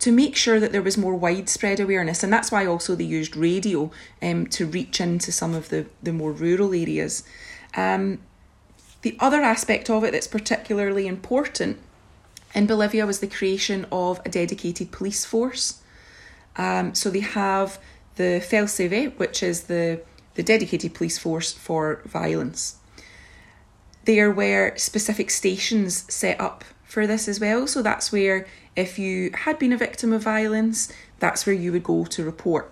to 0.00 0.12
make 0.12 0.36
sure 0.36 0.60
that 0.60 0.70
there 0.70 0.82
was 0.82 0.96
more 0.96 1.14
widespread 1.14 1.80
awareness, 1.80 2.22
and 2.22 2.32
that's 2.32 2.52
why 2.52 2.64
also 2.64 2.94
they 2.94 3.04
used 3.04 3.34
radio 3.34 3.90
um, 4.22 4.46
to 4.46 4.64
reach 4.64 5.00
into 5.00 5.32
some 5.32 5.54
of 5.54 5.70
the, 5.70 5.86
the 6.02 6.12
more 6.12 6.30
rural 6.30 6.72
areas. 6.72 7.24
Um, 7.76 8.20
the 9.08 9.16
other 9.20 9.40
aspect 9.40 9.88
of 9.88 10.04
it 10.04 10.12
that's 10.12 10.26
particularly 10.26 11.06
important 11.06 11.78
in 12.54 12.66
Bolivia 12.66 13.06
was 13.06 13.20
the 13.20 13.26
creation 13.26 13.86
of 13.90 14.20
a 14.26 14.28
dedicated 14.28 14.92
police 14.92 15.24
force. 15.24 15.80
Um, 16.56 16.94
so 16.94 17.08
they 17.08 17.20
have 17.20 17.78
the 18.16 18.42
FELCV, 18.50 19.18
which 19.18 19.42
is 19.42 19.62
the, 19.62 20.02
the 20.34 20.42
dedicated 20.42 20.92
police 20.92 21.16
force 21.16 21.54
for 21.54 22.02
violence. 22.04 22.76
There 24.04 24.30
were 24.30 24.74
specific 24.76 25.30
stations 25.30 26.04
set 26.12 26.38
up 26.38 26.62
for 26.84 27.06
this 27.06 27.28
as 27.28 27.40
well. 27.40 27.66
So 27.66 27.80
that's 27.80 28.12
where, 28.12 28.46
if 28.76 28.98
you 28.98 29.30
had 29.32 29.58
been 29.58 29.72
a 29.72 29.78
victim 29.78 30.12
of 30.12 30.22
violence, 30.22 30.92
that's 31.18 31.46
where 31.46 31.56
you 31.56 31.72
would 31.72 31.84
go 31.84 32.04
to 32.04 32.24
report. 32.24 32.70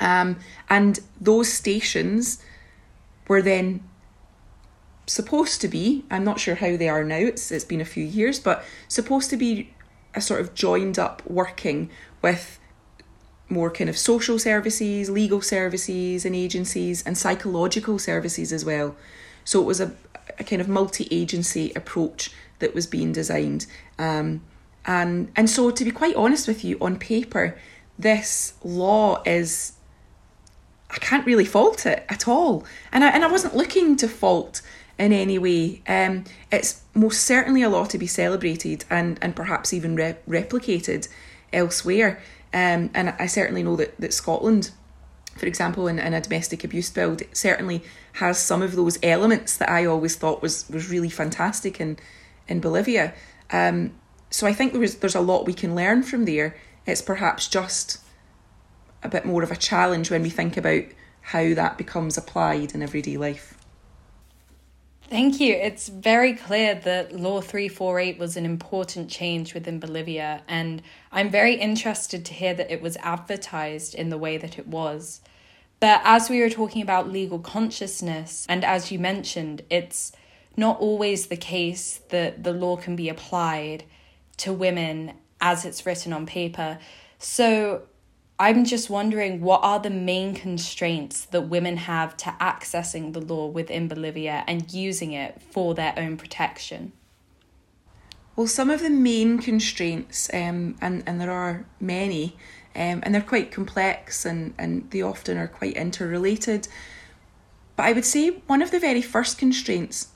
Um, 0.00 0.36
and 0.68 1.00
those 1.18 1.50
stations 1.50 2.42
were 3.26 3.40
then 3.40 3.82
supposed 5.06 5.60
to 5.60 5.68
be, 5.68 6.04
I'm 6.10 6.24
not 6.24 6.40
sure 6.40 6.56
how 6.56 6.76
they 6.76 6.88
are 6.88 7.04
now, 7.04 7.16
it's, 7.16 7.50
it's 7.50 7.64
been 7.64 7.80
a 7.80 7.86
few 7.86 8.04
years, 8.04 8.40
but 8.40 8.64
supposed 8.88 9.30
to 9.30 9.36
be 9.36 9.70
a 10.14 10.20
sort 10.20 10.40
of 10.40 10.54
joined 10.54 10.98
up 10.98 11.22
working 11.26 11.90
with 12.22 12.58
more 13.48 13.70
kind 13.70 13.88
of 13.88 13.96
social 13.96 14.38
services, 14.38 15.08
legal 15.08 15.40
services 15.40 16.24
and 16.24 16.34
agencies, 16.34 17.02
and 17.04 17.16
psychological 17.16 17.98
services 17.98 18.52
as 18.52 18.64
well. 18.64 18.96
So 19.44 19.60
it 19.60 19.64
was 19.64 19.80
a, 19.80 19.94
a 20.38 20.44
kind 20.44 20.60
of 20.60 20.68
multi 20.68 21.06
agency 21.10 21.72
approach 21.76 22.32
that 22.58 22.74
was 22.74 22.86
being 22.86 23.12
designed. 23.12 23.66
Um, 23.98 24.42
and, 24.84 25.30
and 25.36 25.48
so, 25.48 25.70
to 25.70 25.84
be 25.84 25.90
quite 25.90 26.16
honest 26.16 26.48
with 26.48 26.64
you, 26.64 26.78
on 26.80 26.98
paper, 26.98 27.56
this 27.98 28.54
law 28.62 29.22
is 29.24 29.72
I 30.90 30.98
can't 30.98 31.26
really 31.26 31.44
fault 31.44 31.86
it 31.86 32.04
at 32.08 32.28
all. 32.28 32.64
And 32.92 33.04
I, 33.04 33.08
and 33.10 33.24
I 33.24 33.28
wasn't 33.28 33.56
looking 33.56 33.96
to 33.96 34.08
fault 34.08 34.62
in 34.98 35.12
any 35.12 35.38
way. 35.38 35.82
Um, 35.86 36.24
it's 36.50 36.82
most 36.94 37.22
certainly 37.22 37.62
a 37.62 37.68
law 37.68 37.84
to 37.86 37.98
be 37.98 38.06
celebrated 38.06 38.84
and, 38.88 39.18
and 39.20 39.36
perhaps 39.36 39.72
even 39.72 39.94
re- 39.96 40.16
replicated 40.28 41.08
elsewhere. 41.52 42.20
Um, 42.52 42.90
and 42.94 43.14
I 43.18 43.26
certainly 43.26 43.62
know 43.62 43.76
that, 43.76 44.00
that 44.00 44.14
Scotland, 44.14 44.70
for 45.36 45.46
example, 45.46 45.88
in, 45.88 45.98
in 45.98 46.14
a 46.14 46.20
domestic 46.20 46.64
abuse 46.64 46.90
bill, 46.90 47.16
certainly 47.32 47.82
has 48.14 48.38
some 48.38 48.62
of 48.62 48.76
those 48.76 48.98
elements 49.02 49.56
that 49.58 49.68
I 49.68 49.84
always 49.84 50.16
thought 50.16 50.40
was, 50.40 50.68
was 50.70 50.88
really 50.88 51.10
fantastic 51.10 51.80
in, 51.80 51.98
in 52.48 52.60
Bolivia. 52.60 53.12
Um, 53.50 53.92
so 54.30 54.46
I 54.46 54.52
think 54.52 54.72
there 54.72 54.80
was, 54.80 54.96
there's 54.96 55.14
a 55.14 55.20
lot 55.20 55.46
we 55.46 55.52
can 55.52 55.74
learn 55.74 56.02
from 56.02 56.24
there. 56.24 56.56
It's 56.86 57.02
perhaps 57.02 57.48
just 57.48 58.00
a 59.02 59.08
bit 59.08 59.24
more 59.24 59.42
of 59.42 59.50
a 59.50 59.56
challenge 59.56 60.10
when 60.10 60.22
we 60.22 60.30
think 60.30 60.56
about 60.56 60.84
how 61.20 61.52
that 61.54 61.76
becomes 61.76 62.16
applied 62.16 62.74
in 62.74 62.82
everyday 62.82 63.16
life. 63.16 63.55
Thank 65.08 65.38
you. 65.38 65.54
It's 65.54 65.88
very 65.88 66.34
clear 66.34 66.74
that 66.74 67.14
Law 67.14 67.40
348 67.40 68.18
was 68.18 68.36
an 68.36 68.44
important 68.44 69.08
change 69.08 69.54
within 69.54 69.78
Bolivia, 69.78 70.42
and 70.48 70.82
I'm 71.12 71.30
very 71.30 71.54
interested 71.54 72.24
to 72.24 72.34
hear 72.34 72.54
that 72.54 72.72
it 72.72 72.82
was 72.82 72.96
advertised 72.96 73.94
in 73.94 74.08
the 74.08 74.18
way 74.18 74.36
that 74.36 74.58
it 74.58 74.66
was. 74.66 75.20
But 75.78 76.00
as 76.02 76.28
we 76.28 76.40
were 76.40 76.50
talking 76.50 76.82
about 76.82 77.08
legal 77.08 77.38
consciousness, 77.38 78.46
and 78.48 78.64
as 78.64 78.90
you 78.90 78.98
mentioned, 78.98 79.62
it's 79.70 80.10
not 80.56 80.80
always 80.80 81.28
the 81.28 81.36
case 81.36 82.00
that 82.08 82.42
the 82.42 82.52
law 82.52 82.76
can 82.76 82.96
be 82.96 83.08
applied 83.08 83.84
to 84.38 84.52
women 84.52 85.12
as 85.40 85.64
it's 85.64 85.86
written 85.86 86.12
on 86.12 86.26
paper. 86.26 86.80
So 87.20 87.82
I'm 88.38 88.66
just 88.66 88.90
wondering 88.90 89.40
what 89.40 89.60
are 89.62 89.80
the 89.80 89.90
main 89.90 90.34
constraints 90.34 91.24
that 91.26 91.42
women 91.42 91.78
have 91.78 92.16
to 92.18 92.34
accessing 92.38 93.14
the 93.14 93.20
law 93.20 93.46
within 93.46 93.88
Bolivia 93.88 94.44
and 94.46 94.70
using 94.72 95.12
it 95.12 95.40
for 95.40 95.74
their 95.74 95.94
own 95.96 96.18
protection? 96.18 96.92
Well, 98.34 98.46
some 98.46 98.68
of 98.68 98.82
the 98.82 98.90
main 98.90 99.38
constraints, 99.38 100.28
um, 100.34 100.76
and, 100.82 101.02
and 101.06 101.18
there 101.18 101.30
are 101.30 101.64
many, 101.80 102.36
um, 102.74 103.00
and 103.02 103.14
they're 103.14 103.22
quite 103.22 103.50
complex 103.50 104.26
and, 104.26 104.52
and 104.58 104.90
they 104.90 105.00
often 105.00 105.38
are 105.38 105.48
quite 105.48 105.74
interrelated. 105.74 106.68
But 107.74 107.86
I 107.86 107.92
would 107.92 108.04
say 108.04 108.42
one 108.46 108.60
of 108.60 108.70
the 108.70 108.78
very 108.78 109.00
first 109.00 109.38
constraints 109.38 110.08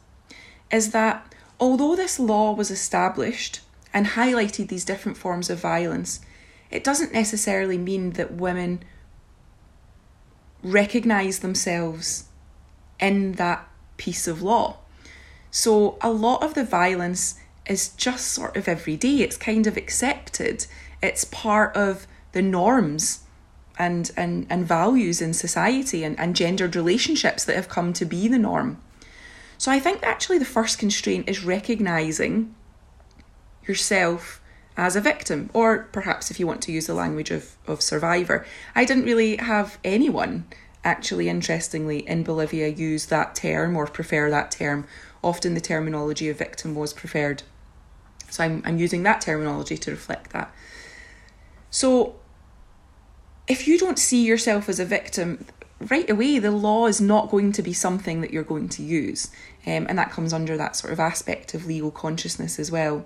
is 0.70 0.90
that 0.90 1.34
although 1.58 1.96
this 1.96 2.20
law 2.20 2.52
was 2.52 2.70
established 2.70 3.60
and 3.94 4.08
highlighted 4.08 4.68
these 4.68 4.84
different 4.84 5.16
forms 5.16 5.48
of 5.48 5.58
violence, 5.58 6.20
it 6.70 6.84
doesn't 6.84 7.12
necessarily 7.12 7.78
mean 7.78 8.10
that 8.12 8.32
women 8.32 8.82
recognise 10.62 11.40
themselves 11.40 12.24
in 13.00 13.32
that 13.32 13.68
piece 13.96 14.28
of 14.28 14.42
law. 14.42 14.76
So 15.50 15.98
a 16.00 16.10
lot 16.10 16.42
of 16.42 16.54
the 16.54 16.64
violence 16.64 17.36
is 17.66 17.90
just 17.90 18.28
sort 18.28 18.56
of 18.56 18.68
everyday, 18.68 19.20
it's 19.20 19.36
kind 19.36 19.66
of 19.66 19.76
accepted, 19.76 20.66
it's 21.02 21.24
part 21.24 21.74
of 21.76 22.06
the 22.32 22.42
norms 22.42 23.24
and, 23.78 24.10
and, 24.16 24.46
and 24.50 24.66
values 24.66 25.20
in 25.20 25.32
society 25.32 26.04
and, 26.04 26.18
and 26.20 26.36
gendered 26.36 26.76
relationships 26.76 27.44
that 27.44 27.56
have 27.56 27.68
come 27.68 27.92
to 27.94 28.04
be 28.04 28.28
the 28.28 28.38
norm. 28.38 28.80
So 29.58 29.70
I 29.72 29.80
think 29.80 30.02
actually 30.02 30.38
the 30.38 30.44
first 30.44 30.78
constraint 30.78 31.28
is 31.28 31.44
recognising 31.44 32.54
yourself 33.66 34.39
as 34.80 34.96
a 34.96 35.00
victim, 35.00 35.50
or 35.52 35.90
perhaps 35.92 36.30
if 36.30 36.40
you 36.40 36.46
want 36.46 36.62
to 36.62 36.72
use 36.72 36.86
the 36.86 36.94
language 36.94 37.30
of, 37.30 37.54
of 37.66 37.82
survivor. 37.82 38.46
I 38.74 38.86
didn't 38.86 39.04
really 39.04 39.36
have 39.36 39.78
anyone, 39.84 40.46
actually, 40.82 41.28
interestingly, 41.28 41.98
in 42.08 42.22
Bolivia 42.22 42.66
use 42.68 43.04
that 43.06 43.34
term 43.34 43.76
or 43.76 43.86
prefer 43.86 44.30
that 44.30 44.50
term. 44.50 44.86
Often 45.22 45.52
the 45.52 45.60
terminology 45.60 46.30
of 46.30 46.38
victim 46.38 46.74
was 46.74 46.94
preferred. 46.94 47.42
So 48.30 48.42
I'm, 48.42 48.62
I'm 48.64 48.78
using 48.78 49.02
that 49.02 49.20
terminology 49.20 49.76
to 49.76 49.90
reflect 49.90 50.32
that. 50.32 50.50
So 51.70 52.14
if 53.46 53.68
you 53.68 53.76
don't 53.76 53.98
see 53.98 54.24
yourself 54.24 54.66
as 54.70 54.80
a 54.80 54.86
victim, 54.86 55.44
right 55.78 56.08
away 56.08 56.38
the 56.38 56.50
law 56.50 56.86
is 56.86 57.02
not 57.02 57.30
going 57.30 57.52
to 57.52 57.62
be 57.62 57.74
something 57.74 58.22
that 58.22 58.32
you're 58.32 58.42
going 58.44 58.70
to 58.70 58.82
use. 58.82 59.30
Um, 59.66 59.84
and 59.90 59.98
that 59.98 60.10
comes 60.10 60.32
under 60.32 60.56
that 60.56 60.74
sort 60.74 60.94
of 60.94 61.00
aspect 61.00 61.52
of 61.52 61.66
legal 61.66 61.90
consciousness 61.90 62.58
as 62.58 62.70
well. 62.70 63.04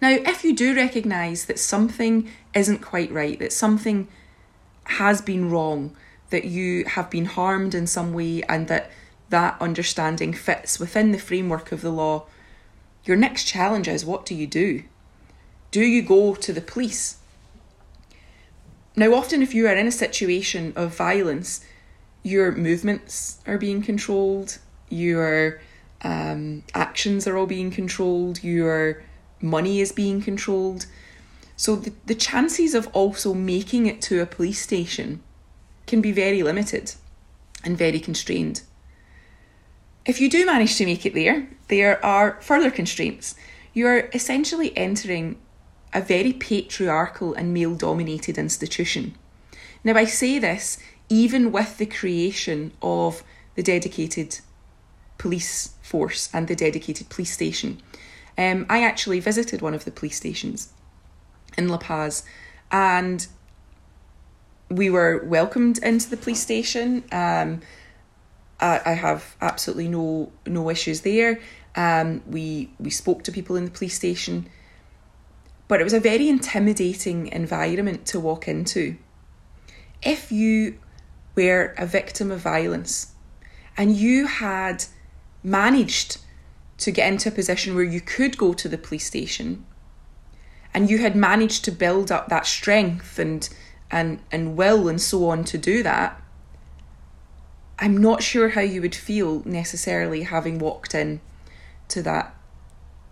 Now, 0.00 0.10
if 0.10 0.44
you 0.44 0.54
do 0.54 0.74
recognise 0.74 1.46
that 1.46 1.58
something 1.58 2.28
isn't 2.54 2.78
quite 2.78 3.10
right, 3.12 3.38
that 3.38 3.52
something 3.52 4.08
has 4.84 5.22
been 5.22 5.50
wrong, 5.50 5.96
that 6.30 6.44
you 6.44 6.84
have 6.84 7.10
been 7.10 7.26
harmed 7.26 7.74
in 7.74 7.86
some 7.86 8.12
way, 8.12 8.42
and 8.44 8.68
that 8.68 8.90
that 9.30 9.56
understanding 9.60 10.32
fits 10.32 10.78
within 10.78 11.12
the 11.12 11.18
framework 11.18 11.72
of 11.72 11.80
the 11.80 11.90
law, 11.90 12.26
your 13.04 13.16
next 13.16 13.44
challenge 13.44 13.88
is 13.88 14.04
what 14.04 14.26
do 14.26 14.34
you 14.34 14.46
do? 14.46 14.82
Do 15.70 15.82
you 15.82 16.02
go 16.02 16.34
to 16.34 16.52
the 16.52 16.60
police? 16.60 17.18
Now, 18.96 19.12
often, 19.14 19.42
if 19.42 19.54
you 19.54 19.66
are 19.66 19.74
in 19.74 19.86
a 19.86 19.92
situation 19.92 20.72
of 20.76 20.96
violence, 20.96 21.64
your 22.22 22.52
movements 22.52 23.38
are 23.46 23.58
being 23.58 23.82
controlled, 23.82 24.58
your 24.88 25.60
um, 26.02 26.62
actions 26.74 27.26
are 27.26 27.36
all 27.36 27.46
being 27.46 27.70
controlled, 27.70 28.44
your 28.44 29.02
money 29.44 29.80
is 29.80 29.92
being 29.92 30.20
controlled. 30.20 30.86
So 31.56 31.76
the, 31.76 31.92
the 32.06 32.14
chances 32.14 32.74
of 32.74 32.88
also 32.88 33.32
making 33.34 33.86
it 33.86 34.02
to 34.02 34.20
a 34.20 34.26
police 34.26 34.60
station 34.60 35.22
can 35.86 36.00
be 36.00 36.10
very 36.10 36.42
limited 36.42 36.94
and 37.62 37.78
very 37.78 38.00
constrained. 38.00 38.62
If 40.04 40.20
you 40.20 40.28
do 40.28 40.44
manage 40.44 40.76
to 40.76 40.84
make 40.84 41.06
it 41.06 41.14
there, 41.14 41.48
there 41.68 42.04
are 42.04 42.40
further 42.40 42.70
constraints. 42.70 43.36
You're 43.72 44.10
essentially 44.12 44.76
entering 44.76 45.36
a 45.92 46.00
very 46.00 46.32
patriarchal 46.32 47.34
and 47.34 47.54
male 47.54 47.74
dominated 47.74 48.36
institution. 48.36 49.14
Now, 49.84 49.94
I 49.94 50.06
say 50.06 50.38
this 50.38 50.78
even 51.08 51.52
with 51.52 51.78
the 51.78 51.86
creation 51.86 52.72
of 52.82 53.22
the 53.54 53.62
dedicated 53.62 54.40
police 55.18 55.74
force 55.82 56.28
and 56.32 56.48
the 56.48 56.56
dedicated 56.56 57.08
police 57.08 57.32
station. 57.32 57.80
Um, 58.36 58.66
I 58.68 58.82
actually 58.82 59.20
visited 59.20 59.62
one 59.62 59.74
of 59.74 59.84
the 59.84 59.90
police 59.90 60.16
stations 60.16 60.72
in 61.56 61.68
La 61.68 61.78
Paz 61.78 62.24
and 62.72 63.26
we 64.68 64.90
were 64.90 65.22
welcomed 65.24 65.78
into 65.78 66.10
the 66.10 66.16
police 66.16 66.40
station. 66.40 67.04
Um, 67.12 67.60
I, 68.60 68.80
I 68.84 68.92
have 68.92 69.36
absolutely 69.40 69.88
no 69.88 70.32
no 70.46 70.70
issues 70.70 71.02
there. 71.02 71.40
Um, 71.76 72.22
we 72.26 72.70
we 72.78 72.90
spoke 72.90 73.22
to 73.24 73.32
people 73.32 73.56
in 73.56 73.64
the 73.64 73.70
police 73.70 73.94
station, 73.94 74.48
but 75.68 75.80
it 75.80 75.84
was 75.84 75.92
a 75.92 76.00
very 76.00 76.28
intimidating 76.28 77.28
environment 77.28 78.06
to 78.06 78.20
walk 78.20 78.48
into. 78.48 78.96
If 80.02 80.32
you 80.32 80.78
were 81.34 81.74
a 81.78 81.86
victim 81.86 82.30
of 82.30 82.40
violence 82.40 83.12
and 83.76 83.96
you 83.96 84.26
had 84.26 84.84
managed 85.42 86.18
to 86.78 86.90
get 86.90 87.12
into 87.12 87.28
a 87.28 87.32
position 87.32 87.74
where 87.74 87.84
you 87.84 88.00
could 88.00 88.36
go 88.36 88.52
to 88.52 88.68
the 88.68 88.78
police 88.78 89.06
station. 89.06 89.64
And 90.72 90.90
you 90.90 90.98
had 90.98 91.14
managed 91.14 91.64
to 91.64 91.70
build 91.70 92.10
up 92.10 92.28
that 92.28 92.46
strength 92.46 93.18
and 93.18 93.48
and 93.90 94.20
and 94.32 94.56
will 94.56 94.88
and 94.88 95.00
so 95.00 95.28
on 95.28 95.44
to 95.44 95.58
do 95.58 95.82
that. 95.82 96.20
I'm 97.78 97.96
not 97.96 98.22
sure 98.22 98.50
how 98.50 98.60
you 98.60 98.80
would 98.82 98.94
feel 98.94 99.42
necessarily 99.44 100.22
having 100.22 100.58
walked 100.58 100.94
in 100.94 101.20
to 101.88 102.02
that 102.02 102.34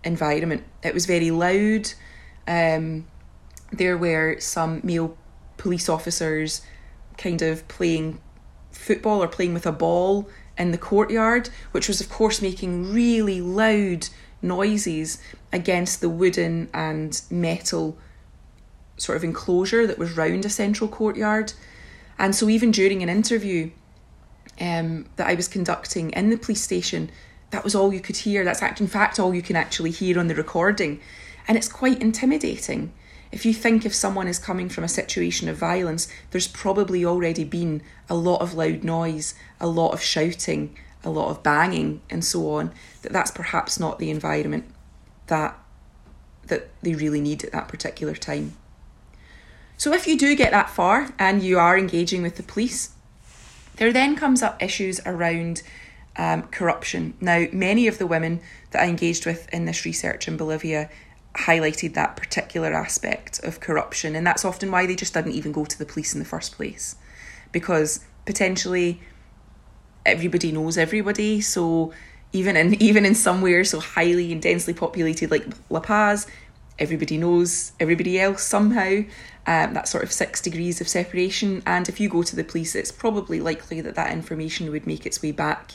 environment. 0.03 0.63
It 0.83 0.93
was 0.93 1.05
very 1.05 1.31
loud. 1.31 1.93
Um, 2.47 3.05
there 3.71 3.97
were 3.97 4.39
some 4.39 4.81
male 4.83 5.17
police 5.57 5.87
officers 5.87 6.61
kind 7.17 7.41
of 7.41 7.67
playing 7.67 8.19
football 8.71 9.21
or 9.23 9.27
playing 9.27 9.53
with 9.53 9.65
a 9.65 9.71
ball 9.71 10.27
in 10.57 10.71
the 10.71 10.77
courtyard, 10.77 11.49
which 11.71 11.87
was, 11.87 12.01
of 12.01 12.09
course, 12.09 12.41
making 12.41 12.93
really 12.93 13.41
loud 13.41 14.09
noises 14.41 15.19
against 15.51 16.01
the 16.01 16.09
wooden 16.09 16.69
and 16.73 17.21
metal 17.29 17.97
sort 18.97 19.15
of 19.15 19.23
enclosure 19.23 19.87
that 19.87 19.97
was 19.97 20.15
round 20.15 20.45
a 20.45 20.49
central 20.49 20.87
courtyard. 20.87 21.53
And 22.19 22.35
so, 22.35 22.49
even 22.49 22.71
during 22.71 23.01
an 23.01 23.09
interview 23.09 23.71
um, 24.59 25.07
that 25.15 25.27
I 25.27 25.33
was 25.33 25.47
conducting 25.47 26.11
in 26.11 26.29
the 26.29 26.37
police 26.37 26.61
station, 26.61 27.09
that 27.49 27.63
was 27.63 27.75
all 27.75 27.93
you 27.93 27.99
could 27.99 28.17
hear. 28.17 28.43
That's 28.43 28.61
in 28.79 28.87
fact 28.87 29.19
all 29.19 29.33
you 29.33 29.41
can 29.41 29.55
actually 29.55 29.91
hear 29.91 30.19
on 30.19 30.27
the 30.27 30.35
recording. 30.35 30.99
And 31.47 31.57
it's 31.57 31.69
quite 31.69 32.01
intimidating. 32.01 32.93
If 33.33 33.47
you 33.47 33.53
think 33.53 33.83
if 33.83 33.95
someone 33.95 34.27
is 34.27 34.37
coming 34.37 34.69
from 34.69 34.83
a 34.83 34.87
situation 34.87 35.49
of 35.49 35.57
violence, 35.57 36.07
there's 36.29 36.47
probably 36.47 37.03
already 37.03 37.43
been 37.43 37.81
a 38.07 38.13
lot 38.13 38.41
of 38.41 38.53
loud 38.53 38.83
noise, 38.83 39.33
a 39.59 39.65
lot 39.65 39.91
of 39.91 40.03
shouting, 40.03 40.77
a 41.03 41.09
lot 41.09 41.29
of 41.29 41.41
banging, 41.41 42.01
and 42.11 42.23
so 42.23 42.51
on. 42.51 42.71
That 43.01 43.11
that's 43.11 43.31
perhaps 43.31 43.79
not 43.79 43.97
the 43.97 44.11
environment 44.11 44.65
that 45.27 45.57
that 46.45 46.69
they 46.83 46.93
really 46.93 47.21
need 47.21 47.43
at 47.43 47.51
that 47.53 47.67
particular 47.67 48.13
time. 48.13 48.55
So 49.77 49.93
if 49.93 50.05
you 50.05 50.15
do 50.15 50.35
get 50.35 50.51
that 50.51 50.69
far 50.69 51.11
and 51.17 51.41
you 51.41 51.57
are 51.57 51.75
engaging 51.75 52.21
with 52.21 52.35
the 52.35 52.43
police, 52.43 52.91
there 53.77 53.91
then 53.91 54.15
comes 54.15 54.43
up 54.43 54.61
issues 54.61 55.01
around 55.07 55.63
um, 56.17 56.43
corruption. 56.43 57.15
Now, 57.19 57.47
many 57.51 57.87
of 57.87 57.97
the 57.97 58.05
women 58.05 58.41
that 58.69 58.83
I 58.83 58.87
engaged 58.87 59.25
with 59.25 59.51
in 59.51 59.65
this 59.65 59.85
research 59.85 60.27
in 60.27 60.37
Bolivia 60.37 60.91
highlighted 61.35 61.93
that 61.95 62.15
particular 62.15 62.73
aspect 62.73 63.39
of 63.43 63.59
corruption, 63.59 64.15
and 64.15 64.25
that's 64.25 64.45
often 64.45 64.71
why 64.71 64.85
they 64.85 64.95
just 64.95 65.13
didn't 65.13 65.33
even 65.33 65.51
go 65.51 65.65
to 65.65 65.77
the 65.77 65.85
police 65.85 66.13
in 66.13 66.19
the 66.19 66.25
first 66.25 66.53
place, 66.53 66.95
because 67.51 68.05
potentially 68.25 69.01
everybody 70.05 70.51
knows 70.51 70.77
everybody. 70.77 71.41
So 71.41 71.93
even 72.31 72.55
in 72.55 72.73
even 72.81 73.05
in 73.05 73.15
somewhere 73.15 73.63
so 73.63 73.79
highly 73.79 74.31
and 74.31 74.41
densely 74.41 74.73
populated 74.73 75.31
like 75.31 75.45
La 75.69 75.79
Paz, 75.79 76.27
everybody 76.79 77.17
knows 77.17 77.71
everybody 77.79 78.19
else 78.19 78.43
somehow. 78.43 79.03
Um, 79.45 79.73
that 79.73 79.89
sort 79.89 80.05
of 80.05 80.11
six 80.13 80.39
degrees 80.39 80.79
of 80.79 80.87
separation, 80.87 81.63
and 81.65 81.89
if 81.89 81.99
you 81.99 82.07
go 82.07 82.23
to 82.23 82.35
the 82.35 82.45
police, 82.45 82.75
it's 82.75 82.93
probably 82.93 83.41
likely 83.41 83.81
that 83.81 83.95
that 83.95 84.13
information 84.13 84.71
would 84.71 84.87
make 84.87 85.05
its 85.05 85.21
way 85.21 85.33
back 85.33 85.73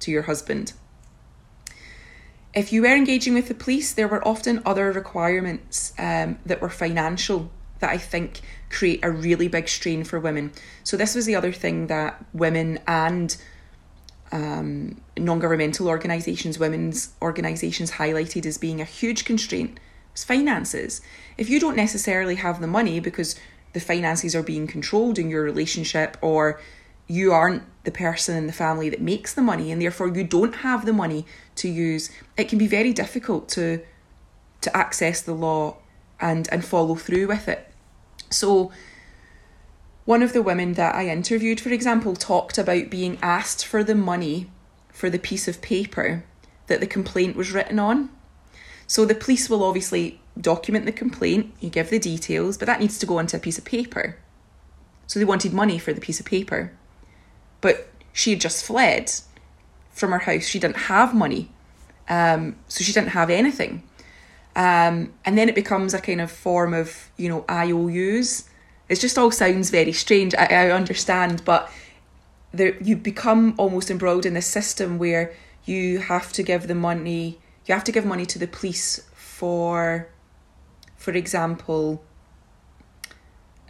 to 0.00 0.10
your 0.10 0.22
husband. 0.22 0.74
If 2.56 2.72
you 2.72 2.80
were 2.80 2.96
engaging 2.96 3.34
with 3.34 3.48
the 3.48 3.54
police, 3.54 3.92
there 3.92 4.08
were 4.08 4.26
often 4.26 4.62
other 4.64 4.90
requirements 4.90 5.92
um, 5.98 6.38
that 6.46 6.62
were 6.62 6.70
financial 6.70 7.50
that 7.80 7.90
I 7.90 7.98
think 7.98 8.40
create 8.70 9.00
a 9.02 9.10
really 9.10 9.46
big 9.46 9.68
strain 9.68 10.04
for 10.04 10.18
women. 10.18 10.52
So, 10.82 10.96
this 10.96 11.14
was 11.14 11.26
the 11.26 11.34
other 11.34 11.52
thing 11.52 11.88
that 11.88 12.24
women 12.32 12.78
and 12.88 13.36
um, 14.32 15.02
non 15.18 15.38
governmental 15.38 15.86
organisations, 15.86 16.58
women's 16.58 17.12
organisations 17.20 17.92
highlighted 17.92 18.46
as 18.46 18.56
being 18.56 18.80
a 18.80 18.84
huge 18.86 19.26
constraint 19.26 19.78
was 20.12 20.24
finances. 20.24 21.02
If 21.36 21.50
you 21.50 21.60
don't 21.60 21.76
necessarily 21.76 22.36
have 22.36 22.62
the 22.62 22.66
money 22.66 23.00
because 23.00 23.38
the 23.74 23.80
finances 23.80 24.34
are 24.34 24.42
being 24.42 24.66
controlled 24.66 25.18
in 25.18 25.28
your 25.28 25.42
relationship 25.42 26.16
or 26.22 26.58
you 27.08 27.32
aren't 27.32 27.62
the 27.84 27.90
person 27.90 28.36
in 28.36 28.46
the 28.46 28.52
family 28.52 28.88
that 28.88 29.00
makes 29.00 29.32
the 29.32 29.42
money 29.42 29.70
and 29.70 29.80
therefore 29.80 30.08
you 30.08 30.24
don't 30.24 30.56
have 30.56 30.84
the 30.84 30.92
money 30.92 31.24
to 31.54 31.68
use. 31.68 32.10
It 32.36 32.48
can 32.48 32.58
be 32.58 32.66
very 32.66 32.92
difficult 32.92 33.48
to 33.50 33.82
to 34.62 34.76
access 34.76 35.20
the 35.22 35.34
law 35.34 35.76
and 36.20 36.48
and 36.50 36.64
follow 36.64 36.96
through 36.96 37.28
with 37.28 37.48
it. 37.48 37.70
So 38.30 38.72
one 40.04 40.22
of 40.22 40.32
the 40.32 40.42
women 40.42 40.74
that 40.74 40.94
I 40.94 41.08
interviewed 41.08 41.60
for 41.60 41.70
example 41.70 42.16
talked 42.16 42.58
about 42.58 42.90
being 42.90 43.18
asked 43.22 43.64
for 43.64 43.84
the 43.84 43.94
money 43.94 44.50
for 44.92 45.08
the 45.08 45.18
piece 45.18 45.46
of 45.46 45.62
paper 45.62 46.24
that 46.66 46.80
the 46.80 46.86
complaint 46.86 47.36
was 47.36 47.52
written 47.52 47.78
on. 47.78 48.10
So 48.88 49.04
the 49.04 49.14
police 49.14 49.48
will 49.48 49.62
obviously 49.62 50.20
document 50.40 50.86
the 50.86 50.92
complaint 50.92 51.54
you 51.60 51.70
give 51.70 51.90
the 51.90 52.00
details 52.00 52.58
but 52.58 52.66
that 52.66 52.80
needs 52.80 52.98
to 52.98 53.06
go 53.06 53.18
onto 53.18 53.36
a 53.36 53.40
piece 53.40 53.58
of 53.58 53.64
paper. 53.64 54.16
So 55.06 55.20
they 55.20 55.24
wanted 55.24 55.52
money 55.52 55.78
for 55.78 55.92
the 55.92 56.00
piece 56.00 56.18
of 56.18 56.26
paper 56.26 56.72
but 57.60 57.88
she 58.12 58.30
had 58.30 58.40
just 58.40 58.64
fled 58.64 59.12
from 59.92 60.12
her 60.12 60.18
house. 60.18 60.44
She 60.44 60.58
didn't 60.58 60.76
have 60.76 61.14
money, 61.14 61.50
um, 62.08 62.56
so 62.68 62.84
she 62.84 62.92
didn't 62.92 63.10
have 63.10 63.30
anything. 63.30 63.82
Um, 64.54 65.12
and 65.24 65.36
then 65.36 65.48
it 65.48 65.54
becomes 65.54 65.92
a 65.92 66.00
kind 66.00 66.20
of 66.20 66.30
form 66.30 66.72
of, 66.72 67.10
you 67.16 67.28
know, 67.28 67.44
IOUs. 67.50 68.48
It 68.88 69.00
just 69.00 69.18
all 69.18 69.30
sounds 69.30 69.70
very 69.70 69.92
strange. 69.92 70.34
I, 70.34 70.46
I 70.46 70.70
understand, 70.70 71.44
but 71.44 71.70
there, 72.52 72.76
you 72.82 72.96
become 72.96 73.54
almost 73.58 73.90
embroiled 73.90 74.24
in 74.24 74.34
this 74.34 74.46
system 74.46 74.98
where 74.98 75.34
you 75.66 75.98
have 75.98 76.32
to 76.32 76.42
give 76.42 76.68
the 76.68 76.74
money. 76.74 77.38
You 77.66 77.74
have 77.74 77.84
to 77.84 77.92
give 77.92 78.06
money 78.06 78.24
to 78.26 78.38
the 78.38 78.46
police 78.46 79.06
for, 79.12 80.08
for 80.96 81.10
example, 81.10 82.02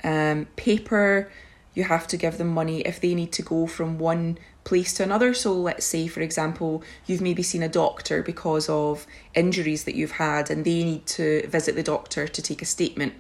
um, 0.05 0.47
paper 0.55 1.33
you 1.77 1.85
have 1.85 2.09
to 2.09 2.17
give 2.17 2.39
them 2.39 2.49
money 2.49 2.81
if 2.81 2.99
they 2.99 3.15
need 3.15 3.31
to 3.31 3.43
go 3.43 3.67
from 3.67 3.99
one 3.99 4.39
place 4.65 4.95
to 4.95 5.03
another. 5.03 5.35
So, 5.35 5.53
let's 5.53 5.85
say, 5.85 6.09
for 6.09 6.23
example, 6.23 6.83
you've 7.05 7.21
maybe 7.21 7.43
seen 7.43 7.63
a 7.63 7.69
doctor 7.69 8.23
because 8.23 8.67
of 8.71 9.07
injuries 9.35 9.85
that 9.85 9.95
you've 9.95 10.13
had, 10.13 10.51
and 10.51 10.65
they 10.65 10.83
need 10.83 11.05
to 11.07 11.47
visit 11.49 11.77
the 11.77 11.83
doctor 11.83 12.27
to 12.27 12.43
take 12.43 12.63
a 12.63 12.65
statement. 12.65 13.13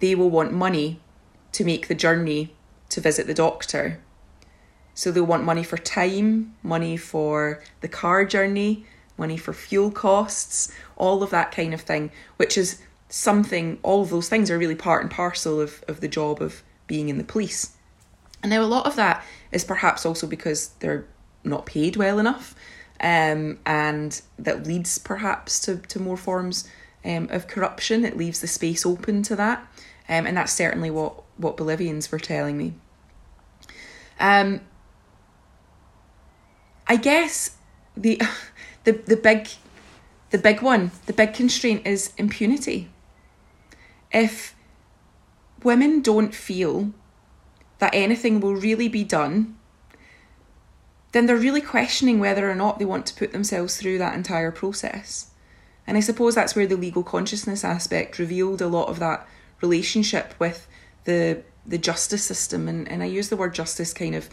They 0.00 0.14
will 0.14 0.28
want 0.28 0.52
money 0.52 1.00
to 1.52 1.64
make 1.64 1.88
the 1.88 1.94
journey 1.94 2.54
to 2.90 3.00
visit 3.00 3.26
the 3.26 3.32
doctor. 3.32 3.98
So, 4.92 5.10
they'll 5.10 5.24
want 5.24 5.44
money 5.44 5.64
for 5.64 5.78
time, 5.78 6.54
money 6.62 6.98
for 6.98 7.62
the 7.80 7.88
car 7.88 8.26
journey, 8.26 8.84
money 9.16 9.38
for 9.38 9.54
fuel 9.54 9.90
costs, 9.90 10.70
all 10.96 11.22
of 11.22 11.30
that 11.30 11.52
kind 11.52 11.72
of 11.72 11.80
thing, 11.80 12.10
which 12.36 12.58
is 12.58 12.82
something, 13.08 13.78
all 13.82 14.02
of 14.02 14.10
those 14.10 14.28
things 14.28 14.50
are 14.50 14.58
really 14.58 14.74
part 14.74 15.00
and 15.00 15.10
parcel 15.10 15.58
of, 15.58 15.82
of 15.88 16.00
the 16.00 16.08
job 16.08 16.42
of 16.42 16.62
being 16.86 17.08
in 17.08 17.16
the 17.16 17.24
police. 17.24 17.73
And 18.44 18.50
now 18.50 18.60
a 18.60 18.68
lot 18.68 18.84
of 18.84 18.94
that 18.96 19.24
is 19.52 19.64
perhaps 19.64 20.04
also 20.04 20.26
because 20.26 20.68
they're 20.80 21.06
not 21.44 21.64
paid 21.64 21.96
well 21.96 22.18
enough, 22.18 22.54
um, 23.00 23.58
and 23.64 24.20
that 24.38 24.66
leads 24.66 24.98
perhaps 24.98 25.58
to, 25.60 25.78
to 25.78 25.98
more 25.98 26.18
forms 26.18 26.68
um, 27.06 27.26
of 27.30 27.48
corruption. 27.48 28.04
It 28.04 28.18
leaves 28.18 28.42
the 28.42 28.46
space 28.46 28.84
open 28.84 29.22
to 29.22 29.36
that, 29.36 29.60
um, 30.10 30.26
and 30.26 30.36
that's 30.36 30.52
certainly 30.52 30.90
what, 30.90 31.22
what 31.38 31.56
Bolivians 31.56 32.12
were 32.12 32.18
telling 32.18 32.58
me. 32.58 32.74
Um, 34.20 34.60
I 36.86 36.96
guess 36.96 37.56
the 37.96 38.20
the 38.84 38.92
the 38.92 39.16
big 39.16 39.48
the 40.32 40.38
big 40.38 40.60
one, 40.60 40.90
the 41.06 41.14
big 41.14 41.32
constraint 41.32 41.86
is 41.86 42.12
impunity. 42.18 42.90
If 44.12 44.54
women 45.62 46.02
don't 46.02 46.34
feel 46.34 46.92
that 47.84 47.94
anything 47.94 48.40
will 48.40 48.54
really 48.54 48.88
be 48.88 49.04
done, 49.04 49.54
then 51.12 51.26
they're 51.26 51.36
really 51.36 51.60
questioning 51.60 52.18
whether 52.18 52.50
or 52.50 52.54
not 52.54 52.78
they 52.78 52.84
want 52.86 53.04
to 53.04 53.14
put 53.14 53.30
themselves 53.30 53.76
through 53.76 53.98
that 53.98 54.14
entire 54.14 54.50
process. 54.50 55.32
And 55.86 55.98
I 55.98 56.00
suppose 56.00 56.34
that's 56.34 56.56
where 56.56 56.66
the 56.66 56.78
legal 56.78 57.02
consciousness 57.02 57.62
aspect 57.62 58.18
revealed 58.18 58.62
a 58.62 58.68
lot 58.68 58.88
of 58.88 59.00
that 59.00 59.28
relationship 59.60 60.34
with 60.38 60.66
the 61.04 61.42
the 61.66 61.76
justice 61.76 62.24
system 62.24 62.68
and, 62.68 62.88
and 62.88 63.02
I 63.02 63.06
use 63.06 63.28
the 63.28 63.36
word 63.36 63.54
justice 63.54 63.92
kind 63.94 64.14
of 64.14 64.28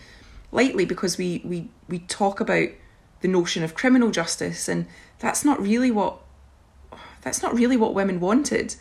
lightly 0.54 0.86
because 0.86 1.18
we, 1.18 1.42
we 1.44 1.70
we 1.90 2.00
talk 2.00 2.40
about 2.40 2.70
the 3.20 3.28
notion 3.28 3.64
of 3.64 3.76
criminal 3.76 4.12
justice 4.12 4.70
and 4.70 4.86
that's 5.20 5.44
not 5.44 5.62
really 5.62 5.92
what 5.92 6.20
that's 7.22 7.42
not 7.42 7.54
really 7.54 7.76
what 7.76 7.94
women 7.94 8.22
wanted. 8.22 8.76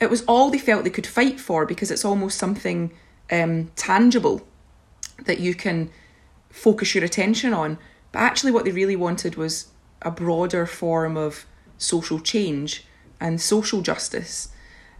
It 0.00 0.10
was 0.10 0.24
all 0.24 0.50
they 0.50 0.58
felt 0.58 0.82
they 0.82 0.90
could 0.90 1.06
fight 1.06 1.38
for 1.38 1.64
because 1.64 1.92
it's 1.92 2.04
almost 2.04 2.38
something 2.38 2.90
um, 3.30 3.70
tangible 3.76 4.46
that 5.24 5.40
you 5.40 5.54
can 5.54 5.90
focus 6.50 6.94
your 6.94 7.04
attention 7.04 7.52
on. 7.52 7.78
But 8.12 8.20
actually, 8.20 8.52
what 8.52 8.64
they 8.64 8.72
really 8.72 8.96
wanted 8.96 9.36
was 9.36 9.68
a 10.02 10.10
broader 10.10 10.66
form 10.66 11.16
of 11.16 11.46
social 11.78 12.20
change 12.20 12.84
and 13.20 13.40
social 13.40 13.82
justice. 13.82 14.48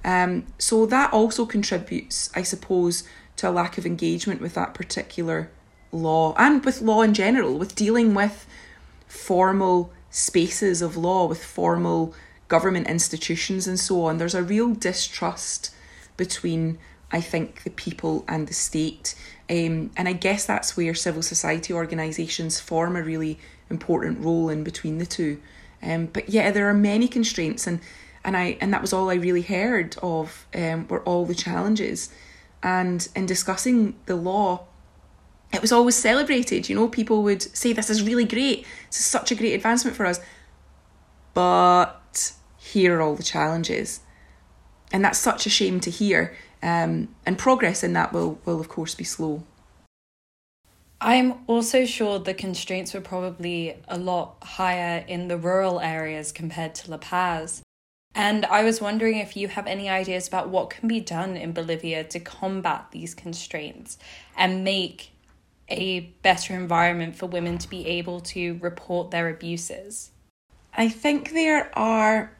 Um, 0.04 0.46
so 0.58 0.86
that 0.86 1.12
also 1.12 1.44
contributes, 1.44 2.30
I 2.34 2.42
suppose, 2.42 3.04
to 3.36 3.48
a 3.48 3.50
lack 3.50 3.78
of 3.78 3.86
engagement 3.86 4.40
with 4.40 4.54
that 4.54 4.74
particular 4.74 5.50
law 5.92 6.34
and 6.38 6.64
with 6.64 6.80
law 6.80 7.02
in 7.02 7.14
general, 7.14 7.58
with 7.58 7.74
dealing 7.74 8.14
with 8.14 8.46
formal 9.06 9.92
spaces 10.10 10.82
of 10.82 10.96
law, 10.96 11.26
with 11.26 11.42
formal 11.42 12.14
government 12.48 12.88
institutions 12.88 13.66
and 13.66 13.78
so 13.78 14.04
on. 14.04 14.18
There's 14.18 14.34
a 14.34 14.42
real 14.42 14.74
distrust 14.74 15.74
between 16.16 16.78
I 17.12 17.20
think, 17.20 17.62
the 17.64 17.70
people 17.70 18.24
and 18.28 18.46
the 18.46 18.54
state. 18.54 19.14
Um, 19.48 19.90
and 19.96 20.08
I 20.08 20.12
guess 20.12 20.46
that's 20.46 20.76
where 20.76 20.94
civil 20.94 21.22
society 21.22 21.72
organisations 21.72 22.60
form 22.60 22.96
a 22.96 23.02
really 23.02 23.38
important 23.68 24.24
role 24.24 24.48
in 24.48 24.64
between 24.64 24.98
the 24.98 25.06
two. 25.06 25.40
Um, 25.82 26.06
but 26.06 26.28
yeah, 26.28 26.50
there 26.50 26.68
are 26.68 26.74
many 26.74 27.08
constraints, 27.08 27.66
and 27.66 27.80
and 28.24 28.36
I 28.36 28.58
and 28.60 28.72
that 28.72 28.82
was 28.82 28.92
all 28.92 29.10
I 29.10 29.14
really 29.14 29.42
heard 29.42 29.96
of 30.02 30.46
um, 30.54 30.86
were 30.88 31.02
all 31.02 31.24
the 31.24 31.34
challenges. 31.34 32.10
And 32.62 33.08
in 33.16 33.24
discussing 33.24 33.94
the 34.04 34.16
law, 34.16 34.66
it 35.52 35.62
was 35.62 35.72
always 35.72 35.96
celebrated. 35.96 36.68
You 36.68 36.76
know, 36.76 36.88
people 36.88 37.22
would 37.22 37.42
say, 37.56 37.72
"This 37.72 37.88
is 37.88 38.02
really 38.02 38.26
great. 38.26 38.66
This 38.88 39.00
is 39.00 39.06
such 39.06 39.32
a 39.32 39.34
great 39.34 39.54
advancement 39.54 39.96
for 39.96 40.06
us." 40.06 40.20
but 41.34 42.32
here 42.58 42.98
are 42.98 43.02
all 43.02 43.14
the 43.14 43.22
challenges. 43.22 44.00
And 44.92 45.04
that's 45.04 45.18
such 45.18 45.46
a 45.46 45.50
shame 45.50 45.80
to 45.80 45.90
hear. 45.90 46.34
Um, 46.62 47.08
and 47.24 47.38
progress 47.38 47.82
in 47.82 47.94
that 47.94 48.12
will, 48.12 48.38
will, 48.44 48.60
of 48.60 48.68
course, 48.68 48.94
be 48.94 49.04
slow. 49.04 49.42
I'm 51.00 51.34
also 51.46 51.86
sure 51.86 52.18
the 52.18 52.34
constraints 52.34 52.92
were 52.92 53.00
probably 53.00 53.76
a 53.88 53.96
lot 53.96 54.36
higher 54.42 55.02
in 55.08 55.28
the 55.28 55.38
rural 55.38 55.80
areas 55.80 56.30
compared 56.30 56.74
to 56.76 56.90
La 56.90 56.98
Paz. 56.98 57.62
And 58.14 58.44
I 58.46 58.64
was 58.64 58.80
wondering 58.80 59.16
if 59.16 59.36
you 59.36 59.48
have 59.48 59.66
any 59.66 59.88
ideas 59.88 60.28
about 60.28 60.50
what 60.50 60.68
can 60.68 60.88
be 60.88 61.00
done 61.00 61.36
in 61.36 61.52
Bolivia 61.52 62.04
to 62.04 62.20
combat 62.20 62.88
these 62.90 63.14
constraints 63.14 63.96
and 64.36 64.64
make 64.64 65.12
a 65.70 66.00
better 66.22 66.54
environment 66.54 67.16
for 67.16 67.26
women 67.26 67.56
to 67.58 67.70
be 67.70 67.86
able 67.86 68.20
to 68.20 68.58
report 68.60 69.10
their 69.10 69.28
abuses? 69.28 70.10
I 70.74 70.88
think 70.88 71.32
there 71.32 71.70
are 71.78 72.32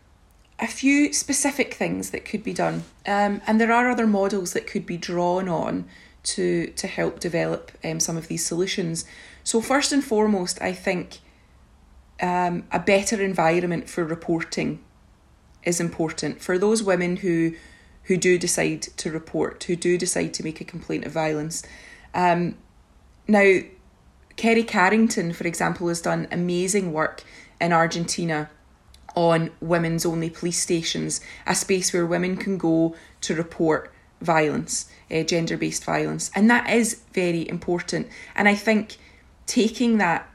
a 0.60 0.66
few 0.66 1.12
specific 1.12 1.74
things 1.74 2.10
that 2.10 2.24
could 2.24 2.44
be 2.44 2.52
done, 2.52 2.84
um, 3.06 3.40
and 3.46 3.60
there 3.60 3.72
are 3.72 3.90
other 3.90 4.06
models 4.06 4.52
that 4.52 4.66
could 4.66 4.86
be 4.86 4.96
drawn 4.96 5.48
on 5.48 5.86
to 6.22 6.66
to 6.68 6.86
help 6.86 7.18
develop 7.18 7.72
um, 7.82 7.98
some 8.00 8.16
of 8.16 8.28
these 8.28 8.44
solutions. 8.44 9.04
So 9.42 9.60
first 9.60 9.92
and 9.92 10.04
foremost, 10.04 10.60
I 10.60 10.72
think 10.72 11.18
um, 12.20 12.64
a 12.70 12.78
better 12.78 13.22
environment 13.22 13.88
for 13.88 14.04
reporting 14.04 14.80
is 15.64 15.80
important 15.80 16.40
for 16.40 16.58
those 16.58 16.82
women 16.82 17.16
who 17.16 17.54
who 18.04 18.16
do 18.16 18.38
decide 18.38 18.82
to 18.82 19.10
report, 19.10 19.64
who 19.64 19.76
do 19.76 19.96
decide 19.96 20.34
to 20.34 20.42
make 20.42 20.60
a 20.60 20.64
complaint 20.64 21.04
of 21.04 21.12
violence. 21.12 21.62
Um, 22.12 22.56
now, 23.28 23.60
Kerry 24.36 24.64
Carrington, 24.64 25.32
for 25.32 25.46
example, 25.46 25.88
has 25.88 26.00
done 26.00 26.26
amazing 26.32 26.92
work 26.92 27.22
in 27.60 27.72
Argentina 27.72 28.50
on 29.14 29.50
women's 29.60 30.06
only 30.06 30.30
police 30.30 30.58
stations, 30.58 31.20
a 31.46 31.54
space 31.54 31.92
where 31.92 32.06
women 32.06 32.36
can 32.36 32.58
go 32.58 32.94
to 33.22 33.34
report 33.34 33.92
violence, 34.20 34.90
uh, 35.10 35.22
gender 35.22 35.56
based 35.56 35.84
violence. 35.84 36.30
And 36.34 36.50
that 36.50 36.68
is 36.70 37.02
very 37.12 37.48
important. 37.48 38.08
And 38.34 38.48
I 38.48 38.54
think 38.54 38.96
taking 39.46 39.98
that 39.98 40.28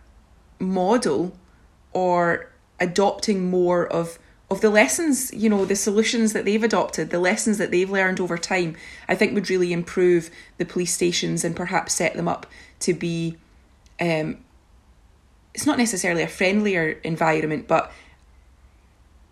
model 0.59 1.37
or 1.93 2.51
adopting 2.79 3.49
more 3.49 3.87
of 3.87 4.19
of 4.51 4.61
the 4.61 4.69
lessons, 4.69 5.33
you 5.33 5.49
know, 5.49 5.65
the 5.65 5.75
solutions 5.75 6.33
that 6.33 6.45
they've 6.45 6.63
adopted, 6.63 7.09
the 7.09 7.19
lessons 7.19 7.57
that 7.57 7.71
they've 7.71 7.89
learned 7.89 8.19
over 8.19 8.37
time, 8.37 8.75
I 9.09 9.15
think 9.15 9.33
would 9.33 9.49
really 9.49 9.73
improve 9.73 10.29
the 10.59 10.65
police 10.65 10.93
stations 10.93 11.43
and 11.43 11.55
perhaps 11.55 11.95
set 11.95 12.13
them 12.13 12.27
up 12.27 12.45
to 12.81 12.93
be 12.93 13.37
um, 13.99 14.37
it's 15.55 15.65
not 15.65 15.77
necessarily 15.77 16.21
a 16.21 16.27
friendlier 16.27 16.99
environment, 17.03 17.67
but 17.67 17.91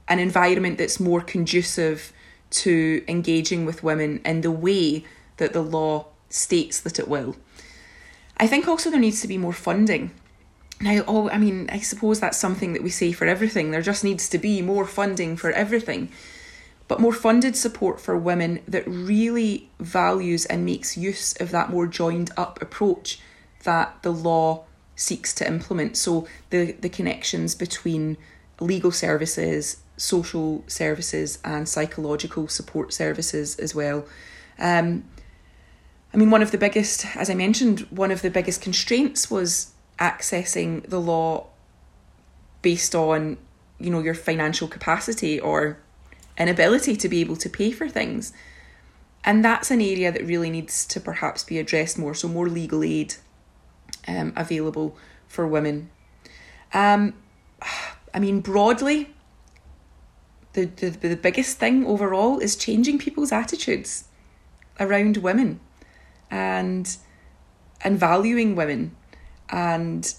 an 0.07 0.19
environment 0.19 0.77
that's 0.77 0.99
more 0.99 1.21
conducive 1.21 2.13
to 2.49 3.03
engaging 3.07 3.65
with 3.65 3.83
women 3.83 4.21
in 4.25 4.41
the 4.41 4.51
way 4.51 5.03
that 5.37 5.53
the 5.53 5.61
law 5.61 6.05
states 6.29 6.79
that 6.81 6.99
it 6.99 7.07
will. 7.07 7.35
I 8.37 8.47
think 8.47 8.67
also 8.67 8.89
there 8.89 8.99
needs 8.99 9.21
to 9.21 9.27
be 9.27 9.37
more 9.37 9.53
funding. 9.53 10.11
Now, 10.81 11.03
oh, 11.07 11.29
I 11.29 11.37
mean, 11.37 11.69
I 11.71 11.79
suppose 11.79 12.19
that's 12.19 12.37
something 12.37 12.73
that 12.73 12.83
we 12.83 12.89
say 12.89 13.11
for 13.11 13.25
everything. 13.25 13.71
There 13.71 13.81
just 13.81 14.03
needs 14.03 14.27
to 14.29 14.37
be 14.37 14.61
more 14.61 14.85
funding 14.85 15.37
for 15.37 15.51
everything. 15.51 16.11
But 16.87 16.99
more 16.99 17.13
funded 17.13 17.55
support 17.55 18.01
for 18.01 18.17
women 18.17 18.59
that 18.67 18.85
really 18.85 19.69
values 19.79 20.45
and 20.45 20.65
makes 20.65 20.97
use 20.97 21.33
of 21.39 21.51
that 21.51 21.69
more 21.69 21.87
joined 21.87 22.31
up 22.35 22.61
approach 22.61 23.19
that 23.63 24.03
the 24.03 24.11
law 24.11 24.65
seeks 24.95 25.33
to 25.35 25.47
implement. 25.47 25.95
So 25.95 26.27
the, 26.49 26.73
the 26.73 26.89
connections 26.89 27.55
between 27.55 28.17
legal 28.59 28.91
services, 28.91 29.77
social 29.97 30.63
services, 30.67 31.39
and 31.43 31.67
psychological 31.67 32.47
support 32.47 32.93
services 32.93 33.57
as 33.57 33.75
well. 33.75 34.05
Um, 34.59 35.05
I 36.13 36.17
mean, 36.17 36.29
one 36.29 36.41
of 36.41 36.51
the 36.51 36.57
biggest, 36.57 37.05
as 37.15 37.29
I 37.29 37.33
mentioned, 37.33 37.81
one 37.89 38.11
of 38.11 38.21
the 38.21 38.29
biggest 38.29 38.61
constraints 38.61 39.31
was 39.31 39.71
accessing 39.99 40.87
the 40.87 40.99
law 40.99 41.47
based 42.61 42.93
on, 42.93 43.37
you 43.79 43.89
know, 43.89 43.99
your 43.99 44.13
financial 44.13 44.67
capacity 44.67 45.39
or 45.39 45.79
inability 46.37 46.95
to 46.97 47.09
be 47.09 47.21
able 47.21 47.35
to 47.37 47.49
pay 47.49 47.71
for 47.71 47.89
things. 47.89 48.33
And 49.23 49.43
that's 49.43 49.71
an 49.71 49.81
area 49.81 50.11
that 50.11 50.25
really 50.25 50.49
needs 50.49 50.85
to 50.87 50.99
perhaps 50.99 51.43
be 51.43 51.57
addressed 51.57 51.97
more. 51.97 52.13
So, 52.13 52.27
more 52.27 52.49
legal 52.49 52.83
aid 52.83 53.15
um, 54.07 54.33
available 54.35 54.97
for 55.27 55.47
women. 55.47 55.89
Um, 56.73 57.13
I 58.13 58.19
mean, 58.19 58.41
broadly, 58.41 59.12
the, 60.53 60.65
the, 60.65 60.89
the 60.89 61.15
biggest 61.15 61.57
thing 61.57 61.85
overall 61.85 62.39
is 62.39 62.55
changing 62.55 62.99
people's 62.99 63.31
attitudes 63.31 64.05
around 64.79 65.17
women 65.17 65.59
and 66.31 66.97
and 67.83 67.99
valuing 67.99 68.55
women 68.55 68.95
and 69.49 70.15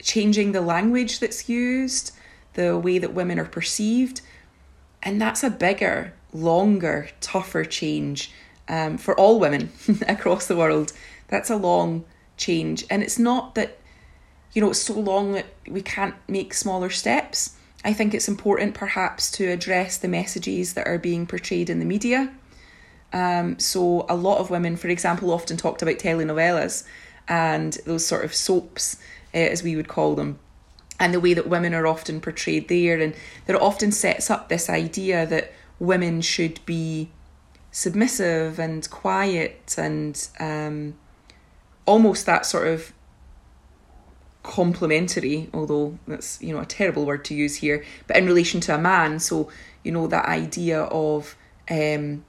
changing 0.00 0.52
the 0.52 0.60
language 0.60 1.18
that's 1.18 1.48
used, 1.48 2.12
the 2.54 2.78
way 2.78 2.98
that 2.98 3.12
women 3.12 3.38
are 3.38 3.44
perceived. 3.44 4.20
And 5.02 5.20
that's 5.20 5.42
a 5.42 5.50
bigger, 5.50 6.14
longer, 6.32 7.08
tougher 7.20 7.64
change 7.64 8.32
um, 8.68 8.96
for 8.98 9.18
all 9.18 9.40
women 9.40 9.72
across 10.08 10.46
the 10.46 10.56
world. 10.56 10.92
That's 11.28 11.50
a 11.50 11.56
long 11.56 12.04
change. 12.36 12.84
And 12.88 13.02
it's 13.02 13.18
not 13.18 13.54
that, 13.56 13.78
you 14.52 14.62
know, 14.62 14.70
it's 14.70 14.82
so 14.82 14.94
long 14.94 15.32
that 15.32 15.46
we 15.68 15.82
can't 15.82 16.14
make 16.28 16.54
smaller 16.54 16.90
steps. 16.90 17.55
I 17.86 17.92
think 17.92 18.14
it's 18.14 18.26
important 18.26 18.74
perhaps 18.74 19.30
to 19.32 19.46
address 19.46 19.96
the 19.96 20.08
messages 20.08 20.74
that 20.74 20.88
are 20.88 20.98
being 20.98 21.24
portrayed 21.24 21.70
in 21.70 21.78
the 21.78 21.84
media. 21.84 22.34
Um, 23.12 23.60
so, 23.60 24.04
a 24.08 24.16
lot 24.16 24.38
of 24.38 24.50
women, 24.50 24.76
for 24.76 24.88
example, 24.88 25.30
often 25.30 25.56
talked 25.56 25.82
about 25.82 25.98
telenovelas 25.98 26.82
and 27.28 27.74
those 27.86 28.04
sort 28.04 28.24
of 28.24 28.34
soaps, 28.34 28.96
uh, 29.32 29.38
as 29.38 29.62
we 29.62 29.76
would 29.76 29.86
call 29.86 30.16
them, 30.16 30.40
and 30.98 31.14
the 31.14 31.20
way 31.20 31.32
that 31.32 31.48
women 31.48 31.74
are 31.74 31.86
often 31.86 32.20
portrayed 32.20 32.66
there. 32.66 33.00
And 33.00 33.14
that 33.46 33.54
often 33.54 33.92
sets 33.92 34.30
up 34.30 34.48
this 34.48 34.68
idea 34.68 35.24
that 35.24 35.52
women 35.78 36.22
should 36.22 36.58
be 36.66 37.10
submissive 37.70 38.58
and 38.58 38.90
quiet 38.90 39.76
and 39.78 40.28
um, 40.40 40.94
almost 41.86 42.26
that 42.26 42.46
sort 42.46 42.66
of 42.66 42.92
complementary, 44.46 45.50
although 45.52 45.98
that's 46.06 46.40
you 46.40 46.54
know 46.54 46.60
a 46.60 46.66
terrible 46.66 47.04
word 47.04 47.24
to 47.26 47.34
use 47.34 47.56
here, 47.56 47.84
but 48.06 48.16
in 48.16 48.26
relation 48.26 48.60
to 48.62 48.74
a 48.74 48.78
man. 48.78 49.18
So 49.18 49.50
you 49.82 49.92
know 49.92 50.06
that 50.06 50.26
idea 50.26 50.82
of 50.82 51.36
um, 51.70 52.24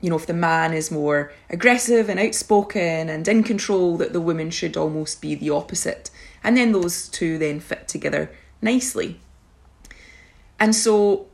you 0.00 0.08
know 0.08 0.16
if 0.16 0.26
the 0.26 0.34
man 0.34 0.72
is 0.72 0.90
more 0.90 1.32
aggressive 1.50 2.08
and 2.08 2.20
outspoken 2.20 3.08
and 3.08 3.26
in 3.26 3.42
control, 3.42 3.96
that 3.98 4.12
the 4.12 4.20
woman 4.20 4.50
should 4.50 4.76
almost 4.76 5.20
be 5.20 5.34
the 5.34 5.50
opposite, 5.50 6.10
and 6.44 6.56
then 6.56 6.72
those 6.72 7.08
two 7.08 7.38
then 7.38 7.60
fit 7.60 7.88
together 7.88 8.30
nicely. 8.62 9.20
And 10.60 10.74
so 10.74 11.26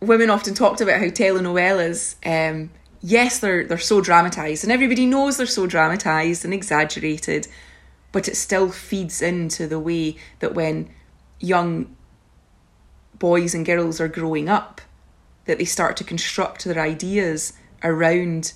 women 0.00 0.28
often 0.28 0.54
talked 0.54 0.80
about 0.80 1.00
how 1.00 1.06
telenovelas 1.06 2.16
um, 2.26 2.70
yes, 3.00 3.38
they're 3.38 3.64
they're 3.64 3.78
so 3.78 4.00
dramatized, 4.00 4.64
and 4.64 4.72
everybody 4.72 5.06
knows 5.06 5.36
they're 5.36 5.46
so 5.46 5.66
dramatized 5.66 6.44
and 6.44 6.52
exaggerated, 6.52 7.46
but 8.16 8.28
it 8.28 8.34
still 8.34 8.70
feeds 8.70 9.20
into 9.20 9.66
the 9.66 9.78
way 9.78 10.16
that 10.38 10.54
when 10.54 10.88
young 11.38 11.94
boys 13.18 13.54
and 13.54 13.66
girls 13.66 14.00
are 14.00 14.08
growing 14.08 14.48
up, 14.48 14.80
that 15.44 15.58
they 15.58 15.66
start 15.66 15.98
to 15.98 16.02
construct 16.02 16.64
their 16.64 16.80
ideas 16.80 17.52
around 17.84 18.54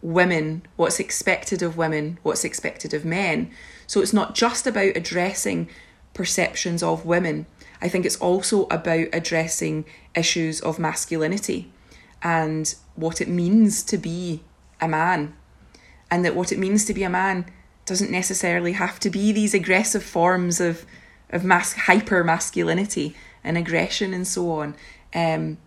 women, 0.00 0.62
what's 0.76 0.98
expected 0.98 1.60
of 1.60 1.76
women, 1.76 2.18
what's 2.22 2.46
expected 2.46 2.94
of 2.94 3.04
men. 3.04 3.50
So 3.86 4.00
it's 4.00 4.14
not 4.14 4.34
just 4.34 4.66
about 4.66 4.96
addressing 4.96 5.68
perceptions 6.14 6.82
of 6.82 7.04
women. 7.04 7.44
I 7.82 7.90
think 7.90 8.06
it's 8.06 8.16
also 8.16 8.64
about 8.68 9.08
addressing 9.12 9.84
issues 10.14 10.62
of 10.62 10.78
masculinity 10.78 11.70
and 12.22 12.74
what 12.94 13.20
it 13.20 13.28
means 13.28 13.82
to 13.82 13.98
be 13.98 14.40
a 14.80 14.88
man. 14.88 15.36
And 16.10 16.24
that 16.24 16.34
what 16.34 16.52
it 16.52 16.58
means 16.58 16.86
to 16.86 16.94
be 16.94 17.02
a 17.02 17.10
man 17.10 17.52
doesn't 17.86 18.10
necessarily 18.10 18.72
have 18.72 18.98
to 19.00 19.10
be 19.10 19.32
these 19.32 19.54
aggressive 19.54 20.02
forms 20.02 20.60
of 20.60 20.84
of 21.30 21.44
mas- 21.44 21.72
hyper 21.72 22.22
masculinity 22.22 23.16
and 23.42 23.58
aggression 23.58 24.14
and 24.14 24.26
so 24.26 24.52
on. 24.52 24.74
Um, 25.14 25.58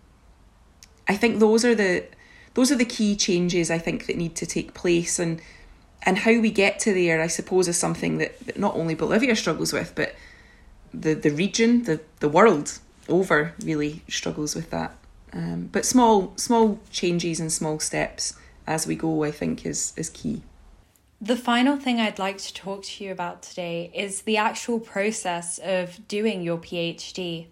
I 1.06 1.16
think 1.16 1.40
those 1.40 1.64
are 1.64 1.74
the 1.74 2.06
those 2.54 2.72
are 2.72 2.76
the 2.76 2.84
key 2.84 3.16
changes 3.16 3.70
I 3.70 3.78
think 3.78 4.06
that 4.06 4.16
need 4.16 4.34
to 4.36 4.46
take 4.46 4.74
place 4.74 5.18
and 5.18 5.40
and 6.02 6.18
how 6.18 6.38
we 6.40 6.50
get 6.50 6.78
to 6.80 6.94
there 6.94 7.20
I 7.20 7.26
suppose 7.26 7.68
is 7.68 7.76
something 7.76 8.18
that, 8.18 8.38
that 8.46 8.58
not 8.58 8.74
only 8.76 8.94
Bolivia 8.94 9.36
struggles 9.36 9.72
with 9.72 9.94
but 9.94 10.14
the 10.94 11.14
the 11.14 11.30
region 11.30 11.84
the 11.84 12.00
the 12.20 12.28
world 12.28 12.78
over 13.08 13.54
really 13.64 14.02
struggles 14.08 14.54
with 14.54 14.70
that. 14.70 14.94
Um, 15.32 15.68
but 15.72 15.84
small 15.84 16.32
small 16.36 16.78
changes 16.90 17.40
and 17.40 17.52
small 17.52 17.78
steps 17.80 18.34
as 18.66 18.86
we 18.86 18.96
go, 18.96 19.24
I 19.24 19.30
think, 19.30 19.64
is 19.66 19.92
is 19.96 20.10
key. 20.10 20.42
The 21.20 21.34
final 21.34 21.76
thing 21.76 21.98
I'd 21.98 22.20
like 22.20 22.38
to 22.38 22.54
talk 22.54 22.84
to 22.84 23.04
you 23.04 23.10
about 23.10 23.42
today 23.42 23.90
is 23.92 24.22
the 24.22 24.36
actual 24.36 24.78
process 24.78 25.58
of 25.58 26.06
doing 26.06 26.42
your 26.42 26.58
PhD. 26.58 27.48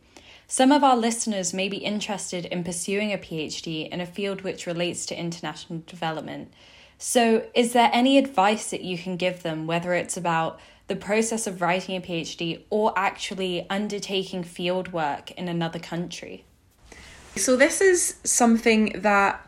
Some 0.46 0.70
of 0.70 0.84
our 0.84 0.96
listeners 0.96 1.52
may 1.52 1.68
be 1.68 1.78
interested 1.78 2.44
in 2.46 2.62
pursuing 2.62 3.12
a 3.12 3.18
PhD 3.18 3.88
in 3.88 4.00
a 4.00 4.06
field 4.06 4.42
which 4.42 4.68
relates 4.68 5.04
to 5.06 5.18
international 5.18 5.82
development. 5.84 6.52
So, 6.98 7.44
is 7.54 7.72
there 7.72 7.90
any 7.92 8.18
advice 8.18 8.70
that 8.70 8.82
you 8.82 8.96
can 8.96 9.16
give 9.16 9.42
them, 9.42 9.66
whether 9.66 9.94
it's 9.94 10.16
about 10.16 10.60
the 10.86 10.94
process 10.94 11.48
of 11.48 11.60
writing 11.60 11.96
a 11.96 12.00
PhD 12.00 12.62
or 12.70 12.96
actually 12.96 13.68
undertaking 13.68 14.44
field 14.44 14.92
work 14.92 15.32
in 15.32 15.48
another 15.48 15.80
country? 15.80 16.44
So, 17.34 17.56
this 17.56 17.80
is 17.80 18.14
something 18.22 18.92
that 19.00 19.45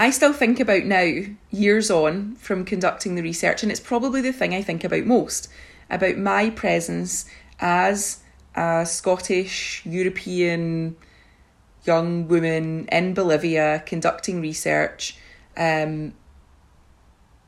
I 0.00 0.10
still 0.10 0.32
think 0.32 0.60
about 0.60 0.84
now, 0.84 1.22
years 1.50 1.90
on 1.90 2.36
from 2.36 2.64
conducting 2.64 3.16
the 3.16 3.22
research, 3.22 3.64
and 3.64 3.72
it's 3.72 3.80
probably 3.80 4.20
the 4.20 4.32
thing 4.32 4.54
I 4.54 4.62
think 4.62 4.84
about 4.84 5.04
most 5.04 5.48
about 5.90 6.16
my 6.16 6.50
presence 6.50 7.24
as 7.58 8.20
a 8.54 8.84
Scottish 8.86 9.82
European 9.84 10.96
young 11.84 12.28
woman 12.28 12.86
in 12.92 13.14
Bolivia 13.14 13.82
conducting 13.86 14.40
research. 14.40 15.16
Um, 15.56 16.12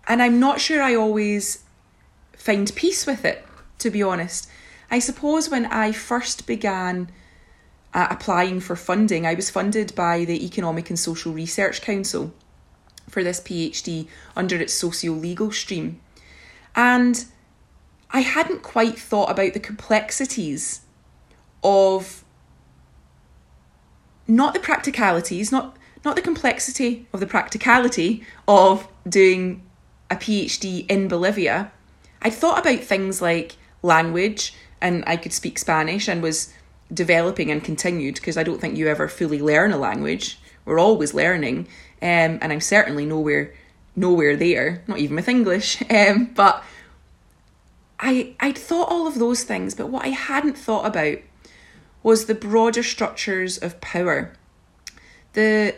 and 0.08 0.22
I'm 0.22 0.40
not 0.40 0.60
sure 0.60 0.82
I 0.82 0.94
always 0.94 1.62
find 2.32 2.72
peace 2.74 3.06
with 3.06 3.24
it, 3.24 3.46
to 3.78 3.90
be 3.90 4.02
honest. 4.02 4.48
I 4.90 4.98
suppose 4.98 5.50
when 5.50 5.66
I 5.66 5.92
first 5.92 6.46
began 6.46 7.10
uh, 7.92 8.08
applying 8.10 8.60
for 8.60 8.74
funding, 8.74 9.26
I 9.26 9.34
was 9.34 9.50
funded 9.50 9.94
by 9.94 10.24
the 10.24 10.44
Economic 10.44 10.88
and 10.90 10.98
Social 10.98 11.32
Research 11.32 11.82
Council 11.82 12.32
for 13.10 13.22
this 13.22 13.40
PhD 13.40 14.06
under 14.36 14.56
its 14.56 14.72
socio 14.72 15.12
legal 15.12 15.50
stream. 15.50 16.00
And 16.74 17.24
I 18.10 18.20
hadn't 18.20 18.62
quite 18.62 18.98
thought 18.98 19.30
about 19.30 19.52
the 19.52 19.60
complexities 19.60 20.80
of 21.62 22.24
not 24.26 24.54
the 24.54 24.60
practicalities, 24.60 25.52
not 25.52 25.76
not 26.04 26.16
the 26.16 26.22
complexity 26.22 27.06
of 27.12 27.20
the 27.20 27.26
practicality 27.26 28.24
of 28.48 28.88
doing 29.06 29.62
a 30.10 30.16
PhD 30.16 30.90
in 30.90 31.08
Bolivia. 31.08 31.70
I 32.22 32.30
thought 32.30 32.58
about 32.58 32.80
things 32.80 33.20
like 33.20 33.56
language, 33.82 34.54
and 34.80 35.04
I 35.06 35.16
could 35.16 35.32
speak 35.32 35.58
Spanish 35.58 36.08
and 36.08 36.22
was 36.22 36.54
developing 36.92 37.50
and 37.50 37.62
continued 37.62 38.14
because 38.14 38.36
I 38.36 38.42
don't 38.42 38.60
think 38.60 38.76
you 38.76 38.88
ever 38.88 39.08
fully 39.08 39.40
learn 39.40 39.72
a 39.72 39.78
language. 39.78 40.38
We're 40.70 40.78
always 40.78 41.12
learning, 41.12 41.66
um, 42.00 42.38
and 42.40 42.52
I'm 42.52 42.60
certainly 42.60 43.04
nowhere 43.04 43.52
nowhere 43.96 44.36
there. 44.36 44.84
Not 44.86 44.98
even 44.98 45.16
with 45.16 45.28
English, 45.28 45.82
um, 45.90 46.26
but 46.26 46.62
I 47.98 48.36
I'd 48.38 48.56
thought 48.56 48.88
all 48.88 49.08
of 49.08 49.18
those 49.18 49.42
things, 49.42 49.74
but 49.74 49.88
what 49.88 50.04
I 50.04 50.10
hadn't 50.10 50.56
thought 50.56 50.86
about 50.86 51.18
was 52.04 52.26
the 52.26 52.36
broader 52.36 52.84
structures 52.84 53.58
of 53.58 53.80
power. 53.80 54.32
The 55.32 55.74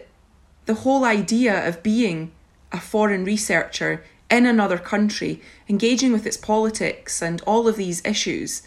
the 0.67 0.75
whole 0.75 1.07
idea 1.07 1.67
of 1.67 1.83
being 1.83 2.33
a 2.71 2.79
foreign 2.79 3.25
researcher 3.25 4.05
in 4.31 4.45
another 4.45 4.79
country, 4.79 5.41
engaging 5.71 6.13
with 6.13 6.27
its 6.27 6.37
politics 6.37 7.23
and 7.23 7.41
all 7.47 7.67
of 7.67 7.77
these 7.77 8.05
issues, 8.05 8.61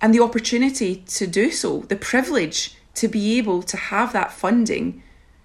and 0.00 0.12
the 0.12 0.20
opportunity 0.20 0.96
to 1.06 1.28
do 1.28 1.52
so, 1.52 1.80
the 1.82 1.96
privilege 1.96 2.76
to 2.94 3.08
be 3.08 3.38
able 3.38 3.62
to 3.62 3.76
have 3.76 4.12
that 4.12 4.32
funding 4.32 5.02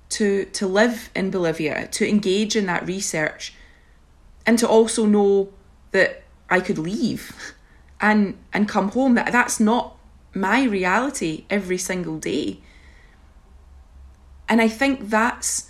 to, 0.10 0.46
to 0.46 0.68
live 0.68 1.10
in 1.16 1.32
Bolivia, 1.32 1.88
to 1.88 2.08
engage 2.08 2.56
in 2.56 2.66
that 2.66 2.86
research, 2.86 3.54
and 4.46 4.58
to 4.60 4.68
also 4.68 5.06
know 5.06 5.50
that 5.92 6.24
I 6.50 6.60
could 6.60 6.78
leave 6.78 7.54
and 8.02 8.38
and 8.54 8.68
come 8.68 8.90
home. 8.90 9.16
That 9.16 9.32
that's 9.32 9.60
not 9.60 9.98
my 10.34 10.64
reality 10.64 11.46
every 11.50 11.78
single 11.78 12.18
day. 12.18 12.60
And 14.48 14.62
I 14.62 14.68
think 14.68 15.10
that's 15.10 15.70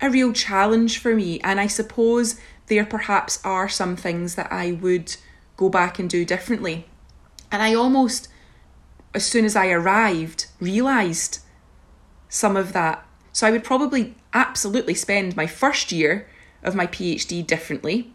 a 0.00 0.08
real 0.08 0.32
challenge 0.32 0.98
for 0.98 1.14
me. 1.14 1.40
And 1.40 1.60
I 1.60 1.66
suppose 1.66 2.40
there 2.66 2.86
perhaps 2.86 3.40
are 3.44 3.68
some 3.68 3.96
things 3.96 4.36
that 4.36 4.52
I 4.52 4.72
would 4.72 5.16
go 5.56 5.68
back 5.68 5.98
and 5.98 6.08
do 6.08 6.24
differently. 6.24 6.86
And 7.50 7.62
I 7.62 7.74
almost, 7.74 8.28
as 9.14 9.26
soon 9.26 9.44
as 9.44 9.56
I 9.56 9.68
arrived, 9.70 10.46
realised 10.60 11.40
some 12.28 12.56
of 12.56 12.72
that. 12.72 13.06
So 13.32 13.46
I 13.46 13.50
would 13.50 13.64
probably 13.64 14.14
absolutely 14.32 14.94
spend 14.94 15.36
my 15.36 15.46
first 15.46 15.92
year 15.92 16.28
of 16.62 16.74
my 16.74 16.86
PhD 16.86 17.46
differently. 17.46 18.12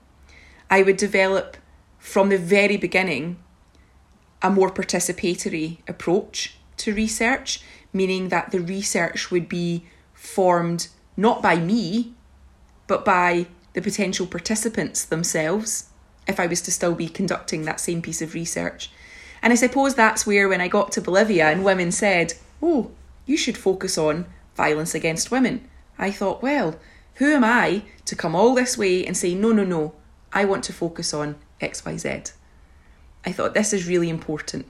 I 0.70 0.84
would 0.84 0.98
develop 0.98 1.58
from 2.00 2.30
the 2.30 2.38
very 2.38 2.78
beginning 2.78 3.38
a 4.42 4.50
more 4.50 4.70
participatory 4.70 5.80
approach 5.88 6.58
to 6.78 6.94
research, 6.94 7.62
meaning 7.92 8.30
that 8.30 8.52
the 8.52 8.60
research 8.60 9.32
would 9.32 9.50
be 9.50 9.86
formed 10.14 10.88
not 11.18 11.42
by 11.42 11.56
me, 11.56 12.14
but 12.88 13.04
by 13.04 13.48
the 13.74 13.82
potential 13.82 14.28
participants 14.28 15.04
themselves, 15.04 15.90
if 16.28 16.40
I 16.40 16.46
was 16.46 16.62
to 16.62 16.72
still 16.72 16.96
be 16.96 17.10
conducting 17.10 17.64
that 17.64 17.80
same 17.80 18.02
piece 18.02 18.22
of 18.22 18.34
research. 18.34 18.92
And 19.46 19.52
I 19.52 19.56
suppose 19.56 19.94
that's 19.94 20.26
where, 20.26 20.50
when 20.50 20.60
I 20.60 20.68
got 20.68 20.92
to 20.94 21.02
Bolivia 21.02 21.52
and 21.52 21.64
women 21.64 21.92
said, 21.92 22.34
Oh, 22.64 22.90
you 23.28 23.38
should 23.38 23.60
focus 23.60 23.96
on 23.96 24.26
violence 24.56 24.96
against 24.96 25.30
women, 25.30 25.70
I 26.00 26.10
thought, 26.10 26.42
well, 26.42 26.80
who 27.16 27.32
am 27.32 27.44
I 27.44 27.84
to 28.06 28.16
come 28.16 28.36
all 28.36 28.56
this 28.56 28.76
way 28.76 29.06
and 29.06 29.16
say, 29.16 29.36
no, 29.36 29.52
no, 29.52 29.64
no, 29.64 29.94
I 30.34 30.46
want 30.46 30.64
to 30.64 30.74
focus 30.74 31.14
on 31.14 31.36
XYZ? 31.62 32.34
I 33.24 33.32
thought 33.32 33.54
this 33.54 33.72
is 33.72 33.88
really 33.88 34.10
important. 34.10 34.66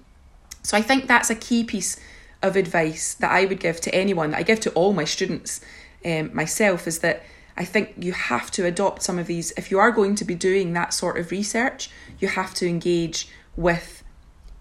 So 0.61 0.76
I 0.76 0.82
think 0.82 1.07
that's 1.07 1.30
a 1.30 1.36
key 1.36 1.63
piece 1.63 1.97
of 2.41 2.57
advice 2.57 3.13
that 3.13 3.32
I 3.32 3.45
would 3.45 3.61
give 3.61 3.80
to 3.80 3.95
anyone, 3.95 4.32
that 4.32 4.39
I 4.39 4.43
give 4.43 4.59
to 4.61 4.71
all 4.71 4.91
my 4.91 5.05
students 5.05 5.61
um, 6.03 6.36
myself, 6.36 6.86
is 6.86 6.99
that 6.99 7.23
I 7.55 7.63
think 7.63 7.93
you 7.97 8.11
have 8.11 8.51
to 8.51 8.65
adopt 8.65 9.03
some 9.03 9.19
of 9.19 9.28
these. 9.28 9.53
If 9.55 9.71
you 9.71 9.80
are 9.80 9.91
going 9.91 10.15
to 10.15 10.26
be 10.26 10.36
doing 10.36 10.73
that 10.73 10.93
sort 10.93 11.17
of 11.17 11.32
research, 11.32 11.89
you 12.19 12.28
have 12.28 12.53
to 12.55 12.67
engage 12.67 13.30
with 13.55 13.95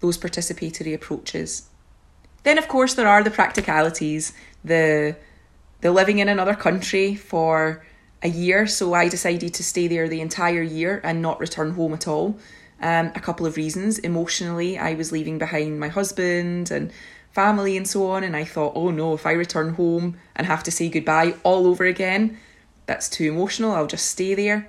those 0.05 0.19
participatory 0.19 0.95
approaches. 0.95 1.69
Then, 2.43 2.59
of 2.59 2.69
course, 2.69 2.93
there 2.95 3.09
are 3.09 3.25
the 3.25 3.31
practicalities, 3.41 4.33
the 4.63 5.17
the 5.81 5.91
living 5.91 6.19
in 6.19 6.29
another 6.29 6.55
country 6.55 7.15
for 7.15 7.85
a 8.23 8.29
year. 8.29 8.67
So 8.67 8.95
I 8.95 9.09
decided 9.09 9.53
to 9.55 9.63
stay 9.63 9.87
there 9.87 10.09
the 10.09 10.23
entire 10.29 10.63
year 10.63 11.01
and 11.05 11.21
not 11.21 11.41
return 11.41 11.73
home 11.73 11.93
at 11.93 12.09
all. 12.09 12.39
Um, 12.81 13.07
a 13.15 13.21
couple 13.21 13.47
of 13.47 13.57
reasons. 13.57 13.99
Emotionally, 13.99 14.79
I 14.79 14.95
was 14.95 15.13
leaving 15.13 15.39
behind 15.39 15.79
my 15.79 15.89
husband 15.89 16.71
and 16.71 16.91
family 17.33 17.77
and 17.77 17.87
so 17.87 18.11
on. 18.15 18.25
And 18.25 18.35
I 18.35 18.45
thought, 18.45 18.73
oh 18.75 18.91
no, 18.91 19.15
if 19.15 19.27
I 19.27 19.33
return 19.33 19.75
home 19.75 20.17
and 20.37 20.47
have 20.47 20.63
to 20.65 20.71
say 20.71 20.89
goodbye 20.89 21.35
all 21.43 21.67
over 21.67 21.85
again, 21.85 22.39
that's 22.87 23.09
too 23.09 23.27
emotional. 23.35 23.73
I'll 23.73 23.95
just 23.97 24.07
stay 24.07 24.35
there. 24.35 24.69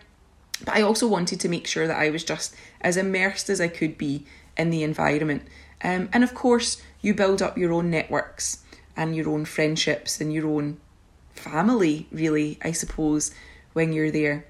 But 0.65 0.75
I 0.77 0.81
also 0.81 1.07
wanted 1.07 1.39
to 1.41 1.49
make 1.49 1.67
sure 1.67 1.87
that 1.87 1.99
I 2.05 2.09
was 2.09 2.23
just 2.23 2.55
as 2.81 2.97
immersed 2.97 3.49
as 3.49 3.61
I 3.61 3.69
could 3.69 3.97
be 3.97 4.25
in 4.57 4.69
the 4.69 4.83
environment. 4.83 5.43
Um, 5.83 6.09
and 6.13 6.23
of 6.23 6.33
course, 6.33 6.81
you 7.01 7.13
build 7.13 7.41
up 7.41 7.57
your 7.57 7.71
own 7.71 7.89
networks 7.89 8.63
and 8.95 9.15
your 9.15 9.29
own 9.29 9.45
friendships 9.45 10.21
and 10.21 10.33
your 10.33 10.47
own 10.47 10.77
family, 11.33 12.07
really, 12.11 12.57
I 12.61 12.71
suppose, 12.71 13.33
when 13.73 13.93
you're 13.93 14.11
there. 14.11 14.45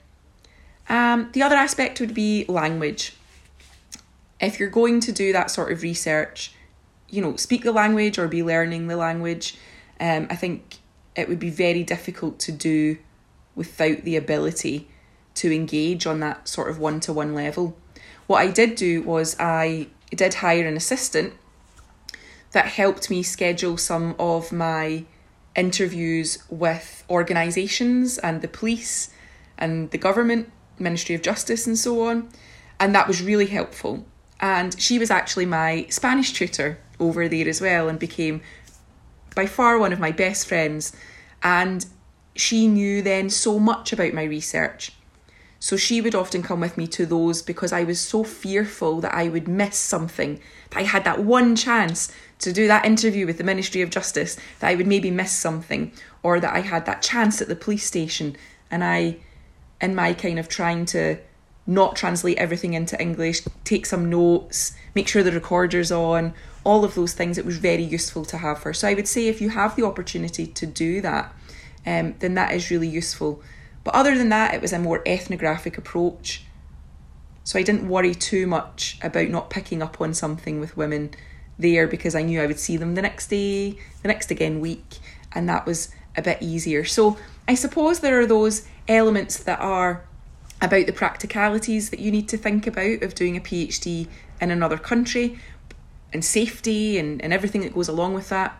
Um, 0.88 1.30
the 1.34 1.41
other 1.41 1.56
aspect 1.56 1.99
would 1.99 2.14
be 2.14 2.45
language. 2.47 3.14
If 4.39 4.60
you're 4.60 4.70
going 4.70 4.99
to 5.01 5.12
do 5.12 5.34
that 5.34 5.49
sort 5.49 5.72
of 5.72 5.82
research, 5.82 6.53
you 7.10 7.22
know, 7.22 7.36
speak 7.36 7.64
the 7.64 7.72
language 7.72 8.18
or 8.18 8.28
be 8.28 8.43
learning 8.43 8.88
the 8.88 8.97
language. 8.97 9.58
Um, 9.99 10.28
I 10.30 10.36
think 10.36 10.78
it 11.16 11.30
would 11.30 11.39
be 11.39 11.49
very 11.49 11.84
difficult 11.84 12.39
to 12.39 12.51
do 12.51 12.97
without 13.56 14.03
the 14.03 14.16
ability 14.16 14.89
to 15.36 15.53
engage 15.53 16.06
on 16.06 16.20
that 16.20 16.47
sort 16.47 16.70
of 16.70 16.80
one 16.80 16.99
to 17.01 17.14
one 17.14 17.34
level. 17.34 17.78
What 18.28 18.39
I 18.39 18.47
did 18.47 18.76
do 18.76 19.01
was 19.03 19.36
I 19.39 19.88
did 20.09 20.36
hire 20.36 20.67
an 20.67 20.78
assistant 20.78 21.34
that 22.51 22.67
helped 22.67 23.09
me 23.09 23.21
schedule 23.21 23.78
some 23.78 24.15
of 24.17 24.51
my 24.51 25.05
interviews 25.55 26.39
with 26.49 27.03
organisations 27.09 28.17
and 28.17 28.41
the 28.41 28.47
police 28.47 29.11
and 29.57 29.91
the 29.91 29.97
government, 29.97 30.51
Ministry 30.80 31.15
of 31.15 31.21
Justice, 31.21 31.67
and 31.67 31.78
so 31.78 32.07
on. 32.07 32.30
And 32.80 32.95
that 32.95 33.07
was 33.07 33.21
really 33.21 33.47
helpful. 33.47 34.05
And 34.39 34.80
she 34.80 34.99
was 34.99 35.11
actually 35.11 35.45
my 35.45 35.86
Spanish 35.89 36.34
tutor 36.34 36.80
over 36.99 37.28
there 37.28 37.47
as 37.47 37.61
well 37.61 37.88
and 37.89 37.99
became 37.99 38.41
by 39.36 39.45
far 39.45 39.78
one 39.78 39.93
of 39.93 39.99
my 39.99 40.11
best 40.11 40.47
friends. 40.47 40.95
And 41.43 41.86
she 42.36 42.67
knew 42.67 43.01
then 43.01 43.30
so 43.30 43.59
much 43.59 43.93
about 43.93 44.13
my 44.13 44.23
research. 44.23 44.91
So 45.66 45.78
she 45.78 45.99
would 45.99 46.13
often 46.13 46.43
come 46.43 46.59
with 46.59 46.78
me 46.78 46.86
to 46.89 47.07
those 47.07 47.41
because 47.41 47.74
I 47.74 47.84
was 47.84 47.99
so 47.99 48.24
fearful 48.24 49.01
that 49.01 49.16
I 49.16 49.30
would 49.30 49.47
miss 49.47 49.76
something. 49.76 50.39
That 50.70 50.82
I 50.82 50.84
had 50.84 51.03
that 51.05 51.24
one 51.24 51.55
chance 51.55 52.11
to 52.38 52.53
do 52.53 52.68
that 52.68 52.86
interview 52.86 53.26
with 53.26 53.39
the 53.39 53.43
Ministry 53.43 53.82
of 53.82 53.89
Justice, 53.89 54.38
that 54.59 54.70
I 54.70 54.76
would 54.76 54.86
maybe 54.86 55.09
miss 55.09 55.32
something, 55.32 55.91
or 56.22 56.39
that 56.39 56.53
I 56.53 56.59
had 56.59 56.86
that 56.86 57.01
chance 57.01 57.41
at 57.41 57.47
the 57.47 57.55
police 57.55 57.84
station 57.84 58.38
and 58.70 58.84
I 58.84 59.18
in 59.82 59.95
my 59.95 60.13
kind 60.13 60.38
of 60.38 60.49
trying 60.49 60.86
to 60.86 61.18
not 61.66 61.95
translate 61.95 62.38
everything 62.38 62.76
into 62.76 63.01
English, 63.01 63.41
take 63.63 63.88
some 63.88 64.07
notes, 64.07 64.78
make 64.93 65.07
sure 65.07 65.24
the 65.24 65.32
recorder's 65.32 65.91
on, 65.91 66.36
all 66.63 66.86
of 66.86 66.93
those 66.93 67.13
things, 67.13 67.39
it 67.39 67.45
was 67.45 67.57
very 67.57 67.82
useful 67.82 68.24
to 68.26 68.38
have 68.38 68.61
her. 68.61 68.72
So 68.72 68.88
I 68.88 68.93
would 68.93 69.07
say 69.07 69.30
if 69.30 69.41
you 69.41 69.49
have 69.49 69.76
the 69.76 69.84
opportunity 69.84 70.45
to 70.45 70.68
do 70.68 71.01
that, 71.01 71.34
um, 71.88 72.13
then 72.20 72.36
that 72.36 72.53
is 72.53 72.70
really 72.70 72.88
useful. 72.88 73.41
But 73.86 73.95
other 73.95 74.17
than 74.17 74.29
that, 74.29 74.53
it 74.53 74.61
was 74.61 74.73
a 74.73 74.79
more 74.79 75.01
ethnographic 75.05 75.77
approach. 75.77 76.43
So 77.45 77.57
I 77.57 77.63
didn't 77.63 77.88
worry 77.88 78.15
too 78.15 78.47
much 78.47 78.97
about 79.01 79.29
not 79.29 79.51
picking 79.51 79.81
up 79.81 80.01
on 80.01 80.13
something 80.13 80.59
with 80.59 80.75
women 80.75 81.11
there 81.57 81.88
because 81.88 82.15
I 82.15 82.23
knew 82.23 82.41
I 82.41 82.47
would 82.47 82.59
see 82.59 82.75
them 82.75 82.95
the 82.95 83.03
next 83.03 83.27
day, 83.27 83.77
the 84.01 84.07
next 84.07 84.31
again 84.31 84.59
week, 84.59 84.97
and 85.31 85.47
that 85.47 85.67
was 85.67 85.89
a 86.17 86.23
bit 86.23 86.39
easier. 86.41 86.83
So 86.83 87.17
I 87.47 87.53
suppose 87.53 87.99
there 87.99 88.19
are 88.19 88.25
those 88.25 88.67
elements 88.88 89.38
that 89.43 89.59
are 89.61 90.03
about 90.61 90.88
the 90.88 90.91
practicalities 90.91 91.91
that 91.91 91.99
you 91.99 92.11
need 92.11 92.27
to 92.29 92.38
think 92.38 92.65
about 92.65 93.03
of 93.03 93.13
doing 93.13 93.38
a 93.38 93.41
PhD 93.41 94.07
in 94.41 94.49
another 94.49 94.77
country 94.77 95.38
and 96.11 96.25
safety 96.25 96.97
and, 96.97 97.21
and 97.21 97.31
everything 97.31 97.61
that 97.61 97.75
goes 97.75 97.88
along 97.88 98.15
with 98.15 98.29
that. 98.29 98.59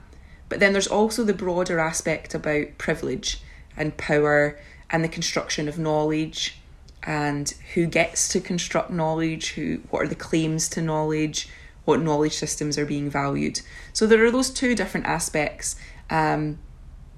But 0.50 0.60
then 0.60 0.74
there's 0.74 0.88
also 0.88 1.24
the 1.24 1.34
broader 1.34 1.80
aspect 1.80 2.36
about 2.36 2.78
privilege 2.78 3.42
and 3.76 3.98
power 3.98 4.60
and 4.90 5.04
the 5.04 5.10
construction 5.10 5.68
of 5.68 5.78
knowledge 5.78 6.60
and 7.04 7.54
who 7.74 7.86
gets 7.86 8.28
to 8.30 8.40
construct 8.40 8.90
knowledge, 8.90 9.54
who 9.54 9.82
what 9.90 10.04
are 10.04 10.08
the 10.08 10.16
claims 10.16 10.68
to 10.70 10.82
knowledge, 10.82 11.48
what 11.86 12.02
knowledge 12.02 12.34
systems 12.34 12.78
are 12.78 12.86
being 12.86 13.10
valued. 13.10 13.62
So 13.94 14.08
there 14.08 14.24
are 14.26 14.32
those 14.32 14.50
two 14.50 14.76
different 14.76 15.06
aspects. 15.06 15.76
Um, 16.10 16.60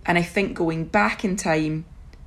and 0.06 0.18
I 0.18 0.22
think 0.22 0.58
going 0.58 0.86
back 0.86 1.24
in 1.24 1.36
time, 1.36 1.86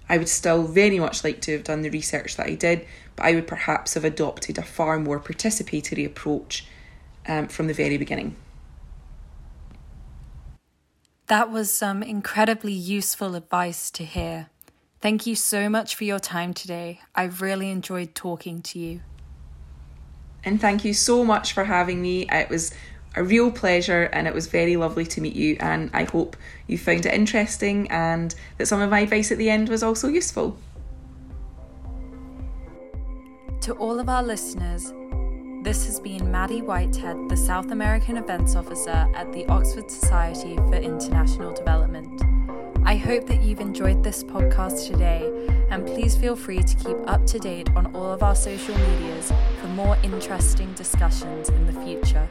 I 0.09 0.19
would 0.19 0.29
still 0.29 0.65
very 0.65 0.99
much 0.99 1.23
like 1.23 1.41
to 1.43 1.53
have 1.53 1.65
done 1.65 1.83
the 1.83 1.91
research 1.91 2.37
that 2.37 2.47
I 2.47 2.55
did, 2.55 2.87
but 3.15 3.27
I 3.27 3.35
would 3.35 3.47
perhaps 3.47 3.95
have 3.95 4.05
adopted 4.05 4.59
a 4.59 4.63
far 4.63 4.99
more 4.99 5.21
participatory 5.21 6.05
approach 6.05 6.67
um, 7.29 7.47
from 7.47 7.69
the 7.69 7.75
very 7.75 7.97
beginning. 7.97 8.37
That 11.29 11.51
was 11.51 11.73
some 11.73 12.03
incredibly 12.03 12.73
useful 12.73 13.37
advice 13.37 13.89
to 13.93 14.05
hear. 14.05 14.49
Thank 15.01 15.27
you 15.27 15.35
so 15.35 15.71
much 15.71 15.95
for 15.95 16.05
your 16.05 16.19
time 16.19 16.53
today. 16.53 17.01
I've 17.15 17.41
really 17.41 17.71
enjoyed 17.71 18.15
talking 18.15 18.61
to 18.63 18.79
you. 18.79 19.01
And 20.45 20.61
thank 20.61 20.85
you 20.85 20.93
so 20.93 21.25
much 21.25 21.55
for 21.55 21.65
having 21.65 22.03
me. 22.03 22.27
It 22.31 22.51
was 22.51 22.75
a 23.17 23.25
real 23.25 23.51
pleasure 23.51 24.05
and 24.13 24.29
it 24.29 24.35
was 24.35 24.47
very 24.47 24.77
lovely 24.77 25.07
to 25.07 25.21
meet 25.23 25.35
you. 25.35 25.57
And 25.59 25.91
I 25.95 26.05
hope 26.05 26.37
you 26.67 26.77
found 26.77 27.07
it 27.07 27.15
interesting 27.15 27.91
and 27.91 28.35
that 28.59 28.67
some 28.67 28.83
of 28.83 28.91
my 28.91 29.01
advice 29.01 29.33
at 29.33 29.39
the 29.39 29.49
end 29.49 29.71
was 29.71 29.83
also 29.83 30.09
useful. 30.09 30.59
To 33.63 33.73
all 33.75 33.99
of 33.99 34.09
our 34.11 34.23
listeners, 34.23 34.93
this 35.63 35.87
has 35.87 35.99
been 35.99 36.31
Maddie 36.31 36.63
Whitehead, 36.63 37.29
the 37.29 37.37
South 37.37 37.71
American 37.71 38.19
Events 38.19 38.55
Officer 38.55 39.07
at 39.15 39.33
the 39.33 39.47
Oxford 39.47 39.91
Society 39.91 40.57
for 40.57 40.75
International 40.75 41.53
Development. 41.53 42.30
I 42.85 42.97
hope 42.97 43.27
that 43.27 43.43
you've 43.43 43.61
enjoyed 43.61 44.03
this 44.03 44.25
podcast 44.25 44.87
today, 44.89 45.31
and 45.71 45.87
please 45.87 46.17
feel 46.17 46.35
free 46.35 46.63
to 46.63 46.77
keep 46.77 46.97
up 47.07 47.25
to 47.27 47.39
date 47.39 47.69
on 47.77 47.95
all 47.95 48.13
of 48.13 48.23
our 48.23 48.35
social 48.35 48.77
medias 48.77 49.33
for 49.61 49.69
more 49.69 49.97
interesting 50.03 50.73
discussions 50.75 51.49
in 51.51 51.67
the 51.67 51.73
future. 51.85 52.29